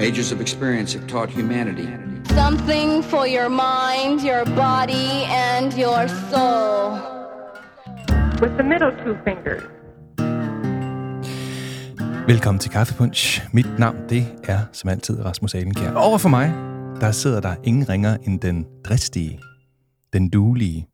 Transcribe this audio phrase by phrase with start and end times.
[0.00, 1.88] Ages of experience have taught humanity.
[2.24, 7.10] Something for your mind, your body, and your soul.
[8.40, 9.62] with the middle two fingers.
[12.26, 13.42] Velkommen til Kaffepunch.
[13.52, 15.92] Mit navn, det er som altid Rasmus Alenkær.
[15.94, 16.48] Over for mig,
[17.00, 19.40] der sidder der ingen ringer end den dristige,
[20.12, 20.88] den duelige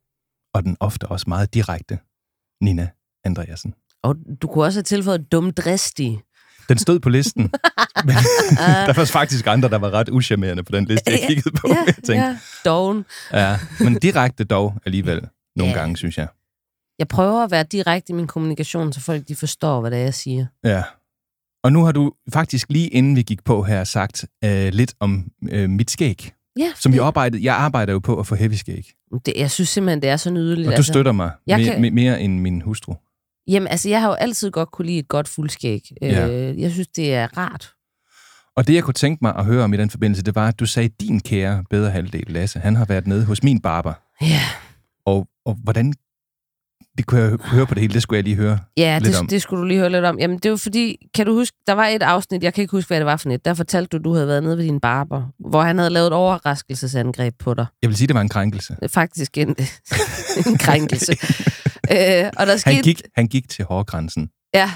[0.54, 1.98] og den ofte også meget direkte
[2.61, 2.88] Nina
[3.25, 3.75] Andreasen.
[4.02, 6.23] Og du kunne også have tilføjet dumdristig.
[6.69, 7.43] Den stod på listen,
[8.06, 8.15] men
[8.87, 11.69] der var faktisk andre, der var ret uschammerende på den liste, jeg kiggede på.
[11.69, 12.37] Ja, jeg tænkte, ja.
[13.33, 15.21] Ja, men direkte dog alligevel
[15.57, 15.79] nogle Ja.
[15.79, 16.29] gange, synes jeg.
[16.98, 20.02] Jeg prøver at være direkte i min kommunikation, så folk de forstår, hvad det er,
[20.02, 20.47] jeg siger.
[20.65, 20.83] Ja.
[21.65, 25.24] Og nu har du faktisk lige inden vi gik på her sagt øh, lidt om
[25.51, 27.45] øh, mit skæg, Ja, som jeg arbejdede.
[27.45, 28.93] Jeg arbejder jo på at få heavy skæg.
[29.27, 30.69] det, jeg synes simpelthen, det er så nydeligt.
[30.69, 31.95] Og du støtter mig jeg mere, kan...
[31.95, 32.95] mere end min hustru.
[33.48, 35.80] Jamen, altså, jeg har jo altid godt kunne lide et godt fuldskæg.
[36.02, 36.28] Ja.
[36.28, 37.73] Øh, jeg synes, det er rart.
[38.57, 40.60] Og det, jeg kunne tænke mig at høre om i den forbindelse, det var, at
[40.60, 43.93] du sagde, at din kære bedre halvdel, Lasse, han har været nede hos min barber.
[44.23, 44.40] Ja,
[45.06, 45.93] Og, og hvordan...
[46.98, 48.59] Det kunne jeg hø- høre på det hele, det skulle jeg lige høre.
[48.76, 49.26] ja Lidt det, om.
[49.26, 50.18] det skulle du lige høre lidt om.
[50.18, 52.88] Jamen, det var fordi, kan du huske, der var et afsnit, jeg kan ikke huske,
[52.88, 55.23] hvad det var for et, der fortalte du, du havde været nede ved din barber,
[55.51, 57.66] hvor han havde lavet et overraskelsesangreb på dig.
[57.82, 58.76] Jeg vil sige, det var en krænkelse.
[58.88, 59.49] Faktisk en,
[60.46, 61.16] en krænkelse.
[61.92, 62.74] øh, og der skete...
[62.74, 64.31] Han gik, han gik til hårgrænsen.
[64.54, 64.70] Ja.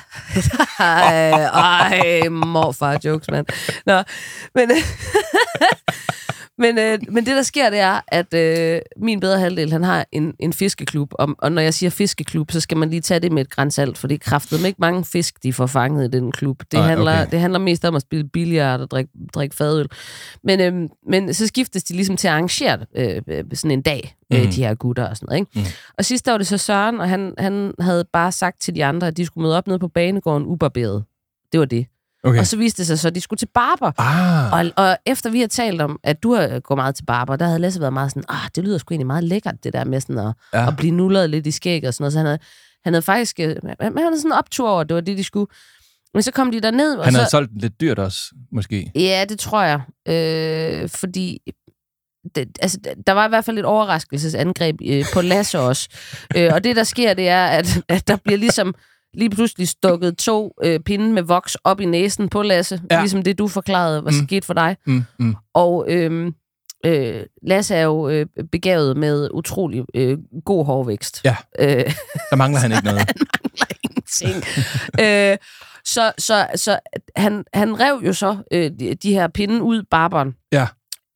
[0.79, 1.31] ej,
[2.21, 3.47] ej, morfar jokes, mand.
[3.87, 4.03] Nå,
[4.55, 4.71] men,
[6.61, 10.07] men, øh, men det, der sker, det er, at øh, min bedre halvdel, han har
[10.13, 11.11] en, en fiskeklub.
[11.13, 13.99] Og, og når jeg siger fiskeklub, så skal man lige tage det med et grænsalt,
[13.99, 16.63] for det er kraftedeme ikke mange fisk, de får fanget i den klub.
[16.73, 17.31] Det, Ej, handler, okay.
[17.31, 19.87] det handler mest om at spille billiard og drikke, drikke fadøl.
[20.45, 24.17] Men, øh, men så skiftes de ligesom til at arrangere øh, øh, sådan en dag,
[24.33, 24.51] øh, Mhm.
[24.51, 25.41] de her gutter og sådan noget.
[25.41, 25.51] Ikke?
[25.55, 25.65] Mhm.
[25.99, 29.07] Og sidst var det så Søren, og han, han havde bare sagt til de andre,
[29.07, 31.05] at de skulle møde op nede på banegården ubarberet.
[31.53, 31.87] Det var det.
[32.25, 32.39] Okay.
[32.39, 33.93] Og så viste det sig så, at de skulle til barber.
[33.99, 37.37] Ah, Og, og efter vi har talt om, at du har gået meget til barber,
[37.37, 39.85] der havde Lasse været meget sådan, ah, det lyder sgu egentlig meget lækkert, det der
[39.85, 40.69] med sådan at, Ja.
[40.69, 42.13] at blive nullet lidt i skæg og sådan noget.
[42.13, 42.39] Så han havde,
[42.85, 45.47] han havde faktisk, øh, han havde sådan en optur over, det var det, de skulle.
[46.15, 47.19] Men så kom de der ned, og han så...
[47.19, 48.23] havde solgt den lidt dyrt også,
[48.53, 48.93] måske.
[48.95, 49.81] Ja, det tror jeg.
[50.09, 51.39] Øh, fordi
[52.35, 55.89] det, altså, der var i hvert fald et overraskelsesangreb øh, på Lasse også.
[56.37, 58.75] øh, og det, der sker, det er, at, at der bliver ligesom
[59.15, 62.81] lige pludselig stukket to øh, pinde med voks op i næsen på Lasse.
[62.91, 63.01] Ja.
[63.01, 64.27] Ligesom det, du forklarede, hvad Mm.
[64.27, 64.77] skete for dig.
[64.87, 65.35] Mm, mm.
[65.55, 66.33] Og øh,
[66.87, 71.21] øh, Lasse er jo øh, begavet med utrolig øh, god hårvækst.
[71.25, 71.37] Ja.
[71.59, 71.93] Øh,
[72.31, 72.99] Der mangler han ikke noget.
[72.99, 74.37] mangler ingenting.
[75.01, 75.37] øh,
[75.85, 76.79] så så, så
[77.17, 80.35] han, han rev jo så øh, de, de her pinde ud, barberen.
[80.53, 80.67] Ja.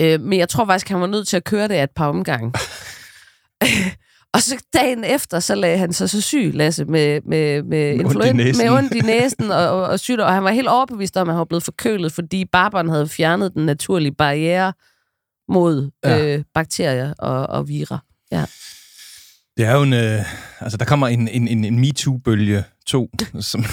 [0.03, 2.53] Øh, men jeg tror faktisk, han var nødt til at køre det et par omgange.
[4.35, 8.25] og så dagen efter, så lagde han sig så syg, Lasse, med, med, med, ondt
[8.27, 8.65] i næsen.
[8.67, 11.35] med ondt i næsen og, og, og sygt, og han var helt overbevist om, at
[11.35, 14.73] han var blevet forkølet, fordi barberen havde fjernet den naturlige barriere
[15.49, 16.17] mod Ja.
[16.17, 16.37] ja.
[16.37, 17.99] øh, bakterier og, og virer.
[19.57, 19.93] Det er jo en...
[19.93, 20.25] Øh,
[20.61, 23.65] altså, der kommer en, en, en, en MeToo-bølge 2, som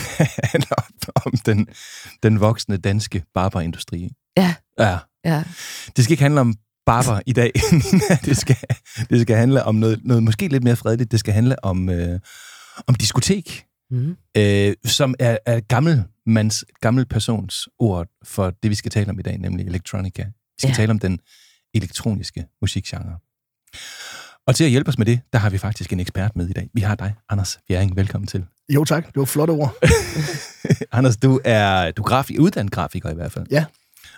[0.44, 1.68] handler om, om den,
[2.24, 4.10] den voksne danske barberindustri.
[4.38, 4.56] Ja.
[4.80, 4.98] Ja.
[5.26, 5.44] Ja.
[5.96, 6.56] Det skal ikke handle om
[6.92, 7.52] barber i dag.
[8.26, 8.58] det, skal,
[9.10, 11.12] det skal handle om noget, noget måske lidt mere fredeligt.
[11.12, 12.20] Det skal handle om, øh,
[12.88, 14.16] om diskotek, Mm.
[14.38, 19.20] øh, som er, er gammel mands, gammel persons ord for det, vi skal tale om
[19.20, 20.24] i dag, nemlig elektronika.
[20.24, 20.30] Vi
[20.60, 20.74] skal ja.
[20.76, 21.20] Tale om den
[21.74, 23.18] elektroniske musikgenre.
[24.48, 26.54] Og til at hjælpe os med det, der har vi faktisk en ekspert med i
[26.54, 26.70] dag.
[26.74, 27.96] Vi har dig, Anders Fjering.
[27.96, 28.46] Velkommen til.
[28.70, 29.76] Jo tak, det var flotte ord.
[30.98, 33.46] Anders, du er, du er grafik, uddannet grafiker i hvert fald.
[33.52, 33.66] Ja.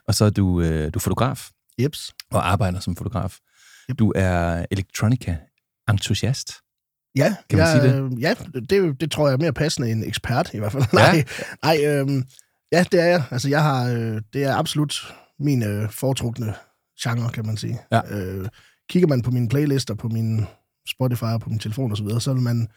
[0.08, 2.14] Og så er du, øh, du er fotograf Jeps.
[2.32, 3.38] og arbejder som fotograf.
[3.90, 4.00] Yep.
[4.00, 6.54] Du er elektronika-entusiast.
[7.16, 8.20] Ja, Kan man jeg, sige det?
[8.22, 8.36] Ja,
[8.70, 10.84] det, det tror jeg er mere passende end ekspert i hvert fald.
[10.94, 10.98] Ja.
[11.12, 11.26] Nej,
[11.64, 12.24] nej øhm,
[12.72, 13.24] ja, det er jeg.
[13.32, 16.54] Altså, jeg har, øh, det er absolut min øh, foretrukne
[17.04, 17.80] genre, kan man sige.
[17.92, 18.02] Ja.
[18.10, 18.50] Øh,
[18.90, 20.46] kigger man på mine playlister, på min
[20.88, 22.68] Spotify og på min telefon og så videre, så vil man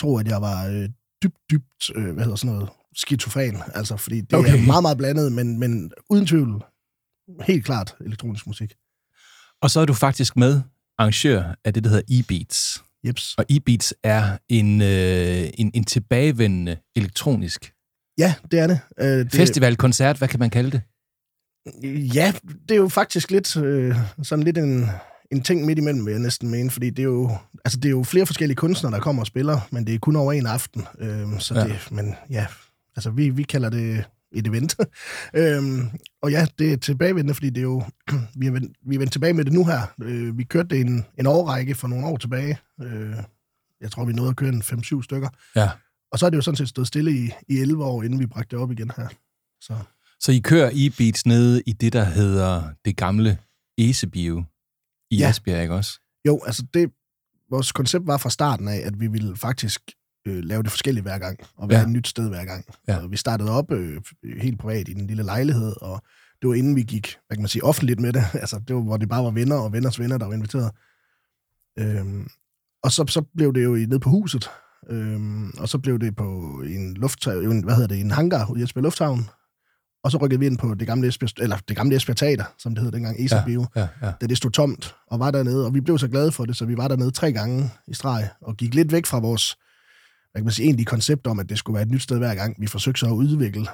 [0.00, 0.88] tro, at jeg var øh,
[1.22, 3.56] dybt, dybt, øh, hvad hedder sådan noget, skizofren.
[3.74, 4.62] Altså, fordi det Okay.
[4.62, 6.64] er meget, meget blandet, men, men uden tvivl
[7.46, 8.72] helt klart elektronisk musik.
[9.62, 10.60] Og så er du faktisk med
[10.98, 12.82] arrangør af det, der hedder E-Beats.
[13.06, 13.34] Jeps.
[13.38, 17.72] Og E-Beats er en, øh, en, en tilbagevendende elektronisk
[18.18, 18.80] Ja, det er det.
[19.00, 20.82] Øh, det festival, koncert, hvad kan man kalde det?
[22.14, 22.32] Ja,
[22.68, 24.86] det er jo faktisk lidt øh, sådan lidt en,
[25.32, 27.90] en ting midt imellem, vil jeg næsten mene, fordi det er jo, altså det er
[27.90, 30.86] jo flere forskellige kunstnere, der kommer og spiller, men det er kun over en aften.
[30.98, 31.64] Øh, så Ja.
[31.64, 32.46] det, men ja,
[32.96, 34.76] altså vi, vi kalder det et event.
[35.34, 35.90] øhm,
[36.22, 37.82] og ja, det er tilbagevendende, fordi det er jo,
[38.40, 39.94] vi er, vendt, vi er vendt tilbage med det nu her.
[40.02, 42.58] Øh, vi kørte det en, en årrække for nogle år tilbage.
[42.82, 43.14] Øh,
[43.80, 45.28] jeg tror, vi nåede at køre en 5-7 stykker.
[45.56, 45.70] Ja.
[46.12, 48.26] Og så er det jo sådan set stået stille i, i 11 år, inden vi
[48.26, 49.08] bragte det op igen her.
[49.60, 49.76] Så.
[50.20, 53.38] Så I kører e-beats nede i det, der hedder det gamle
[53.78, 54.44] Esebio
[55.10, 55.30] i Ja.
[55.30, 56.00] Esbjerg, ikke også?
[56.26, 56.90] Jo, altså det,
[57.50, 59.80] vores koncept var fra starten af, at vi ville faktisk
[60.26, 61.82] øh, lave det forskelligt hver gang, og være Ja.
[61.82, 61.86] ja.
[61.86, 62.64] et nyt sted hver gang.
[62.88, 62.96] Ja.
[63.02, 64.00] Og vi startede op øh,
[64.40, 66.02] helt privat i den lille lejlighed, og
[66.42, 68.24] det var inden vi gik, hvad kan man sige, offentligt med det.
[68.42, 70.70] Altså, det var, hvor det bare var venner og venners venner, der var inviteret.
[71.78, 72.28] Øhm,
[72.82, 74.50] og så, så blev det jo i, ned på huset,
[74.90, 76.24] øhm, og så blev det på
[76.66, 79.28] en luft, en, hvad hedder det, en hangar ude i Esbjerg Lufthavn,
[80.04, 82.74] og så rykkede vi ind på det gamle Esbjerg, eller det gamle Esbjerg Teater, som
[82.74, 84.12] det hed dengang, ESA Bio Ja, ja.
[84.20, 86.64] da det stod tomt, og var dernede, og vi blev så glade for det, så
[86.64, 89.56] vi var dernede tre gange i streg, og gik lidt væk fra vores,
[90.32, 92.34] hvad kan man sige, egentlige koncept om, at det skulle være et nyt sted hver
[92.34, 92.56] gang.
[92.60, 93.66] Vi forsøgte så at udvikle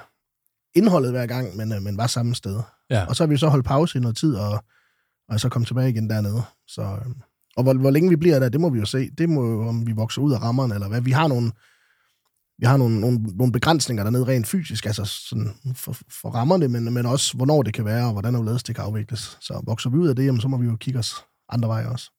[0.75, 2.59] indholdet hver gang, men, øh, men var samme sted.
[2.89, 3.05] Ja.
[3.05, 4.63] Og så har vi så holdt pause i noget tid, og,
[5.29, 6.41] og så kom tilbage igen dernede.
[6.67, 7.11] Så, øh,
[7.57, 9.09] og hvor, hvor længe vi bliver der, det må vi jo se.
[9.09, 11.01] Det må jo, om vi vokser ud af rammerne, eller hvad.
[11.01, 11.51] Vi har nogle,
[12.59, 16.93] vi har nogle, nogle, nogle begrænsninger dernede rent fysisk, altså sådan for, for rammerne, men,
[16.93, 19.37] men også hvornår det kan være, og hvordan og det kan afvikles.
[19.41, 21.15] Så vokser vi ud af det, jamen, så må vi jo kigge os
[21.49, 22.11] andre veje også.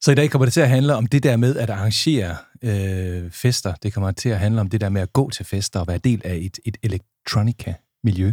[0.00, 3.30] Så i dag kommer det til at handle om det der med at arrangere øh,
[3.30, 3.74] fester.
[3.82, 5.98] Det kommer til at handle om det der med at gå til fester og være
[5.98, 8.32] del af et, et elektronika-miljø.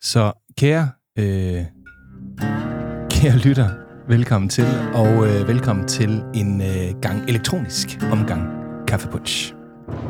[0.00, 1.64] Så kære, øh,
[3.10, 3.68] kære lytter,
[4.08, 9.54] velkommen til, og øh, velkommen til en øh, gang elektronisk omgang kaffepunch.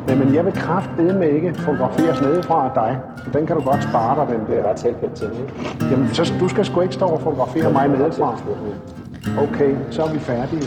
[0.07, 2.99] Men jeg vil kraftedeme ikke fotograferes nedefra af dig.
[3.33, 4.75] Den kan du godt spare dig, den der.
[4.75, 5.91] tale pænt til mig.
[5.91, 8.41] Jamen, så, du skal sgu ikke stå og fotografere mig nedefra.
[9.33, 10.61] Okay, så er vi færdige.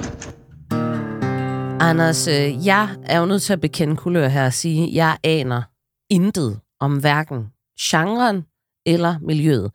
[1.81, 5.16] Anders, øh, jeg er jo nødt til at bekende kulør her og sige, at jeg
[5.25, 5.62] aner
[6.10, 7.46] intet om hverken
[7.81, 8.44] genren
[8.87, 9.70] eller miljøet.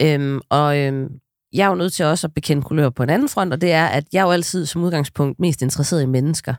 [0.00, 1.08] Øhm, og øhm,
[1.52, 3.72] jeg er jo nødt til også at bekende kulør på en anden front, og det
[3.72, 6.54] er, at jeg er jo altid som udgangspunkt mest interesseret i mennesker.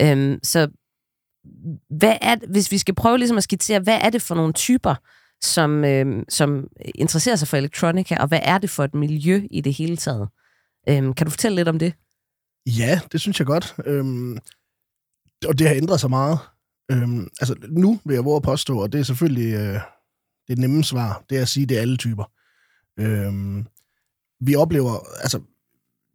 [0.00, 0.68] Øhm, så
[1.90, 4.52] hvad er, det- hvis vi skal prøve ligesom at skitsere, hvad er det for nogle
[4.52, 4.94] typer,
[5.42, 9.60] som, øhm, som interesserer sig for elektronika, og hvad er det for et miljø i
[9.60, 10.28] det hele taget?
[10.88, 11.94] Øhm, kan du fortælle lidt om det?
[12.66, 13.74] Ja, det synes jeg godt.
[13.86, 14.38] Øhm,
[15.46, 16.38] og det har ændret sig meget.
[16.90, 19.80] Øhm, altså, nu vil jeg våge at påstå, og det er selvfølgelig øh,
[20.48, 22.24] det nemme svar, det er at sige, det er alle typer.
[23.00, 23.66] Øhm,
[24.40, 25.40] vi oplever, altså,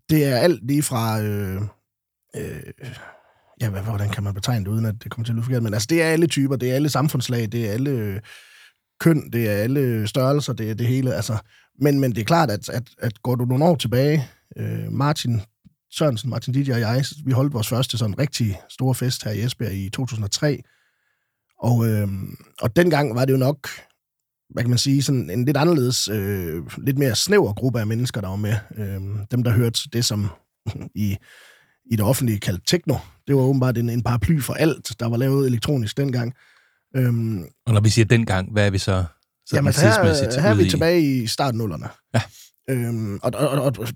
[0.09, 1.61] det er alt lige fra, øh,
[2.35, 2.73] øh,
[3.61, 5.63] ja, hvad, hvordan kan man betegne det, uden at det kommer til at lyde forkert,
[5.63, 8.19] men altså, det er alle typer, det er alle samfundslag, det er alle øh,
[8.99, 11.37] køn, det er alle størrelser, det er det hele, altså,
[11.81, 15.41] men, men det er klart, at, at, at går du nogle år tilbage, øh, Martin
[15.91, 19.43] Sørensen, Martin Didier og jeg, vi holdt vores første sådan rigtig store fest her i
[19.43, 20.61] Esbjerg i 2003.
[21.59, 22.07] Og, øh,
[22.61, 23.69] og dengang var det jo nok,
[24.49, 28.21] hvad kan man sige, sådan en lidt anderledes, øh, lidt mere snæver gruppe af mennesker,
[28.21, 28.55] der var med.
[28.75, 29.01] Øh,
[29.31, 30.29] dem, der hørte det, som
[30.95, 31.17] i,
[31.91, 32.95] i det offentlige kaldt techno.
[33.27, 36.33] Det var åbenbart en, en paraply for alt, der var lavet elektronisk dengang.
[36.95, 39.03] Øhm, Og når vi siger dengang, hvad er vi så?
[39.45, 41.89] så Jamen, her, her er vi tilbage i startnullerne.
[42.13, 42.21] Ja.
[42.69, 43.87] Øhm, og, og, og, og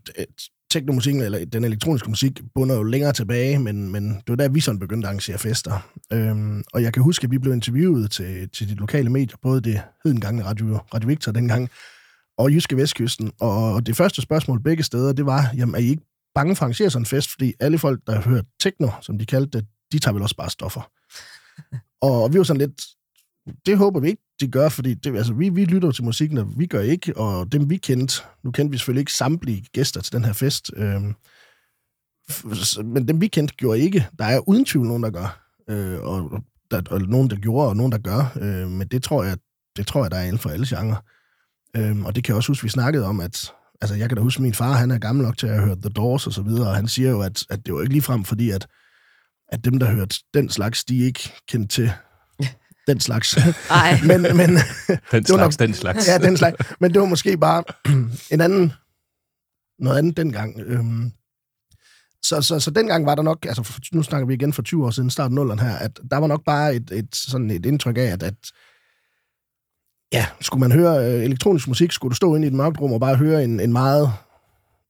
[0.72, 4.60] teknomusikken, eller den elektroniske musik, bunder jo længere tilbage, men, men det var der, vi
[4.60, 5.90] sådan begyndte at arrangere fester.
[6.14, 9.62] Øhm, og jeg kan huske, at vi blev interviewet til, til de lokale medier, både
[9.62, 11.70] det hed engang Radio, Radio Victor dengang,
[12.38, 13.32] og Jyske Vestkysten.
[13.40, 16.04] Og, det første spørgsmål begge steder, det var, jamen er I ikke
[16.36, 17.32] bange for at arrangere sådan en fest?
[17.32, 20.36] Fordi alle folk, der har hørt techno, som de kaldte det, de tager vel også
[20.36, 20.92] bare stoffer.
[22.08, 22.82] og vi var sådan lidt,
[23.66, 26.48] det håber vi ikke, de gør, fordi det, altså, vi, vi lytter til musikken, og
[26.58, 30.14] vi gør ikke, og dem vi kendte, nu kendte vi selvfølgelig ikke samtlige gæster til
[30.14, 31.02] den her fest, øh,
[32.32, 34.08] f- men dem vi kendte gjorde ikke.
[34.20, 37.78] Der er uden tvivl nogen, der gør, øh, og, der, og nogen, der gjorde, og
[37.78, 39.38] nogen, der gør, øh, men det tror jeg,
[39.78, 41.04] det tror jeg, der er inden for alle genrer.
[41.78, 44.22] Øh, og det kan jeg også huske, vi snakkede om, at altså, jeg kan da
[44.22, 46.34] huske, at min far, han er gammel nok til at høre hørt The Doors og
[46.34, 48.68] så videre, og han siger jo, at, at det var ikke ligefrem fordi, at,
[49.48, 51.92] at dem, der hørte den slags, de ikke kendte til
[52.88, 53.38] den slags.
[53.70, 54.00] Ej.
[54.08, 54.58] men, men, Den
[55.12, 56.08] det var slags, nok- den slags.
[56.08, 56.56] ja, den slags.
[56.80, 57.64] Men det var måske bare
[58.34, 58.74] en anden,
[59.80, 60.60] noget andet dengang.
[60.60, 61.12] Øhm,
[62.24, 64.90] så, så, så dengang var der nok, altså nu snakker vi igen for 20 år
[64.90, 68.02] siden, start nulleren her, at der var nok bare et, et, sådan et indtryk af,
[68.02, 68.34] at, at
[70.14, 72.94] ja, skulle man høre øh, elektronisk musik, skulle du stå inde i et mørkt rum
[72.94, 74.12] og bare høre en, en meget,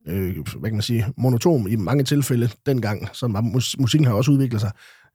[0.07, 3.09] øh, hvad kan man sige, monotom i mange tilfælde dengang,
[3.41, 4.71] mus, musikken har også udviklet sig,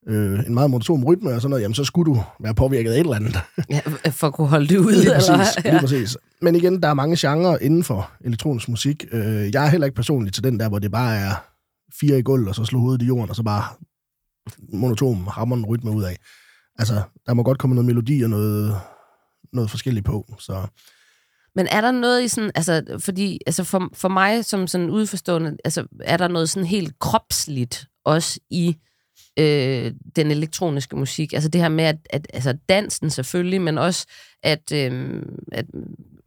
[0.08, 2.94] øh, en meget monotom rytme og sådan noget, jamen så skulle du være påvirket af
[2.94, 3.38] et eller andet.
[3.70, 5.72] Ja, for at kunne holde det ud, Lige eller præcis, hvad?
[5.72, 6.16] lige præcis.
[6.42, 9.04] Men igen, der er mange genrer inden for elektronisk musik.
[9.12, 11.34] Øh, jeg er heller ikke personligt til den der, hvor det bare er
[12.00, 13.64] fire i gulv, og så slå hovedet i jorden, og så bare
[14.72, 16.16] monotom hammer en rytme ud af.
[16.78, 18.80] Altså, der må godt komme noget melodi og noget,
[19.52, 20.34] noget forskelligt på.
[20.38, 20.66] Så
[21.54, 25.56] Men er der noget i sådan, altså, fordi, altså for, for mig som sådan udforstående,
[25.64, 28.76] altså, er der noget sådan helt kropsligt også i
[29.38, 31.32] øh, den elektroniske musik.
[31.32, 34.06] Altså det her med, at, at altså dansen selvfølgelig, men også,
[34.42, 35.64] at, øh, at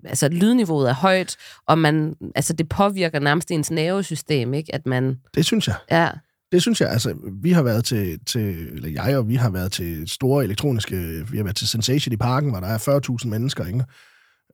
[0.06, 1.38] altså, lydniveauet er højt,
[1.68, 4.76] og man, altså, det påvirker nærmest ens nervesystem, ikke?
[4.76, 5.76] At man, Det synes jeg.
[5.92, 6.10] ja,
[6.52, 9.72] Det synes jeg, altså, vi har været til, til, eller jeg og vi har været
[9.72, 13.66] til store elektroniske, vi har været til Sensation i parken, hvor der er 40.000 mennesker,
[13.66, 13.84] ikke?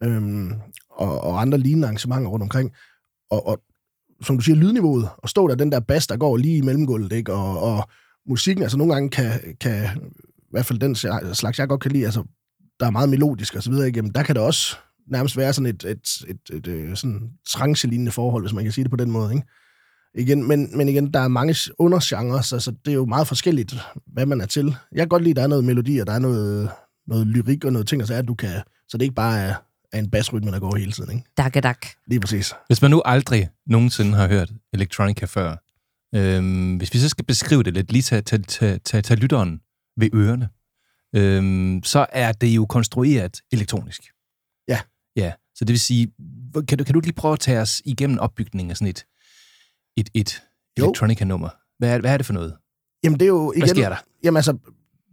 [0.04, 0.52] Øhm,
[0.90, 2.72] og, og andre lignende arrangementer rundt omkring.
[3.32, 3.62] Og, og
[4.22, 7.12] som du siger, lydniveauet, og stå der den der bas, der går lige i mellemgulvet,
[7.12, 7.34] ikke?
[7.34, 7.90] Og, og
[8.28, 9.32] musikken, altså nogle gange kan,
[9.62, 9.84] kan,
[10.38, 10.96] i hvert fald den
[11.36, 12.24] slags, jeg godt kan lide, altså,
[12.80, 13.98] der er meget melodisk og så videre, ikke?
[13.98, 14.78] Jamen, der kan det også
[15.12, 18.84] nærmest være sådan et, et, et, et, et sådan trance-lignende forhold, hvis man kan sige
[18.84, 19.48] det på den måde, ikke?
[20.16, 23.76] Igen, men, men igen, der er mange undergenre, så, så det er jo meget forskelligt,
[24.14, 24.76] hvad man er til.
[24.92, 26.70] Jeg kan godt lide, at der er noget melodi, og der er noget,
[27.08, 29.40] noget lyrik og noget ting, og så er, at du kan, så det ikke bare
[29.40, 29.56] er,
[29.94, 31.24] er en basrytme, der går hele tiden, ikke?
[31.38, 32.54] dak Lige præcis.
[32.68, 35.56] Hvis man nu aldrig nogensinde har hørt Electronica før,
[36.16, 39.62] øhm, hvis vi så skal beskrive det lidt, lige tage, tage, tage, tage, tage lytteren
[39.98, 40.50] ved ørerne,
[41.16, 44.02] øhm, så er det jo konstrueret elektronisk.
[44.68, 44.80] Ja.
[45.16, 46.12] Ja, så det vil sige,
[46.68, 49.06] kan du, kan du lige prøve at tage os igennem opbygningen af sådan et,
[49.98, 50.42] et, et
[50.80, 50.84] Jo.
[50.86, 51.50] Electronica-nummer?
[51.80, 52.54] Hvad er, hvad er det for noget?
[53.04, 53.62] Jamen, det er jo igen...
[53.62, 53.98] Hvad sker der?
[54.24, 54.58] Jamen altså,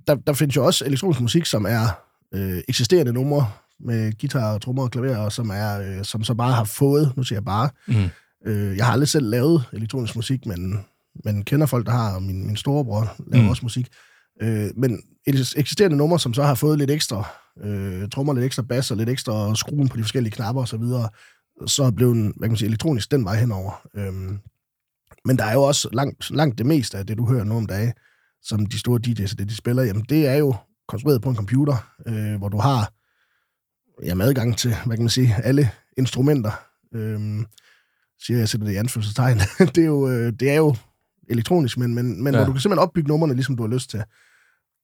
[0.07, 2.01] der, der findes jo også elektronisk musik, som er
[2.35, 6.53] øh, eksisterende numre med guitar, trommer og klaver, og som, er, øh, som så bare
[6.53, 8.09] har fået, nu siger jeg bare, Mm.
[8.47, 10.85] Øh, jeg har aldrig selv lavet elektronisk musik, men,
[11.25, 13.51] men kender folk, der har, og min, min storebror laver Mm.
[13.51, 13.89] også musik.
[14.43, 15.03] Øh, men
[15.57, 17.29] eksisterende nummer, som så har fået lidt ekstra
[17.65, 20.77] øh, trommer, lidt ekstra bass og lidt ekstra skruen på de forskellige knapper og så
[20.77, 21.09] videre,
[21.67, 23.87] så er blevet, hvad kan man sige, elektronisk den vej henover.
[23.97, 24.39] Øhm,
[25.25, 27.67] men der er jo også langt, langt det meste af det, du hører nu om
[27.67, 27.93] dage,
[28.43, 30.55] som de store DJ's det, de spiller, jamen det er jo
[30.89, 32.93] konstrueret på en computer, øh, hvor du har
[34.05, 36.51] jamen, adgang til, hvad kan man sige, alle instrumenter.
[36.95, 37.47] Øhm,
[38.27, 39.39] siger jeg, sætter det i anførselstegn.
[39.75, 40.75] det, er jo, øh, det er jo
[41.31, 42.39] elektronisk, men, men, men Ja.
[42.39, 44.03] hvor du kan simpelthen opbygge numrene, ligesom du har lyst til.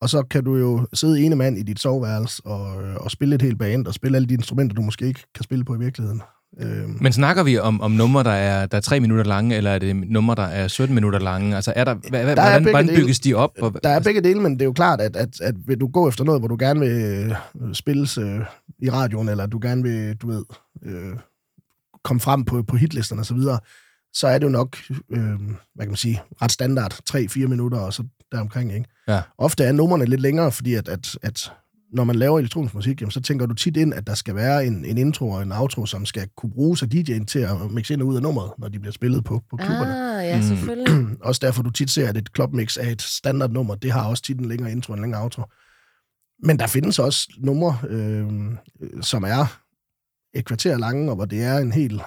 [0.01, 3.35] Og så kan du jo sidde ene mand i dit soveværelse og, øh, og spille
[3.35, 5.79] et helt band, og spille alle de instrumenter, du måske ikke kan spille på i
[5.79, 6.23] virkeligheden.
[6.61, 9.71] Øhm, Men snakker vi om, om numre, der er, der er 3 minutter lange, eller
[9.71, 11.57] er det numre, der er 17 minutter lange?
[11.57, 13.01] Altså, er der, hvad, Der er hvordan, begge hvordan dele.
[13.01, 13.51] bygges de op?
[13.63, 15.87] Og, Der er begge dele, men det er jo klart, at, at, at vil du
[15.89, 18.41] gå efter noget, hvor du gerne vil øh, spilles øh,
[18.79, 20.45] i radioen, eller du gerne vil, du ved,
[20.85, 21.13] øh,
[22.05, 23.59] komme frem på, på hitlisterne osv., så,
[24.13, 25.41] så er det jo nok, øh,
[25.75, 28.89] hvad kan man sige, ret standard, 3-4 minutter og så deromkring, ikke?
[29.09, 29.23] Ja.
[29.39, 31.53] Ofte er numrene lidt længere, fordi at, at, at
[31.93, 34.67] når man laver elektronisk musik, jamen, så tænker du tit ind, at der skal være
[34.67, 37.95] en, en intro og en outro, som skal kunne bruges af DJ'en til at mixe
[37.95, 40.19] ind og ud af nummeret, når de bliver spillet på, på klubberne.
[40.21, 40.43] Ah, ja, Mm.
[40.43, 41.07] selvfølgelig.
[41.29, 43.75] Også derfor, du tit ser, at et clubmix er et standardnummer.
[43.75, 45.43] Det har også tit en længere intro og en længere outro.
[46.43, 48.27] Men der findes også numre, øh,
[49.01, 49.61] som er
[50.35, 52.03] et kvarter lange, og hvor det er en hel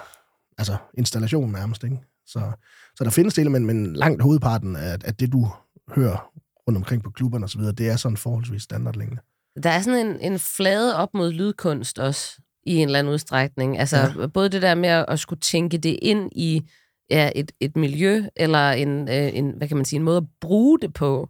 [0.57, 1.83] altså, installation nærmest.
[1.83, 1.97] Ikke?
[2.25, 2.51] Så,
[2.95, 5.47] så der findes dele, men, men langt hovedparten af, af det, du
[5.95, 6.31] hører
[6.67, 9.17] rundt omkring på klubberne osv., det er sådan forholdsvis standardlængde.
[9.63, 13.79] Der er sådan en, en flade op mod lydkunst også, i en eller anden udstrækning.
[13.79, 14.27] Altså, ja.
[14.27, 16.61] både det der med at, at skulle tænke det ind i
[17.09, 20.23] ja, et, et miljø, eller en, øh, en, hvad kan man sige, en måde at
[20.41, 21.29] bruge det på,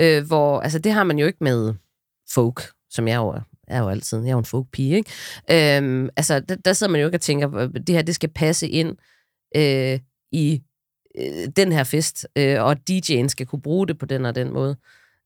[0.00, 1.74] øh, hvor, altså det har man jo ikke med
[2.30, 3.40] folk, som jeg jo er,
[3.70, 5.76] er jo altid, jeg er jo en folk-pige, ikke?
[5.76, 8.68] Øhm, altså, der, der sidder man jo ikke og tænker, det her, det skal passe
[8.68, 8.96] ind
[9.56, 9.98] øh,
[10.32, 10.62] i
[11.18, 14.52] øh, den her fest, øh, og DJ'en skal kunne bruge det på den og den
[14.52, 14.76] måde.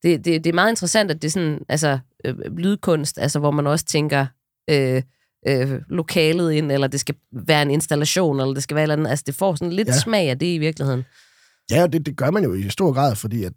[0.03, 3.51] Det, det, det er meget interessant, at det er sådan, altså, øh, lydkunst, altså, hvor
[3.51, 4.27] man også tænker
[4.71, 5.03] øh,
[5.49, 9.11] øh, lokalet ind, eller det skal være en installation, eller det skal være eller andet.
[9.11, 9.89] Altså, det får sådan lidt.
[9.89, 9.99] Ja.
[9.99, 11.05] smag af det i virkeligheden.
[11.71, 13.53] Ja, og det, det gør man jo i stor grad, fordi at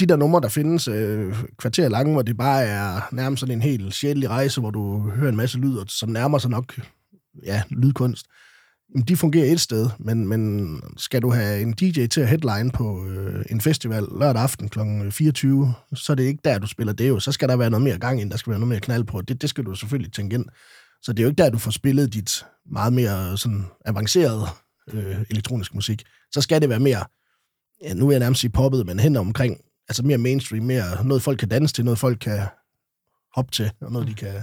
[0.00, 3.62] de der numre, der findes øh, kvarter lange, hvor det bare er nærmest sådan en
[3.62, 6.80] helt sjælelig rejse, hvor du hører en masse lyd, og som nærmer sig nok
[7.44, 8.26] ja, lydkunst,
[8.94, 12.70] jamen, de fungerer et sted, men, men skal du have en DJ til at headline
[12.70, 14.80] på øh, en festival lørdag aften kl.
[15.10, 17.20] 24, øh, så er det ikke der, du spiller det jo.
[17.20, 19.20] Så skal der være noget mere gang ind, der skal være noget mere knald på.
[19.20, 20.44] Det, det skal du selvfølgelig tænke ind.
[21.02, 24.46] Så det er jo ikke der, du får spillet dit meget mere sådan avancerede
[24.92, 26.02] øh, elektronisk musik.
[26.32, 27.04] Så skal det være mere,
[27.82, 31.22] ja, nu vil jeg nærmest sige poppet, men hen omkring, altså mere mainstream, mere noget
[31.22, 32.46] folk kan danse til, noget folk kan
[33.34, 34.42] hoppe til, og noget de kan,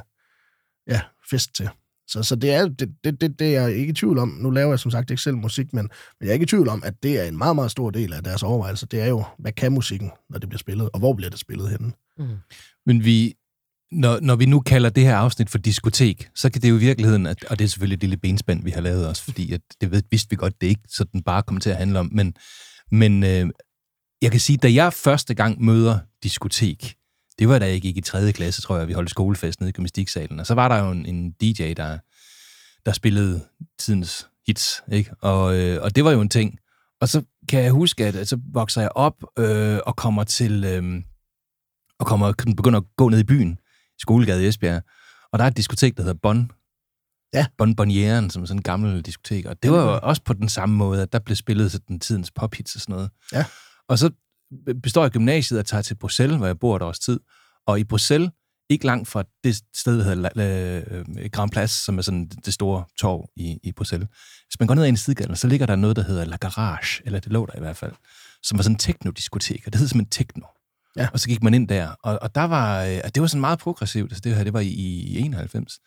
[0.88, 1.70] ja, fest til.
[2.08, 4.30] Så, så det, er, det, det, det, det er jeg ikke i tvivl om.
[4.30, 6.70] Nu laver jeg som sagt ikke selv musik, men, men jeg er ikke i tvivl
[6.70, 8.88] om, at det er en meget, meget stor del af deres overvejelser.
[8.88, 11.70] Det er jo, hvad kan musikken, når det bliver spillet, og hvor bliver det spillet
[11.70, 11.92] henne?
[12.18, 12.38] Mm.
[12.86, 13.34] Men vi,
[13.92, 16.80] når, når vi nu kalder det her afsnit for diskotek, så kan det jo i
[16.80, 19.62] virkeligheden, at, og det er selvfølgelig et lille benspænd, vi har lavet os, fordi at
[19.82, 22.34] det ved, vidste vi godt, det ikke sådan bare kommer til at handle om, men,
[22.92, 23.50] men øh,
[24.22, 26.96] jeg kan sige, da jeg første gang møder diskotek,
[27.40, 28.32] det var da jeg gik i 3.
[28.32, 31.06] klasse, tror jeg, vi holdt skolefest nede i gymnastiksalen, og så var der jo en,
[31.06, 31.98] en DJ, der,
[32.86, 33.46] der spillede
[33.80, 35.12] tidens hits, ikke?
[35.22, 36.60] Og, øh, og det var jo en ting.
[37.02, 40.64] Og så kan jeg huske, at, så vokser jeg op øh, og kommer til...
[40.64, 41.02] Øh,
[42.00, 43.60] og kommer begynder at gå ned i byen,
[44.00, 44.84] Skolegade i Esbjerg.
[45.32, 46.52] Og der er et diskotek, der hedder Bon.
[47.34, 47.46] Ja.
[47.58, 49.46] Bon Bonnieren, som er sådan en gammel diskotek.
[49.46, 52.32] Og det var jo også på den samme måde, at der blev spillet sådan tidens
[52.32, 53.10] pophits og sådan noget.
[53.34, 53.46] Ja.
[53.90, 54.10] Og så
[54.84, 57.20] består jeg gymnasiet og tager til Bruxelles, hvor jeg bor et års tid.
[57.68, 58.32] Og i Bruxelles,
[58.70, 60.84] ikke langt fra det sted, der hedder
[61.20, 64.10] øh, Grand Place, som er sådan det store torv i, i Bruxelles.
[64.48, 67.02] Hvis man går ned ad en sidegaden, så ligger der noget, der hedder La Garage,
[67.06, 67.94] eller det lå der i hvert fald,
[68.44, 70.48] som var sådan en teknodiskotek, og det hed simpelthen Techno.
[70.98, 71.08] Ja.
[71.14, 73.42] Og så gik man ind der, og, og der var, øh, og det var sådan
[73.42, 75.80] meget progressivt, altså det her, det var i, i 91.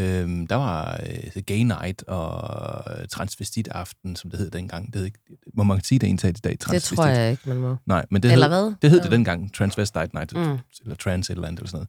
[0.00, 1.00] Øhm, der var
[1.36, 4.92] øh, Gay Night og øh, Transvestit Aften, som det hed dengang.
[4.92, 5.10] Det hed
[5.54, 6.52] må man sige det egentlig i dag?
[6.52, 6.96] Det Transvestit?
[6.96, 7.76] tror jeg ikke, man må.
[7.86, 8.74] Nej, men det Eller hed, hvad?
[8.82, 9.02] Det hed Ja.
[9.04, 10.58] det dengang, Transvestite Night, Mm.
[10.82, 11.88] eller Trans et eller andet, eller sådan noget.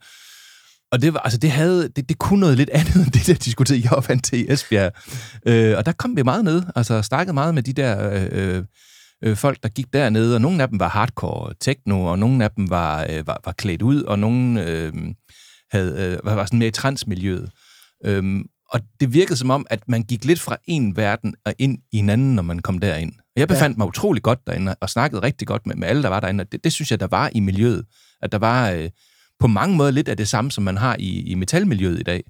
[0.92, 3.34] Og det, var, altså det, havde, det, det kunne noget lidt andet end det der
[3.34, 4.92] diskotek, jeg var vant til i Esbjerg.
[5.46, 8.64] Øh, og der kom vi meget ned, altså snakkede meget med de der øh,
[9.24, 12.52] øh, folk, der gik dernede, og nogle af dem var hardcore techno, og nogle af
[12.52, 14.94] dem var, øh, var, var klædt ud, og nogle øh,
[15.72, 17.50] havde, øh, var, var sådan mere i transmiljøet.
[18.06, 21.80] Øhm, og det virkede som om, at man gik lidt fra en verden og ind
[21.92, 23.12] i en anden, når man kom derind.
[23.12, 23.78] Og jeg befandt ja.
[23.78, 26.42] mig utrolig godt derinde, og snakkede rigtig godt med, med alle, der var derinde.
[26.42, 27.86] Og det, det synes jeg, der var i miljøet.
[28.22, 28.90] At der var øh,
[29.40, 32.24] på mange måder lidt af det samme, som man har i, i metalmiljøet i dag.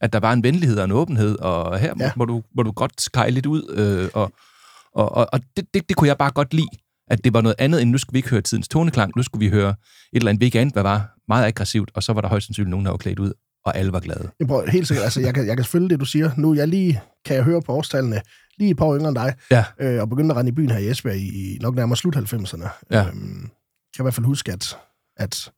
[0.00, 2.04] At der var en venlighed og en åbenhed, og her ja.
[2.04, 2.12] Ja.
[2.16, 3.74] må, du, må du godt skære lidt ud.
[3.76, 4.32] Øh, og
[4.98, 6.68] og, og, og det, det, det kunne jeg bare godt lide.
[7.10, 9.12] At det var noget andet, end nu skulle vi ikke høre tidens toneklang.
[9.16, 9.76] Nu skulle vi høre et
[10.12, 12.90] eller andet weekend, hvad var meget aggressivt, og så var der højst sandsynligt nogen, der
[12.90, 13.32] var klædt ud,
[13.68, 14.30] og alle var glade.
[14.40, 16.30] Jeg prøver, helt sikkert, altså, jeg kan, jeg kan følge det, du siger.
[16.36, 18.20] Nu jeg lige, kan jeg høre på årstallene,
[18.58, 19.64] lige et par år yngre end dig, Ja.
[19.80, 22.16] øh, og begyndte at rende i byen her i Esbjerg i, i nok nærmere slut
[22.16, 22.68] 90'erne.
[22.90, 23.06] Ja.
[23.06, 23.50] Øhm,
[23.96, 24.76] kan i hvert fald huske, at,
[25.16, 25.50] at,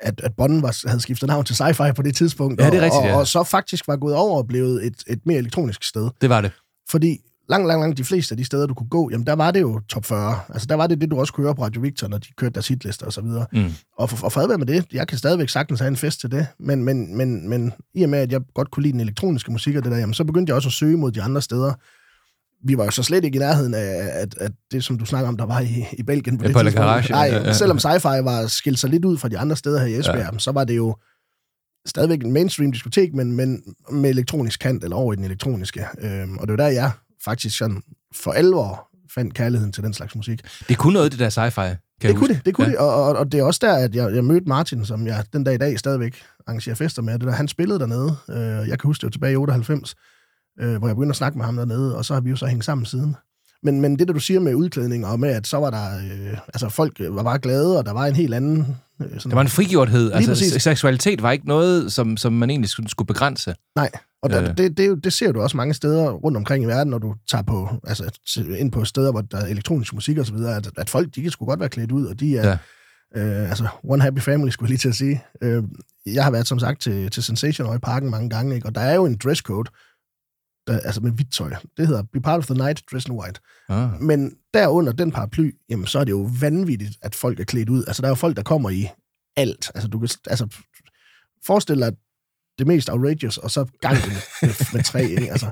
[0.00, 2.78] at, at Bonn var, havde skiftet navn til Sci-Fi på det tidspunkt, Ja, det er
[2.78, 3.16] og, rigtigt, og, ja.
[3.16, 6.10] og så faktisk var gået over og blevet et, et mere elektronisk sted.
[6.20, 6.50] Det var det.
[6.90, 9.50] Fordi langt, langt, langt de fleste af de steder, du kunne gå, jamen der var
[9.50, 10.40] det jo top 40.
[10.48, 12.52] Altså der var det det, du også kunne høre på Radio Victor, når de kørte
[12.52, 13.46] deres hitlister og så videre.
[13.52, 13.72] Mm.
[13.98, 16.30] Og, for, og fred være med det, jeg kan stadigvæk sagtens have en fest til
[16.30, 19.52] det, men, men, men, men i og med, at jeg godt kunne lide den elektroniske
[19.52, 21.72] musik og det der, jamen, så begyndte jeg også at søge mod de andre steder.
[22.66, 25.28] Vi var jo så slet ikke i nærheden af at, at det, som du snakker
[25.28, 26.40] om, der var i, i Belgien.
[26.40, 26.86] Ja, det på tidspunkt.
[26.86, 27.52] Garage, Nej, ja, ja.
[27.52, 30.38] selvom sci-fi var skilt sig lidt ud fra de andre steder her i Esbjerg, ja.
[30.38, 30.96] så var det jo
[31.86, 35.86] stadigvæk en mainstream diskotek, men, men med elektronisk kant, eller over i den elektroniske.
[36.00, 36.90] Øhm, og det var der, jeg
[37.24, 37.82] faktisk sådan
[38.14, 40.40] for alvor fandt kærligheden til den slags musik.
[40.68, 41.76] Det kunne noget, det der sci-fi.
[42.00, 42.34] Kan Det kunne huske.
[42.34, 42.70] det, det kunne ja.
[42.70, 42.76] ja.
[42.76, 45.24] det, og, og, og det er også der, at jeg, jeg mødte Martin, som jeg
[45.32, 47.12] den dag i dag stadigvæk arrangerer fester med.
[47.12, 49.94] Det der, han spillede dernede, øh, jeg kan huske det var tilbage i 98,
[50.60, 52.46] øh, hvor jeg begyndte at snakke med ham dernede, og så har vi jo så
[52.46, 53.16] hængt sammen siden.
[53.62, 56.38] Men, men det der du siger med udklædning, og med at så var der, øh,
[56.48, 58.76] altså folk var bare glade, og der var en helt anden...
[59.02, 60.12] Øh, sådan, Der var en frigjorthed.
[60.12, 60.62] Altså, præcis.
[60.62, 63.54] seksualitet var ikke noget, som, som man egentlig skulle, skulle begrænse.
[63.76, 63.90] Nej,
[64.24, 64.56] og der, Øh.
[64.56, 67.14] det, det, jo- det ser du også mange steder rundt omkring i verden, når du
[67.30, 68.18] tager på, altså,
[68.58, 71.22] ind på steder, hvor der er elektronisk musik og så videre, at, at folk, de
[71.22, 72.58] kan sgu godt være klædt ud, og de er,
[73.16, 73.20] ja.
[73.22, 75.24] øh, altså, one happy family, skulle jeg lige til at sige.
[75.42, 75.62] Øh,
[76.06, 78.66] jeg har været, som sagt, til, til Sensation og i parken mange gange, ikke?
[78.66, 79.70] og der er jo en dresscode,
[80.66, 81.50] der, altså med hvidt tøj.
[81.76, 83.40] Det hedder Be Part of the Night, Dress in White.
[83.68, 84.00] Ah.
[84.02, 87.84] Men derunder den paraply, jamen, så er det jo vanvittigt, at folk er klædt ud.
[87.86, 88.88] Altså, der er jo folk, der kommer i
[89.36, 89.70] alt.
[89.74, 90.46] Altså, du kan, altså,
[91.46, 91.92] forestil dig
[92.58, 95.30] det mest outrageous, og så gang med, med, med tre, ikke?
[95.34, 95.46] Altså,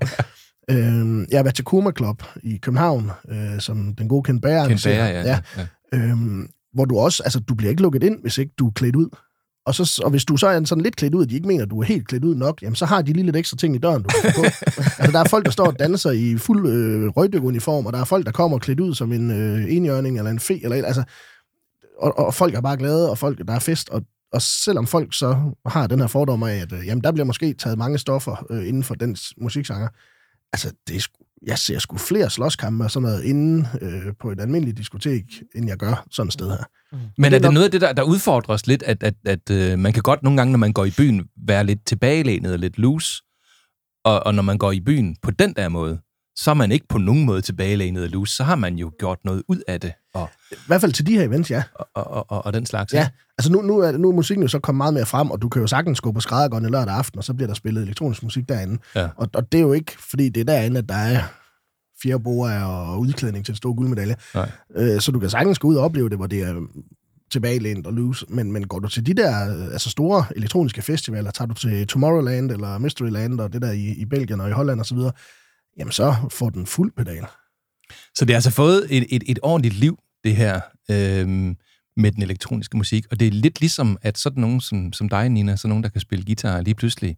[0.71, 4.69] øhm, jeg har været til Kuma Club i København, øh, som den gode Ken Bager.
[4.69, 5.23] Ken Bager, ja.
[5.23, 5.41] ja.
[5.57, 5.67] ja.
[5.95, 8.97] Øhm, hvor du også, altså, du bliver ikke lukket ind, hvis ikke du er klædt
[8.97, 9.09] ud.
[9.67, 11.65] Og, så, og hvis du så er sådan lidt klædt ud, og de ikke mener,
[11.65, 13.75] at du er helt klædt ud nok, jamen så har de lige lidt ekstra ting
[13.75, 14.43] i døren, du kan på.
[14.99, 18.05] altså, der er folk, der står og danser i fuld øh, røgdykuniform, og der er
[18.05, 21.05] folk, der kommer klædt ud som en øh, enhjørning eller en fe, eller altså,
[21.99, 25.14] og, og folk er bare glade, og folk, der er fest, og, og selvom folk
[25.14, 28.47] så har den her fordom af, at øh, jamen, der bliver måske taget mange stoffer
[28.51, 29.88] øh, inden for den musiksanger,
[30.53, 31.01] altså, det er
[31.47, 35.68] jeg ser sgu flere slåskampe og sådan noget inde øh, på et almindeligt diskotek, end
[35.68, 36.64] jeg gør sådan et sted her.
[36.92, 39.03] Men det er er det nok- noget af det, der, der udfordrer os lidt, at,
[39.03, 41.87] at, at øh, man kan godt nogle gange, når man går i byen, være lidt
[41.87, 43.23] tilbagelænet og lidt loose,
[44.05, 46.01] og, og når man går i byen på den der måde,
[46.37, 49.18] så er man ikke på nogen måde tilbagelænet og loose, så har man jo gjort
[49.25, 51.62] noget ud af det, og, I hvert fald til de her events, ja.
[51.75, 52.92] og, og, og, og den slags.
[52.92, 55.42] Ja, altså nu, nu, er, nu er musikken jo så kommet meget mere frem, og
[55.42, 58.23] du kan jo sagtens gå på skræddergården lørdag aften, og så bliver der spillet elektronisk
[58.23, 58.79] musik derinde.
[58.95, 59.09] Ja.
[59.16, 61.23] Og, og det er jo ikke, fordi det er derinde, at der er
[62.03, 64.16] fire borer og udklædning til en stor guldmedalje.
[64.35, 64.51] Nej.
[64.77, 66.55] Øh, så du kan sagtens gå ud og opleve det, hvor det er
[67.33, 68.27] tilbagelænt og loose.
[68.29, 71.87] Men, men går du til de der øh, altså store elektroniske festivaler, tager du til
[71.87, 75.12] Tomorrowland eller Mysteryland og det der i, i Belgien og i Holland og så videre,
[75.79, 77.27] jamen så får den fuld pedal.
[78.15, 81.57] Så det har altså fået et, et, et ordentligt liv, det her, øhm,
[81.97, 83.05] med den elektroniske musik.
[83.11, 85.89] Og det er lidt ligesom, at sådan nogen som, som dig, Nina, sådan nogen, der
[85.91, 87.17] kan spille guitar, lige pludselig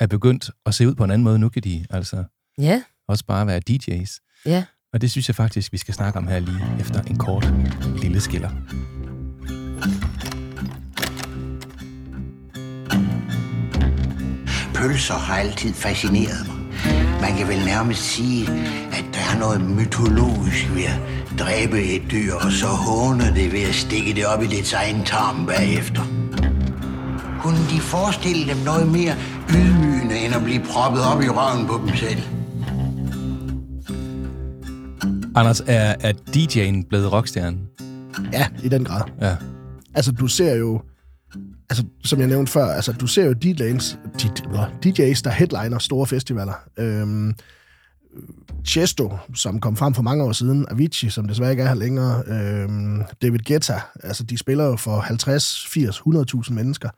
[0.00, 1.38] er begyndt at se ud på en anden måde.
[1.38, 2.24] Nu kan de altså
[2.58, 4.42] Ja, også bare være DJ's.
[4.46, 4.64] ja.
[4.92, 7.52] Og det synes jeg faktisk, vi skal snakke om her lige efter en kort
[8.02, 8.50] lille skiller.
[14.74, 17.05] Pølser har altid fascineret mig.
[17.20, 18.48] Man kan vel nærmest sige,
[18.92, 21.00] at der er noget mytologisk ved at
[21.38, 25.04] dræbe et dyr, og så håne det ved at stikke det op i dets egen
[25.04, 26.02] tarm bagefter.
[27.42, 29.14] Kunne de forestille dem noget mere
[29.50, 32.22] ydmygende, end at blive proppet op i røven på dem selv?
[35.36, 37.56] Anders, er, er DJ'en blevet rockstjerne?
[38.32, 39.02] Ja, i den grad.
[39.20, 39.36] Ja.
[39.94, 40.80] Altså, du ser jo...
[41.70, 43.96] Altså, som jeg nævnte før, altså, du ser jo DJ's,
[44.86, 46.54] DJ's der headliner store festivaler.
[46.78, 47.34] Øhm,
[48.66, 52.22] Chesto, som kom frem for mange år siden, Avicii, som desværre ikke er her længere,
[52.26, 55.98] øhm, David Guetta, altså de spiller jo for 50, 80,
[56.46, 56.90] 100.000 mennesker.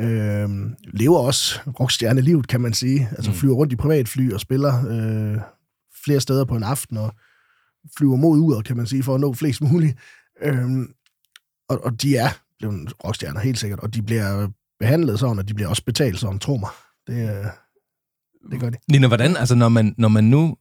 [0.00, 3.08] Øhm, lever også rockstjernelivet, kan man sige.
[3.12, 3.36] Altså Mm.
[3.36, 5.40] flyver rundt i privatfly og spiller øh,
[6.04, 7.14] flere steder på en aften, og
[7.98, 9.98] flyver mod uret, kan man sige, for at nå flest muligt.
[10.42, 10.86] Øhm,
[11.68, 12.28] og, og de er
[12.68, 14.48] blevet rockstjerner, helt sikkert, og de bliver
[14.80, 16.70] behandlet sådan, og de bliver også betalt sådan, tro mig.
[17.06, 17.46] Det, øh,
[18.50, 18.76] det gør de.
[18.90, 20.56] Nina, hvordan, altså når man, når man nu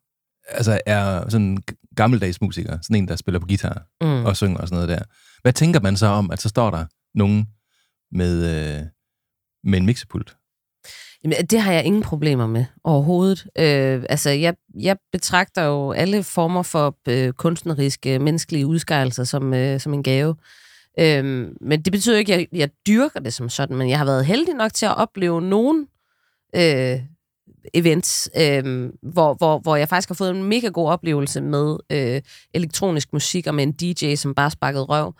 [0.47, 1.57] altså, er sådan
[1.95, 4.25] gammeldags musiker, sådan en, der spiller på guitar Mm.
[4.25, 5.05] og synger og sådan noget der,
[5.41, 6.85] hvad tænker man så om, at så står der
[7.15, 7.47] nogen
[8.11, 8.85] med, øh,
[9.63, 10.37] med en mixepult?
[11.23, 13.47] Jamen, det har jeg ingen problemer med overhovedet.
[13.57, 19.79] Øh, altså, jeg, jeg betragter jo alle former for øh, kunstneriske, menneskelige udskejelser som, øh,
[19.79, 20.35] som en gave.
[20.99, 24.05] Øh, men det betyder ikke, at jeg, jeg dyrker det som sådan, men jeg har
[24.05, 25.87] været heldig nok til at opleve nogen
[26.55, 26.99] øh,
[27.73, 32.21] events, øh, hvor, hvor, hvor jeg faktisk har fået en mega god oplevelse med øh,
[32.53, 35.13] elektronisk musik og med en DJ, som bare sparkede røv.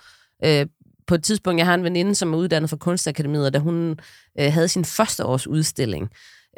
[0.46, 0.66] Øh,
[1.08, 4.00] på et tidspunkt, jeg har en veninde, som er uddannet fra Kunstakademiet, og da hun
[4.40, 6.10] øh, havde sin første års udstilling,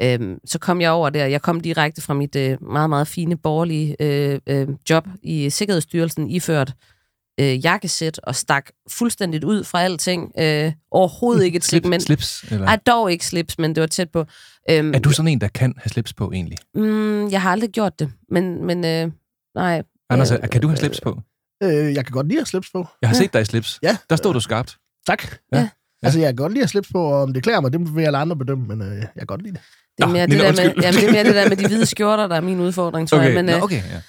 [0.02, 1.26] øh, så kom jeg over der.
[1.26, 6.30] Jeg kom direkte fra mit øh, meget, meget fine borgerlige øh, øh, job i Sikkerhedsstyrelsen,
[6.30, 6.93] iført øh,
[7.42, 10.32] jakkesæt og stak fuldstændigt ud fra alting.
[10.38, 12.02] Øh, overhovedet ikke et Slip, segment.
[12.02, 12.44] slips?
[12.50, 12.66] Eller?
[12.66, 14.24] Ej, dog ikke slips, men det var tæt på.
[14.70, 16.58] Øhm, Er du sådan en, der kan have slips på egentlig?
[16.74, 19.10] Mm, jeg har aldrig gjort det, men, men øh,
[19.54, 19.82] nej.
[20.10, 21.18] Anders, Øh, kan du have slips på?
[21.62, 22.86] Øh, jeg kan godt lide at slips på.
[23.02, 23.18] Jeg har Ja.
[23.22, 23.78] set dig i slips.
[23.82, 23.96] Ja.
[24.10, 24.76] Der stod du skarpt.
[25.06, 25.22] Tak.
[25.52, 25.58] Ja.
[25.58, 25.68] Ja.
[26.02, 28.02] Altså, jeg kan godt lide at slips på, og om det klæder mig, det vil
[28.02, 29.60] alle andre bedømme, men øh, jeg kan godt lide det.
[29.98, 31.56] Det er, Nå, mere det, Nina, der med, jamen, det er mere det der med
[31.56, 33.34] de hvide skjorter, der er min udfordring, tror jeg.
[33.34, 34.00] Men, Nå, øh, okay, ja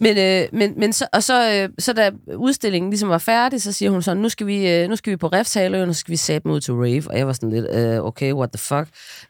[0.00, 3.72] men, øh, men, men så, og så, øh, så da udstillingen ligesom var færdig, så
[3.72, 6.12] siger hun sådan, nu skal vi, øh, nu skal vi på Refshaløen, og så skal
[6.12, 7.02] vi sætte ud til rave.
[7.10, 8.88] Og jeg var sådan lidt, øh, okay, what the fuck.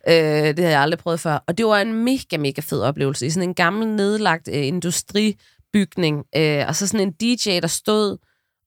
[0.08, 1.44] Øh, det havde jeg aldrig prøvet før.
[1.46, 6.24] Og det var en mega, mega fed oplevelse i sådan en gammel, nedlagt øh, industribygning.
[6.36, 8.16] Øh, og så sådan en DJ, der stod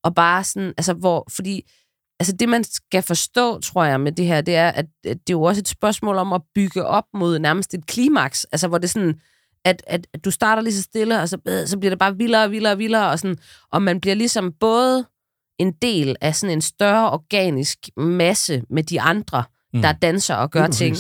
[0.03, 1.71] og bare sådan, altså hvor, fordi
[2.19, 5.33] altså det, man skal forstå, tror jeg, med det her, det er, at at det
[5.33, 8.77] er jo også et spørgsmål om at bygge op mod nærmest et klimaks, altså hvor
[8.77, 9.19] det sådan,
[9.65, 12.17] at, at, at du starter lige så stille, og så, øh, så bliver det bare
[12.17, 13.37] vildere og vildere og vildere, og, sådan,
[13.71, 15.05] og man bliver ligesom både
[15.59, 19.81] en del af sådan en større organisk masse med de andre, Mm.
[19.81, 20.97] der danser og gør ting.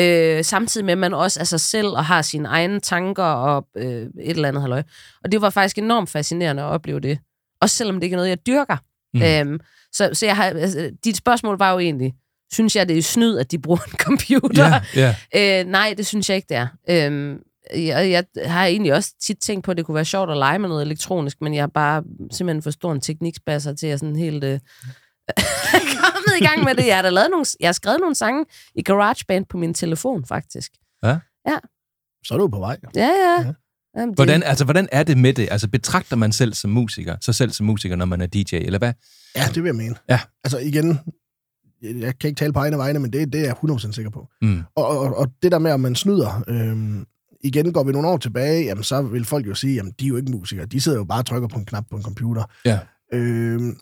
[0.00, 3.66] Øh, samtidig med, at man også er sig selv og har sine egne tanker og
[3.76, 4.82] øh, et eller andet halløj.
[5.24, 7.18] Og det var faktisk enormt fascinerende at opleve det.
[7.60, 8.76] Også selvom det ikke er noget, jeg dyrker.
[9.14, 9.22] Mm.
[9.22, 9.60] Øhm,
[9.92, 12.14] så så jeg har, altså, dit spørgsmål var jo egentlig,
[12.52, 14.80] synes jeg, det er snyd, at de bruger en computer?
[14.96, 15.60] Ja, ja.
[15.60, 16.66] Øh, nej, det synes jeg ikke, det er.
[16.90, 17.38] Øhm,
[17.72, 20.58] jeg, jeg har egentlig også tit tænkt på, at det kunne være sjovt at lege
[20.58, 24.16] med noget elektronisk, men jeg er bare simpelthen for stor en teknikspasser til at sådan
[24.16, 24.44] helt...
[24.44, 24.60] Øh,
[26.00, 26.86] kommet i gang med det.
[26.86, 30.24] Jeg har, da lavet nogle, jeg har skrevet nogle sange i GarageBand på min telefon,
[30.26, 30.72] faktisk.
[32.24, 32.76] Så er du på vej.
[32.94, 33.40] Ja, ja.
[33.40, 33.52] Ja.
[33.96, 35.48] Jamen, det, Hvordan, altså, hvordan er det med det?
[35.50, 38.78] Altså, betragter man selv som musiker, sig selv som musiker, når man er DJ, eller
[38.78, 38.92] hvad?
[39.36, 39.94] Ja, det vil jeg mene.
[40.08, 40.20] Ja.
[40.44, 40.98] Altså igen,
[41.82, 44.28] jeg kan ikke tale på egne vegne, men det, det er jeg 100% sikker på.
[44.42, 44.62] Mm.
[44.76, 47.06] Og, og, og det der med, om man snyder, øhm,
[47.44, 50.08] igen går vi nogle år tilbage, jamen så vil folk jo sige, jamen de er
[50.08, 52.44] jo ikke musikere, de sidder jo bare og trykker på en knap på en computer.
[52.64, 52.78] Ja.
[53.12, 53.76] Øhm,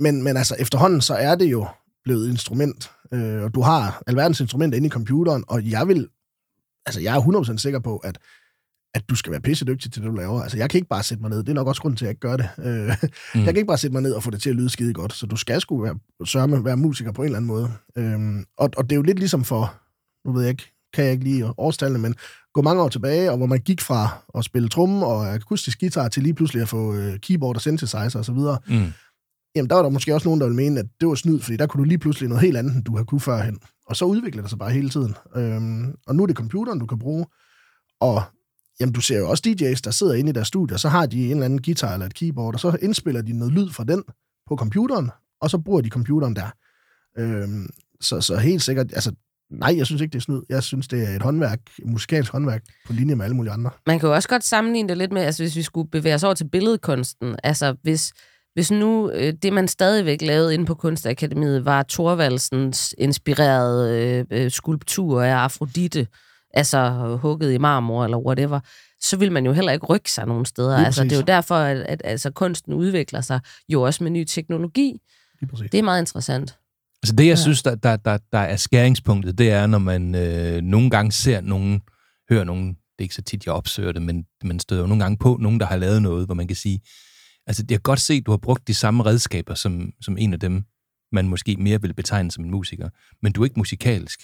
[0.00, 1.66] men, men altså efterhånden, så er det jo
[2.04, 6.08] blevet et instrument, øh, og du har alverdens instrumenter inde i computeren, og jeg vil,
[6.86, 8.18] altså jeg er 100% sikker på, at
[8.96, 10.42] at du skal være pisse dygtig til det, du laver.
[10.42, 11.38] Altså, jeg kan ikke bare sætte mig ned.
[11.38, 12.48] Det er nok også grunden til, at jeg ikke gør det.
[12.58, 12.96] Øh,
[13.34, 13.40] Mm.
[13.40, 15.12] Jeg kan ikke bare sætte mig ned og få det til at lyde skide godt.
[15.12, 17.72] Så du skal sgu være, sørge med at være musiker på en eller anden måde.
[17.96, 19.74] Øhm, og, og det er jo lidt ligesom for,
[20.28, 22.14] nu ved jeg ikke, kan jeg ikke lige årstallene, men
[22.54, 26.08] gå mange år tilbage, og hvor man gik fra at spille tromme og akustisk guitar
[26.08, 28.34] til lige pludselig at få øh, keyboard og synthesizer osv.,
[28.74, 28.92] Mm.
[29.56, 31.56] jamen der var der måske også nogen, der ville mene, at det var snyd, fordi
[31.56, 33.58] der kunne du lige pludselig noget helt andet, end du har kunne førhen.
[33.86, 35.14] Og så udvikler det sig bare hele tiden.
[35.36, 37.26] Øhm, og nu er det computeren, du kan bruge.
[38.00, 38.22] Og
[38.80, 41.06] jamen, du ser jo også DJ's, der sidder inde i deres studie, og så har
[41.06, 43.84] de en eller anden guitar eller et keyboard, og så indspiller de noget lyd fra
[43.84, 44.02] den
[44.48, 46.50] på computeren, og så bruger de computeren der.
[47.18, 47.66] Øhm,
[48.00, 49.12] så, så helt sikkert, altså,
[49.50, 50.42] nej, jeg synes ikke, det er snyd.
[50.48, 53.70] Jeg synes, det er et håndværk, et musikalsk håndværk, på linje med alle mulige andre.
[53.86, 56.24] Man kan jo også godt sammenligne det lidt med, altså hvis vi skulle bevæge os
[56.24, 58.12] over til billedkunsten, altså hvis,
[58.54, 64.50] hvis nu øh, det, man stadigvæk lavede inde på Kunstakademiet, var Thorvaldsens inspirerede øh, øh,
[64.50, 66.06] skulptur af Afrodite,
[66.54, 66.90] altså
[67.22, 68.60] hugget i marmor eller whatever,
[69.00, 70.76] så vil man jo heller ikke rykke sig nogen steder.
[70.76, 74.24] Altså, det er jo derfor, at, at altså, kunsten udvikler sig jo også med ny
[74.24, 75.00] teknologi.
[75.72, 76.56] Det er meget interessant.
[77.06, 77.42] Altså det, jeg Ja.
[77.42, 81.40] synes, der, der, der, der er skæringspunktet, det er, når man øh, nogle gange ser
[81.40, 81.80] nogen,
[82.30, 85.02] hører nogen, det er ikke så tit, jeg opsøger det, men man støder jo nogle
[85.04, 86.80] gange på nogen, der har lavet noget, hvor man kan sige,
[87.46, 90.32] altså jeg kan godt se, at du har brugt de samme redskaber, som, som en
[90.32, 90.62] af dem,
[91.12, 92.88] man måske mere vil betegne som en musiker,
[93.22, 94.20] men du er ikke musikalsk.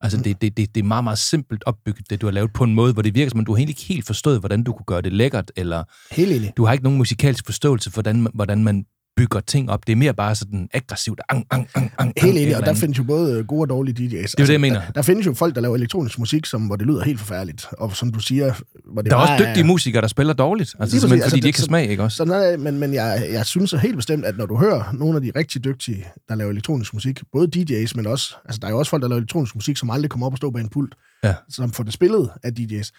[0.00, 2.64] Altså det, det, det, det er meget, meget simpelt opbygget, det du har lavet på
[2.64, 4.72] en måde, hvor det virker som, om du har egentlig ikke helt forstået, hvordan du
[4.72, 6.52] kunne gøre det lækkert, eller Helt enig.
[6.56, 8.84] du har ikke nogen musikalsk forståelse for, hvordan, hvordan man
[9.16, 9.86] bygger ting op.
[9.86, 11.20] Det er mere bare sådan aggressivt.
[11.28, 14.22] Ang, ang, ang, ang, Helt enig, og der findes jo både gode og dårlige DJ's.
[14.22, 14.80] Det er jo det, jeg mener.
[14.80, 17.66] Der, der findes jo folk, der laver elektronisk musik, som, hvor det lyder helt forfærdeligt.
[17.72, 18.54] Og som du siger,
[18.92, 20.74] hvor det Der er også dygtige musikere, der spiller dårligt.
[20.80, 21.24] Altså simpelthen, præcis.
[21.24, 22.16] fordi Altså, de ikke har det- smag, ikke også?
[22.16, 25.16] Sådan er det, men, men jeg, jeg synes helt bestemt, at når du hører nogle
[25.16, 28.70] af de rigtig dygtige, der laver elektronisk musik, både DJ's, men også, altså der er
[28.70, 30.68] jo også folk, der laver elektronisk musik, som aldrig kommer op og stå bag en
[30.68, 30.94] pult,
[31.24, 31.34] Ja.
[31.48, 32.90] som får det spillet af DJ's.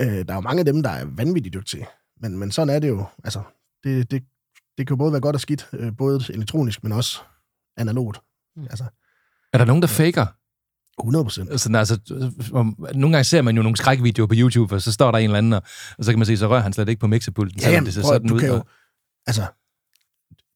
[0.00, 1.86] Øh, der er jo mange af dem, der er vanvittigt dygtige.
[2.22, 3.04] Men, men sådan er det jo.
[3.24, 3.40] Altså,
[3.84, 4.22] det, det,
[4.78, 7.18] det kan jo både være godt og skidt, øh, både elektronisk, men også
[7.76, 8.20] analogt.
[8.70, 8.84] Altså,
[9.52, 10.26] Er der nogen, der faker?
[11.00, 11.60] 100 procent.
[11.60, 11.98] Sådan, altså,
[12.52, 15.24] om- nogle gange ser man jo nogle skrækvideoer på YouTube, og så står der en
[15.24, 15.62] eller anden, og,
[15.98, 17.94] og så kan man se, så rører han slet ikke på mixerpulten, Ja, jamen, det
[17.94, 18.40] ser prøv, sådan du ud.
[18.40, 18.62] kan jo,
[19.26, 19.42] altså,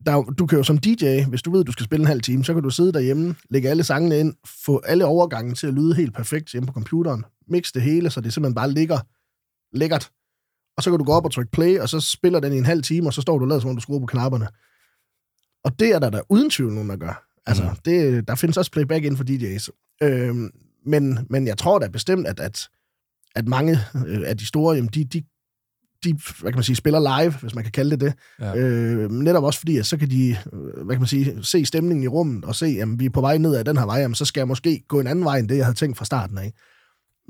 [0.06, 2.06] der, er jo- du kan jo som DJ, hvis du ved, du skal spille en
[2.06, 5.66] halv time, så kan du sidde derhjemme, lægge alle sangene ind, få alle overgangen til
[5.66, 8.98] at lyde helt perfekt hjemme på computeren, mix det hele, så det simpelthen bare ligger
[9.76, 10.10] lækkert.
[10.76, 12.64] Og så kan du gå op og trykke play, og så spiller den i en
[12.64, 14.48] halv time, og så står du lader, som om du skruer på knapperne.
[15.64, 17.26] Og det er der da uden tvivl nogen, der gør.
[17.46, 17.76] Altså, mm.
[17.84, 19.96] det, der findes også playback inden for DJ's.
[20.02, 20.50] Øhm,
[20.86, 22.68] men, men jeg tror da bestemt, at, at,
[23.34, 25.22] at mange øh, af de store, jamen, de, de,
[26.04, 28.14] de hvad kan man sige, spiller live, hvis man kan kalde det det.
[28.40, 28.56] Ja.
[28.56, 32.04] Øh, netop også fordi, at så kan de, øh, hvad kan man sige, se stemningen
[32.04, 34.14] i rummet og se, at vi er på vej ned ad den her vej, jamen,
[34.14, 36.38] så skal jeg måske gå en anden vej, end det, jeg havde tænkt fra starten
[36.38, 36.52] af.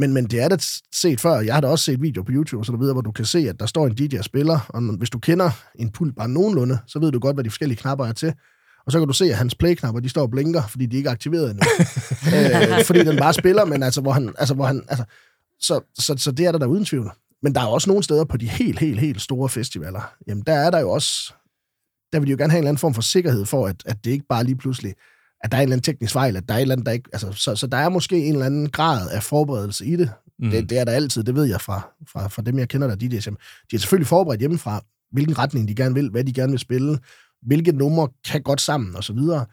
[0.01, 0.57] Men, men det er da
[0.93, 1.41] set før.
[1.41, 3.39] Jeg har da også set videoer på YouTube og så videre, hvor du kan se,
[3.39, 6.79] at der står en DJ og spiller, og hvis du kender en pult bare nogenlunde,
[6.87, 8.35] så ved du godt, hvad de forskellige knapper er til.
[8.87, 11.07] Og så kan du se, at hans play-knapper, de står og blinker, fordi de ikke
[11.07, 11.63] er aktiveret endnu.
[12.79, 15.05] øh, fordi den bare spiller, men altså, hvor han, altså, hvor han, altså,
[15.61, 17.11] så, så, så det er der da uden tvivl.
[17.43, 20.53] Men der er også nogle steder på de helt, helt, helt store festivaler, jamen der
[20.53, 21.33] er der jo også,
[22.13, 24.05] der vil de jo gerne have en eller anden form for sikkerhed for, at, at
[24.05, 24.95] det ikke bare lige pludselig,
[25.41, 26.93] at der er en eller anden teknisk fejl, at der er et eller andet, der
[26.93, 30.11] ikke, altså, så, så der er måske en eller anden grad af forberedelse i det.
[30.39, 30.51] Mm.
[30.51, 32.95] Det, det er der altid, det ved jeg fra, fra, fra dem, jeg kender der,
[32.95, 36.51] de, de, de er selvfølgelig forberedt hjemmefra, hvilken retning de gerne vil, hvad de gerne
[36.51, 36.99] vil spille,
[37.43, 39.47] hvilke numre kan godt sammen, og så videre.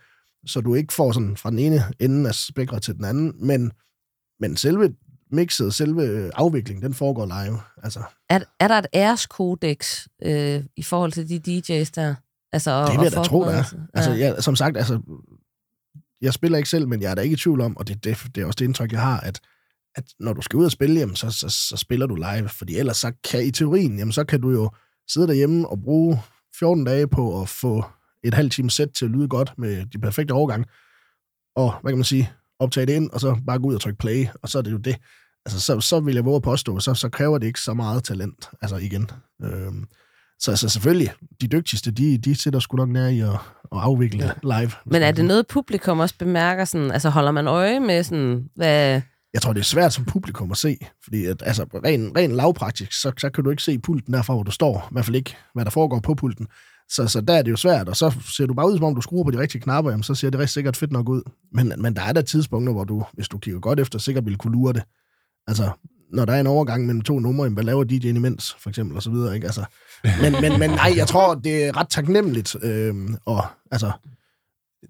[0.45, 3.71] Så du ikke får sådan fra den ene ende af spektret til den anden, men,
[4.39, 4.93] men selve
[5.31, 7.59] mixet, selve afviklingen, den foregår live.
[7.83, 12.15] Altså, Er, er der et æreskodex øh, i forhold til de DJ's der?
[12.51, 13.63] Altså, og, det vil jeg da tro, der er.
[13.93, 14.33] Altså, ja.
[14.33, 14.99] jeg, som sagt, altså,
[16.21, 18.17] jeg spiller ikke selv, men jeg er da ikke i tvivl om, og det, det,
[18.35, 19.39] det er også det indtryk, jeg har, at,
[19.95, 22.77] at når du skal ud og spille, jamen, så, så, så spiller du live, fordi
[22.77, 24.69] ellers så kan i teorien, jamen, så kan du jo
[25.07, 26.19] sidde derhjemme og bruge
[26.59, 27.83] 14 dage på at få
[28.23, 30.65] et halvt time sæt til at lyde godt med de perfekte overgang,
[31.55, 33.99] og hvad kan man sige, optage det ind, og så bare gå ud og trykke
[33.99, 34.97] play, og så er det jo det.
[35.45, 38.03] Altså, så, så vil jeg våge at påstå, så, så kræver det ikke så meget
[38.03, 39.09] talent, altså igen.
[39.43, 39.87] Øhm,
[40.39, 43.37] så altså, selvfølgelig, de dygtigste, de, de sidder sgu nok nær i at, at
[43.71, 44.59] afvikle ja.
[44.59, 44.71] live.
[44.85, 46.65] Men er det noget, publikum også bemærker?
[46.65, 49.01] Sådan, altså holder man øje med sådan, hvad...
[49.33, 53.01] Jeg tror, det er svært som publikum at se, fordi at, altså, ren, ren lavpraktisk,
[53.01, 54.87] så, så kan du ikke se pulten derfra, hvor du står.
[54.91, 56.47] I hvert fald ikke, hvad der foregår på pulten.
[56.89, 58.95] Så, så der er det jo svært, og så ser du bare ud, som om
[58.95, 61.21] du skruer på de rigtige knapper, jamen, så ser det rigtig sikkert fedt nok ud.
[61.51, 64.37] Men, men der er der tidspunkter, hvor du, hvis du kigger godt efter, sikkert vil
[64.37, 64.83] kunne lure det.
[65.47, 65.69] Altså,
[66.13, 69.03] når der er en overgang mellem to numre, hvad laver DJ'en imens, for eksempel, og
[69.03, 69.47] så videre, ikke?
[69.47, 69.65] Altså,
[70.21, 73.91] men, men, men nej, jeg tror, det er ret taknemmeligt, øhm, og altså,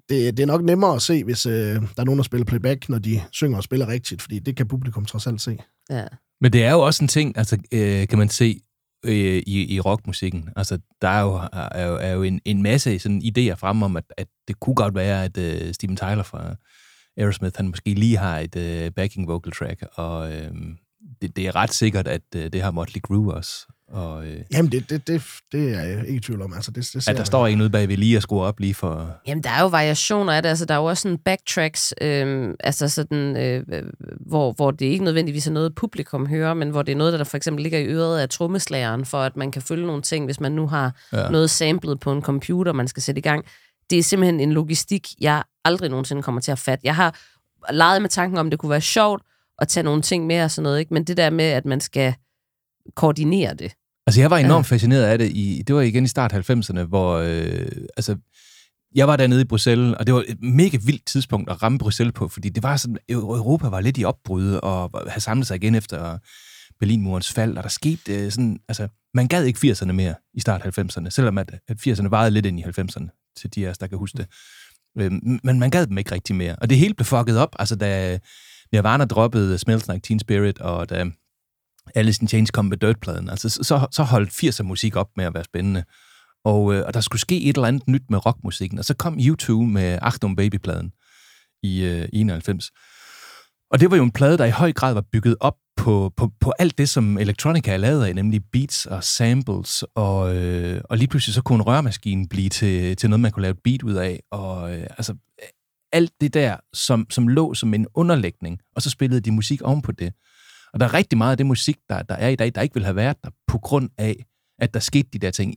[0.10, 2.90] det, det er nok nemmere at se, hvis øh, der er nogen, der spiller playback,
[2.90, 5.58] når de synger og spiller rigtigt, fordi det kan publikum trods alt se.
[5.90, 6.06] Ja.
[6.42, 8.62] Men det er jo også en ting, altså, øh, kan man se
[9.06, 10.50] øh, i, i rockmusikken.
[10.56, 13.98] Altså, der er jo, er jo, er jo en, en masse sådan, idéer frem om,
[13.98, 16.56] at, at det kunne godt være, at øh, Steven Tyler fra
[17.18, 20.52] Aerosmith, han måske lige har et øh, backing vocal track, og øh,
[21.22, 23.66] det, det er ret sikkert, at øh, det har Motley Crue også.
[23.92, 26.54] Og, øh, Jamen, det, det, det, det er jeg ikke i tvivl om.
[26.54, 27.26] Altså, det, det at der man.
[27.26, 29.12] står en ude bagved lige at skrue op lige for...
[29.28, 30.50] Jamen, der er jo variationer af det.
[30.50, 33.84] Altså, der er jo også sådan backtracks, øh, altså sådan, øh, øh,
[34.28, 37.24] hvor, hvor det ikke nødvendigvis er noget, publikum hører, men hvor det er noget, der
[37.24, 40.40] for eksempel ligger i øret af trommeslageren, for at man kan følge nogle ting, hvis
[40.40, 41.30] man nu har Ja.
[41.30, 43.46] noget samlet på en computer, man skal sætte i gang.
[43.90, 46.82] Det er simpelthen en logistik, jeg aldrig nogensinde kommer til at fatte.
[46.88, 47.16] Jeg har
[47.74, 49.22] legede med tanken om, det kunne være sjovt
[49.60, 50.94] at tage nogle ting med og sådan noget, ikke?
[50.94, 52.14] Men det der med, at man skal
[52.96, 53.72] koordinere det.
[54.08, 55.32] Altså, jeg var enormt fascineret af det.
[55.32, 57.18] I, det var igen i start 90'erne, hvor...
[57.18, 57.68] Øh,
[57.98, 58.16] altså,
[58.96, 62.14] jeg var dernede i Bruxelles, og det var et mega vildt tidspunkt at ramme Bruxelles
[62.14, 65.76] på, fordi det var sådan, Europa var lidt i opbrud, og havde samlet sig igen
[65.76, 66.18] efter
[66.80, 70.80] Berlinmurens fald, og der skete øh, sådan, altså, man gad ikke 80'erne mere i start
[70.80, 73.88] 90'erne, selvom at, at 80'erne varede lidt ind i 90'erne, til de af os, der
[73.88, 74.28] kan huske det.
[74.98, 75.12] Øh,
[75.44, 78.20] men man gad dem ikke rigtig mere, og det hele blev fucket op, altså da
[78.72, 81.06] Nirvana droppede Smells Like Teen Spirit, og da
[81.96, 85.34] Alice in Chains kom med Dirt-pladen, altså så, så holdt 80'er musik op med at
[85.34, 85.84] være spændende.
[86.46, 88.80] Og, øh, og der skulle ske et eller andet nyt med rockmusikken.
[88.80, 90.92] Og så kom U2 med Achtung Baby-pladen
[91.64, 92.72] i øh, 91.
[93.72, 96.32] Og det var jo en plade, der i høj grad var bygget op på, på,
[96.40, 100.98] på alt det, som Electronica er lavet af, nemlig beats og samples, og, øh, og
[100.98, 103.84] lige pludselig så kunne en rørmaskine blive til, til noget, man kunne lave et beat
[103.84, 105.16] ud af, og øh, altså
[105.92, 109.92] alt det der, som, som lå som en underlægning, og så spillede de musik ovenpå
[109.92, 110.14] det.
[110.74, 112.74] Og der er rigtig meget af det musik, der, der er i dag, der ikke
[112.74, 114.26] ville have været der, på grund af,
[114.60, 115.56] at der skete de der ting.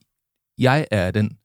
[0.58, 1.38] Jeg er den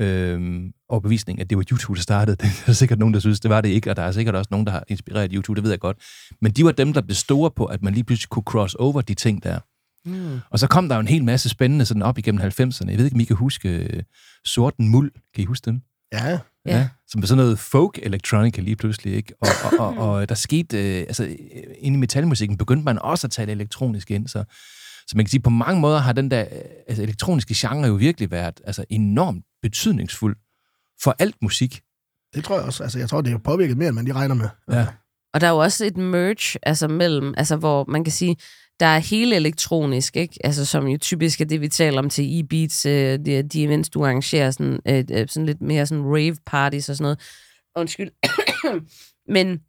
[0.00, 2.36] øh, overbevisning, at det var YouTube, der startede.
[2.36, 4.48] Det er sikkert nogen, der synes, det var det ikke, og der er sikkert også
[4.50, 5.96] nogen, der har inspireret YouTube, det ved jeg godt.
[6.40, 9.00] Men de var dem, der blev store på, at man lige pludselig kunne cross over
[9.00, 9.60] de ting der.
[10.04, 10.40] Mm.
[10.50, 12.90] Og så kom der jo en hel masse spændende sådan op igennem 90'erne.
[12.90, 14.02] Jeg ved ikke, om I kan huske uh,
[14.44, 15.12] Sorten Muld.
[15.34, 15.80] Kan I huske dem?
[16.12, 16.38] Ja.
[16.66, 16.88] Ja.
[17.08, 19.34] Som sådan noget folk electronica lige pludselig, ikke?
[19.40, 21.36] Og, og, og, og der skete, øh, altså
[21.78, 24.44] inde i metalmusikken begyndte man også at tage det elektronisk ind, så,
[25.06, 27.94] så man kan sige, på mange måder har den der øh, altså, elektroniske genre jo
[27.94, 30.36] virkelig været altså, enormt betydningsfuld
[31.02, 31.80] for alt musik.
[32.34, 32.82] Det tror jeg også.
[32.82, 34.48] Altså, jeg tror, det er påvirket mere, end man lige regner med.
[34.72, 34.86] Ja.
[35.34, 38.36] Og der er jo også et merge, altså mellem, altså hvor man kan sige,
[38.80, 40.38] der er hele elektronisk, ikke?
[40.44, 43.90] Altså som jo typisk er det, vi taler om til e-beats, øh, de, de events,
[43.90, 47.20] du arrangerer, sådan, øh, øh, sådan lidt mere sådan rave parties og sådan noget.
[47.76, 48.10] Undskyld.
[49.34, 49.60] men,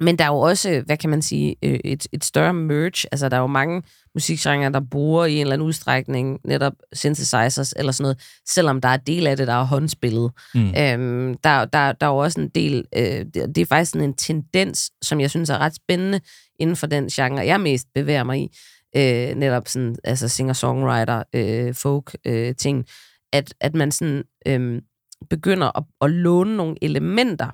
[0.00, 3.08] men der er jo også, hvad kan man sige, øh, et, et større merge.
[3.12, 3.82] Altså der er jo mange
[4.14, 8.88] musikgenrer, der bruger i en eller anden udstrækning netop synthesizers eller sådan noget, selvom der
[8.88, 10.32] er del af det, der er håndspillet.
[10.54, 10.74] Mm.
[10.78, 14.08] Øhm, der, der, der er jo også en del, øh, det, det er faktisk sådan
[14.08, 16.20] en tendens, som jeg synes er ret spændende
[16.62, 18.48] inden for den genre, jeg mest bevæger mig i,
[18.96, 22.86] øh, netop sådan, altså singer-songwriter, øh, folk øh, ting,
[23.32, 24.82] at, at man sådan øh,
[25.30, 27.50] begynder at, at låne nogle elementer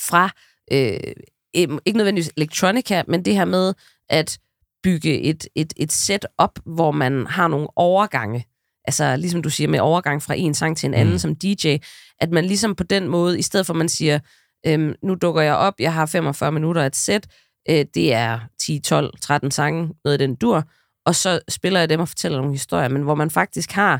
[0.00, 0.30] fra,
[0.72, 1.12] øh,
[1.54, 3.74] ikke nødvendigvis elektronika, men det her med
[4.08, 4.38] at
[4.82, 8.46] bygge et, et, et set op, hvor man har nogle overgange,
[8.84, 11.18] altså ligesom du siger, med overgang fra en sang til en anden mm.
[11.18, 11.76] som DJ,
[12.20, 14.18] at man ligesom på den måde, i stedet for at man siger,
[14.66, 17.26] øhm, nu dukker jeg op, jeg har 45 minutter et sæt,
[17.70, 20.64] øh, det er 10, 12, 13 sange, noget af den dur,
[21.06, 23.94] og så spiller jeg dem og fortæller nogle historier, men hvor man faktisk har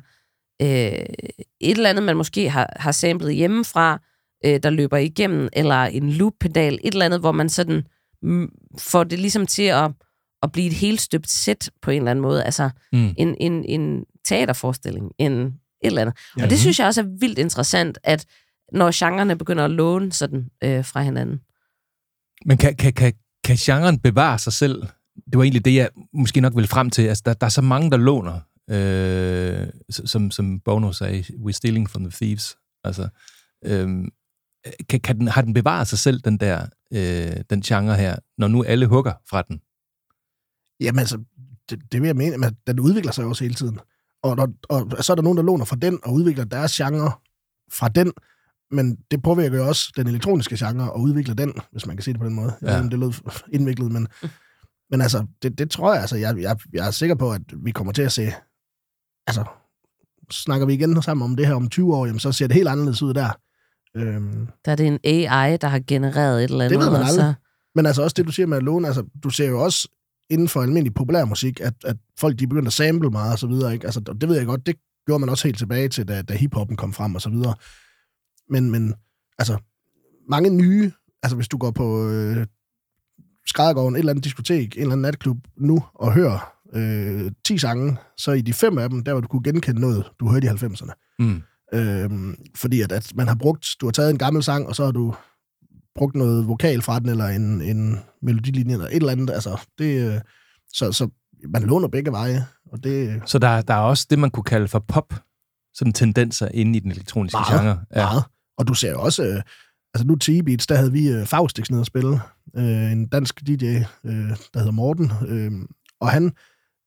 [0.62, 1.06] øh, et
[1.60, 4.00] eller andet, man måske har, har samlet hjemmefra,
[4.44, 7.84] øh, der løber igennem, eller en loop-pedal, et eller andet, hvor man sådan
[8.78, 9.90] får det ligesom til at,
[10.42, 12.44] at blive et helt støbt sæt på en eller anden måde.
[12.44, 13.14] Altså Mm.
[13.18, 15.52] en, en, en teaterforestilling, en et
[15.82, 16.14] eller andet.
[16.36, 16.42] Ja.
[16.42, 16.48] Og Mhm.
[16.48, 18.26] det synes jeg også er vildt interessant, at
[18.72, 21.40] når genrerne begynder at låne sådan øh, fra hinanden.
[22.46, 23.12] Men kan, kan, kan,
[23.48, 24.82] kan genren bevare sig selv?
[25.14, 27.02] Det var egentlig det, jeg måske nok ville frem til.
[27.02, 31.90] Altså, der, der er så mange, der låner, øh, som, som Bono sagde, we're stealing
[31.90, 32.56] from the thieves.
[32.84, 33.08] Altså,
[33.64, 33.88] øh,
[34.88, 38.48] kan, kan den, har den bevaret sig selv, den der øh, den genre her, når
[38.48, 39.60] nu alle hugger fra den?
[40.80, 41.18] Jamen altså,
[41.70, 43.78] det, det vil jeg mene, at den udvikler sig også hele tiden.
[44.22, 47.12] Og, og, og så er der nogen, der låner fra den og udvikler deres genre
[47.72, 48.12] fra den,
[48.70, 52.14] men det påvirker jo også den elektroniske genre og udvikler den, hvis man kan sige
[52.14, 52.52] det på den måde.
[52.62, 52.76] Ja.
[52.76, 52.82] Ja.
[52.82, 53.12] Det lød
[53.52, 54.08] indviklet, men,
[54.90, 57.70] men altså, det, det tror jeg, altså, jeg, jeg, jeg er sikker på, at vi
[57.70, 58.32] kommer til at se,
[59.26, 59.44] altså,
[60.30, 62.68] snakker vi igen sammen om det her om 20 år, jamen, så ser det helt
[62.68, 63.30] anderledes ud der.
[63.96, 66.78] Øhm, Der er det en AI, der har genereret et eller andet.
[66.80, 67.14] ved man aldrig.
[67.14, 67.34] så-
[67.74, 69.88] Men altså også det, du siger med at låne, altså du ser jo også
[70.30, 73.72] inden for almindelig populærmusik, at, at folk de begynder at sample meget og så videre,
[73.74, 73.86] ikke?
[73.86, 74.76] Altså det ved jeg godt, det
[75.06, 77.54] gjorde man også helt tilbage til, da, da hiphoppen kom frem og så videre.
[78.50, 78.94] Men, men
[79.38, 79.58] altså,
[80.28, 82.46] mange nye, altså hvis du går på øh,
[83.46, 87.96] Skræddergården, et eller andet diskotek, en eller anden natklub nu, og hører øh, 10 sange,
[88.16, 90.50] så i de fem af dem, der hvor du kunne genkende noget, du hørte i
[90.50, 90.92] 90'erne.
[91.18, 91.42] Mm.
[91.74, 94.84] Øhm, fordi at, at man har brugt, du har taget en gammel sang, og så
[94.84, 95.14] har du
[95.94, 99.30] brugt noget vokal fra den, eller en, en melodilinje, eller et eller andet.
[99.30, 100.20] Altså, det, øh,
[100.72, 101.08] så, så
[101.48, 104.68] man låner begge veje, og det Så der, der er også det, man kunne kalde
[104.68, 105.14] for pop,
[105.74, 107.80] sådan tendenser inde i den elektroniske Meget, genre.
[107.94, 108.04] ja.
[108.04, 108.24] meget.
[108.58, 109.42] Og du ser jo også, øh,
[109.94, 112.20] altså nu til E-Beats, der havde vi øh, Faustix nede at spille,
[112.56, 113.64] øh, en dansk DJ,
[114.04, 115.52] øh, der hedder Morten, øh,
[116.00, 116.32] og han,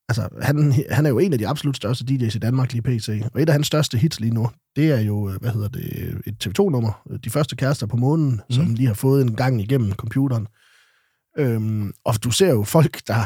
[0.10, 3.10] altså, han, han er jo en af de absolut største DJ's i Danmark lige pt.
[3.34, 6.22] Og et af hans største hits lige nu, det er jo, øh, hvad hedder det,
[6.26, 7.18] et TV2-nummer.
[7.24, 8.56] De første kærester på månen, mm.
[8.56, 10.48] som de har fået en gang igennem computeren.
[11.38, 13.26] Øhm, og du ser jo folk, der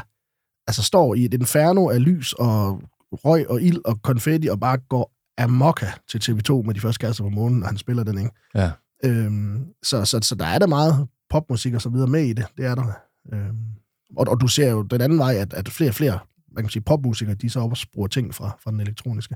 [0.68, 2.82] altså, står i et inferno af lys og
[3.12, 7.24] røg og ild og konfetti og bare går amokka til TV2 med de første kærester
[7.24, 8.32] på månen, og han spiller den, ikke?
[8.56, 8.72] Ja.
[9.06, 12.46] Øhm, så, så, så der er der meget popmusik og så videre med i det.
[12.58, 12.92] Det er der.
[13.34, 13.58] Øhm,
[14.18, 16.20] og, og du ser jo den anden vej, at, at flere og flere
[16.56, 19.36] hvad kan man sige, popmusikere, de så også bruger ting fra, fra den elektroniske.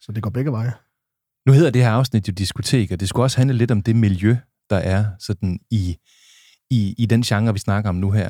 [0.00, 0.72] Så det går begge veje.
[1.46, 3.96] Nu hedder det her afsnit jo diskotek, og det skulle også handle lidt om det
[3.96, 4.36] miljø,
[4.70, 5.96] der er sådan i,
[6.72, 8.28] i, i den genre, vi snakker om nu her.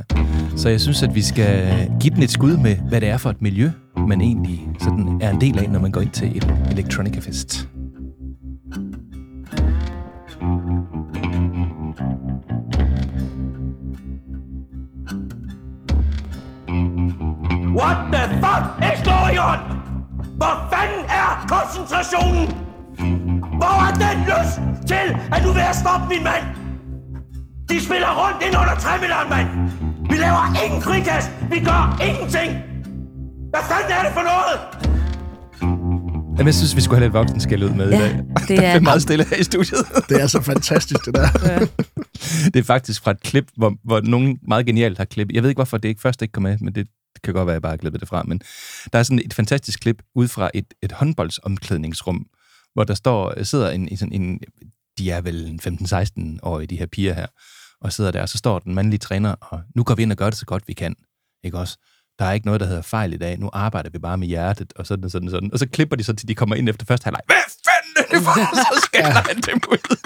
[0.57, 3.31] Så jeg synes, at vi skal give den et skud med, hvad det er for
[3.31, 3.71] et miljø,
[4.09, 7.69] man egentlig sådan er en del af, når man går ind til et Electronica Fest.
[17.81, 19.59] What the fuck is going on?
[20.37, 22.47] Hvor fanden er koncentrationen?
[23.61, 24.55] Hvor er den lyst
[24.87, 26.62] til, at du vil have stoppe min mand?
[27.73, 28.91] De spiller rundt ind under 3
[29.31, 29.49] mand.
[30.11, 31.29] Vi laver ingen frikast.
[31.53, 32.51] Vi gør ingenting.
[33.53, 34.57] Hvad fanden er det for noget?
[36.39, 38.11] Jamen, jeg synes, vi skulle have lidt voksenskæld ud med Ja, i dag.
[38.49, 39.87] det er- det er meget stille her i studiet.
[40.09, 41.29] Det er så fantastisk, det der.
[41.45, 41.59] Ja.
[42.45, 45.35] Det er faktisk fra et klip, hvor, hvor nogen meget genialt har klippet.
[45.35, 46.87] Jeg ved ikke, hvorfor det ikke først ikke kom med, men det
[47.25, 48.23] kan godt være, at jeg bare har klippet det fra.
[48.23, 48.41] Men
[48.93, 52.27] der er sådan et fantastisk klip ud fra et, et håndboldsomklædningsrum,
[52.75, 54.41] hvor der står, sidder en, en, sådan en
[54.99, 57.27] de er vel en 15-16-årige, de her piger her,
[57.85, 60.19] og sidder der, og så står den mandlige træner, og nu går vi ind og
[60.19, 60.95] gør det så godt vi kan.
[61.45, 61.79] Ikke også?
[62.19, 63.39] Der er ikke noget, der hedder fejl i dag.
[63.39, 65.51] Nu arbejder vi bare med hjertet, og sådan sådan sådan.
[65.53, 67.21] Og så klipper de så til, de kommer ind efter første halvleg.
[67.27, 68.57] Hvad fanden er det for?
[68.57, 69.97] Så skælder han dem ud.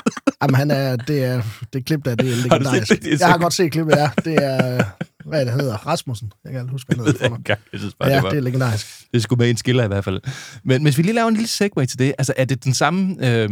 [0.42, 2.88] Jamen, han er, det er, det klip der, det er legendarisk.
[2.92, 3.02] det?
[3.02, 3.54] Det er så Jeg har godt.
[3.54, 4.10] set klippet, ja.
[4.24, 4.84] Det er,
[5.28, 5.76] hvad det hedder?
[5.76, 6.32] Rasmussen.
[6.44, 7.54] Jeg kan aldrig huske, hvad han hedder.
[7.72, 8.28] Jeg synes bare, Ja, det var...
[8.30, 8.86] det er legendarisk.
[9.14, 10.20] Det skulle med en skiller i hvert fald.
[10.64, 13.16] Men hvis vi lige laver en lille segue til det, altså er det den samme
[13.28, 13.50] øh,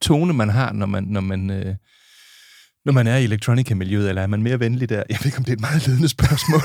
[0.00, 1.74] tone, man har, når man, når man, øh,
[2.86, 5.02] når man er i elektronika-miljøet, eller er man mere venlig der?
[5.08, 6.60] Jeg ved ikke, om det er et meget ledende spørgsmål.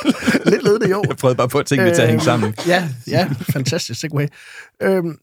[0.52, 1.04] Lidt ledende, jo.
[1.08, 2.54] Jeg prøvede bare på at tænke det til at hænge sammen.
[2.66, 4.26] Ja, ja, fantastisk segway.
[4.82, 5.18] Øhm,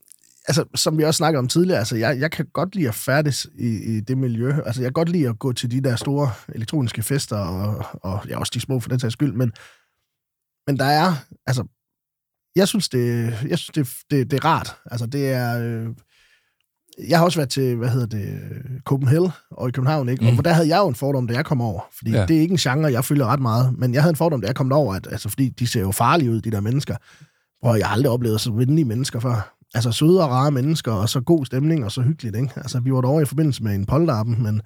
[0.48, 3.46] altså, som vi også snakkede om tidligere, altså, jeg, jeg kan godt lide at færdes
[3.58, 4.52] i, i det miljø.
[4.66, 8.28] Altså, jeg kan godt lide at gå til de der store elektroniske fester, og, og
[8.28, 9.52] ja, også de små for den sags skyld, men,
[10.66, 11.12] men der er,
[11.46, 11.64] altså,
[12.56, 14.76] jeg synes, det, jeg synes det, det, det er rart.
[14.90, 15.58] Altså, det er...
[15.58, 15.88] Øh,
[17.08, 18.40] jeg har også været til, hvad hedder det,
[18.84, 20.30] Copenhagen og i København, ikke?
[20.30, 20.38] Mm.
[20.38, 21.80] Og der havde jeg jo en fordom, da jeg kom over.
[21.98, 22.10] Fordi.
[22.10, 22.26] Ja.
[22.26, 23.78] det er ikke en genre, jeg følger ret meget.
[23.78, 25.90] Men jeg havde en fordom, da jeg kom over, at, altså, fordi de ser jo
[25.90, 26.96] farlige ud, de der mennesker.
[27.62, 29.56] Og jeg har aldrig oplevet så venlige mennesker før.
[29.74, 32.52] Altså søde og rare mennesker, og så god stemning, og så hyggeligt, ikke?
[32.56, 34.62] Altså, vi var derovre i forbindelse med en polterappen, men,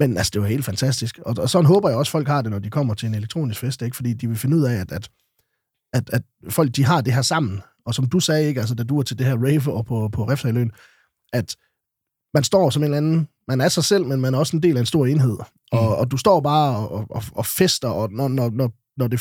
[0.00, 1.18] men altså, det var helt fantastisk.
[1.18, 3.60] Og, og sådan håber jeg også, folk har det, når de kommer til en elektronisk
[3.60, 3.96] fest, ikke?
[3.96, 5.10] Fordi de vil finde ud af, at, at,
[5.92, 7.60] at, at folk, de har det her sammen.
[7.86, 8.60] Og som du sagde, ikke?
[8.60, 10.70] Altså, da du var til det her rave og på, på Refsaløen,
[11.32, 11.56] at
[12.34, 14.62] man står som en eller anden, man er sig selv, men man er også en
[14.62, 15.38] del af en stor enhed.
[15.72, 19.20] Og, og du står bare og, og, og fester, og når, når, når, når, det,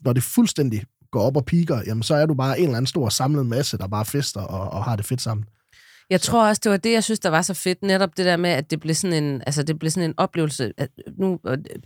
[0.00, 2.86] når det fuldstændig går op og piker, jamen så er du bare en eller anden
[2.86, 5.46] stor samlet masse, der bare fester og, og har det fedt sammen.
[6.10, 7.82] Jeg tror også, det var det, jeg synes, der var så fedt.
[7.82, 10.72] Netop det der med, at det blev sådan en, altså, det blev sådan en oplevelse.
[10.76, 11.38] At nu,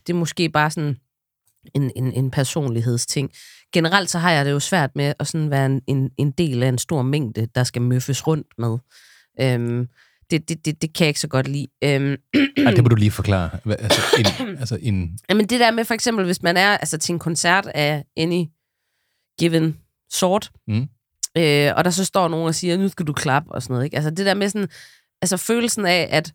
[0.07, 0.97] det er måske bare sådan
[1.75, 3.31] en, en, en personlighedsting.
[3.73, 6.63] Generelt så har jeg det jo svært med at sådan være en, en, en del
[6.63, 8.79] af en stor mængde, der skal møffes rundt med.
[9.41, 9.89] Øhm,
[10.31, 11.67] det, det, det, det kan jeg ikke så godt lide.
[11.85, 13.51] Øhm, Ej, det må du lige forklare.
[13.67, 17.13] Altså, en, altså en, Jamen det der med for eksempel, hvis man er altså, til
[17.13, 18.45] en koncert af any
[19.39, 19.79] given
[20.11, 20.89] sort, Mm.
[21.39, 23.85] øh, og der så står nogen og siger, nu skal du klappe og sådan noget.
[23.85, 23.97] Ikke?
[23.97, 24.69] Altså det der med sådan,
[25.23, 26.35] altså følelsen af, at,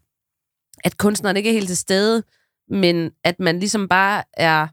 [0.84, 2.24] at kunstneren ikke er helt til stede,
[2.70, 4.68] men at man ligesom bare er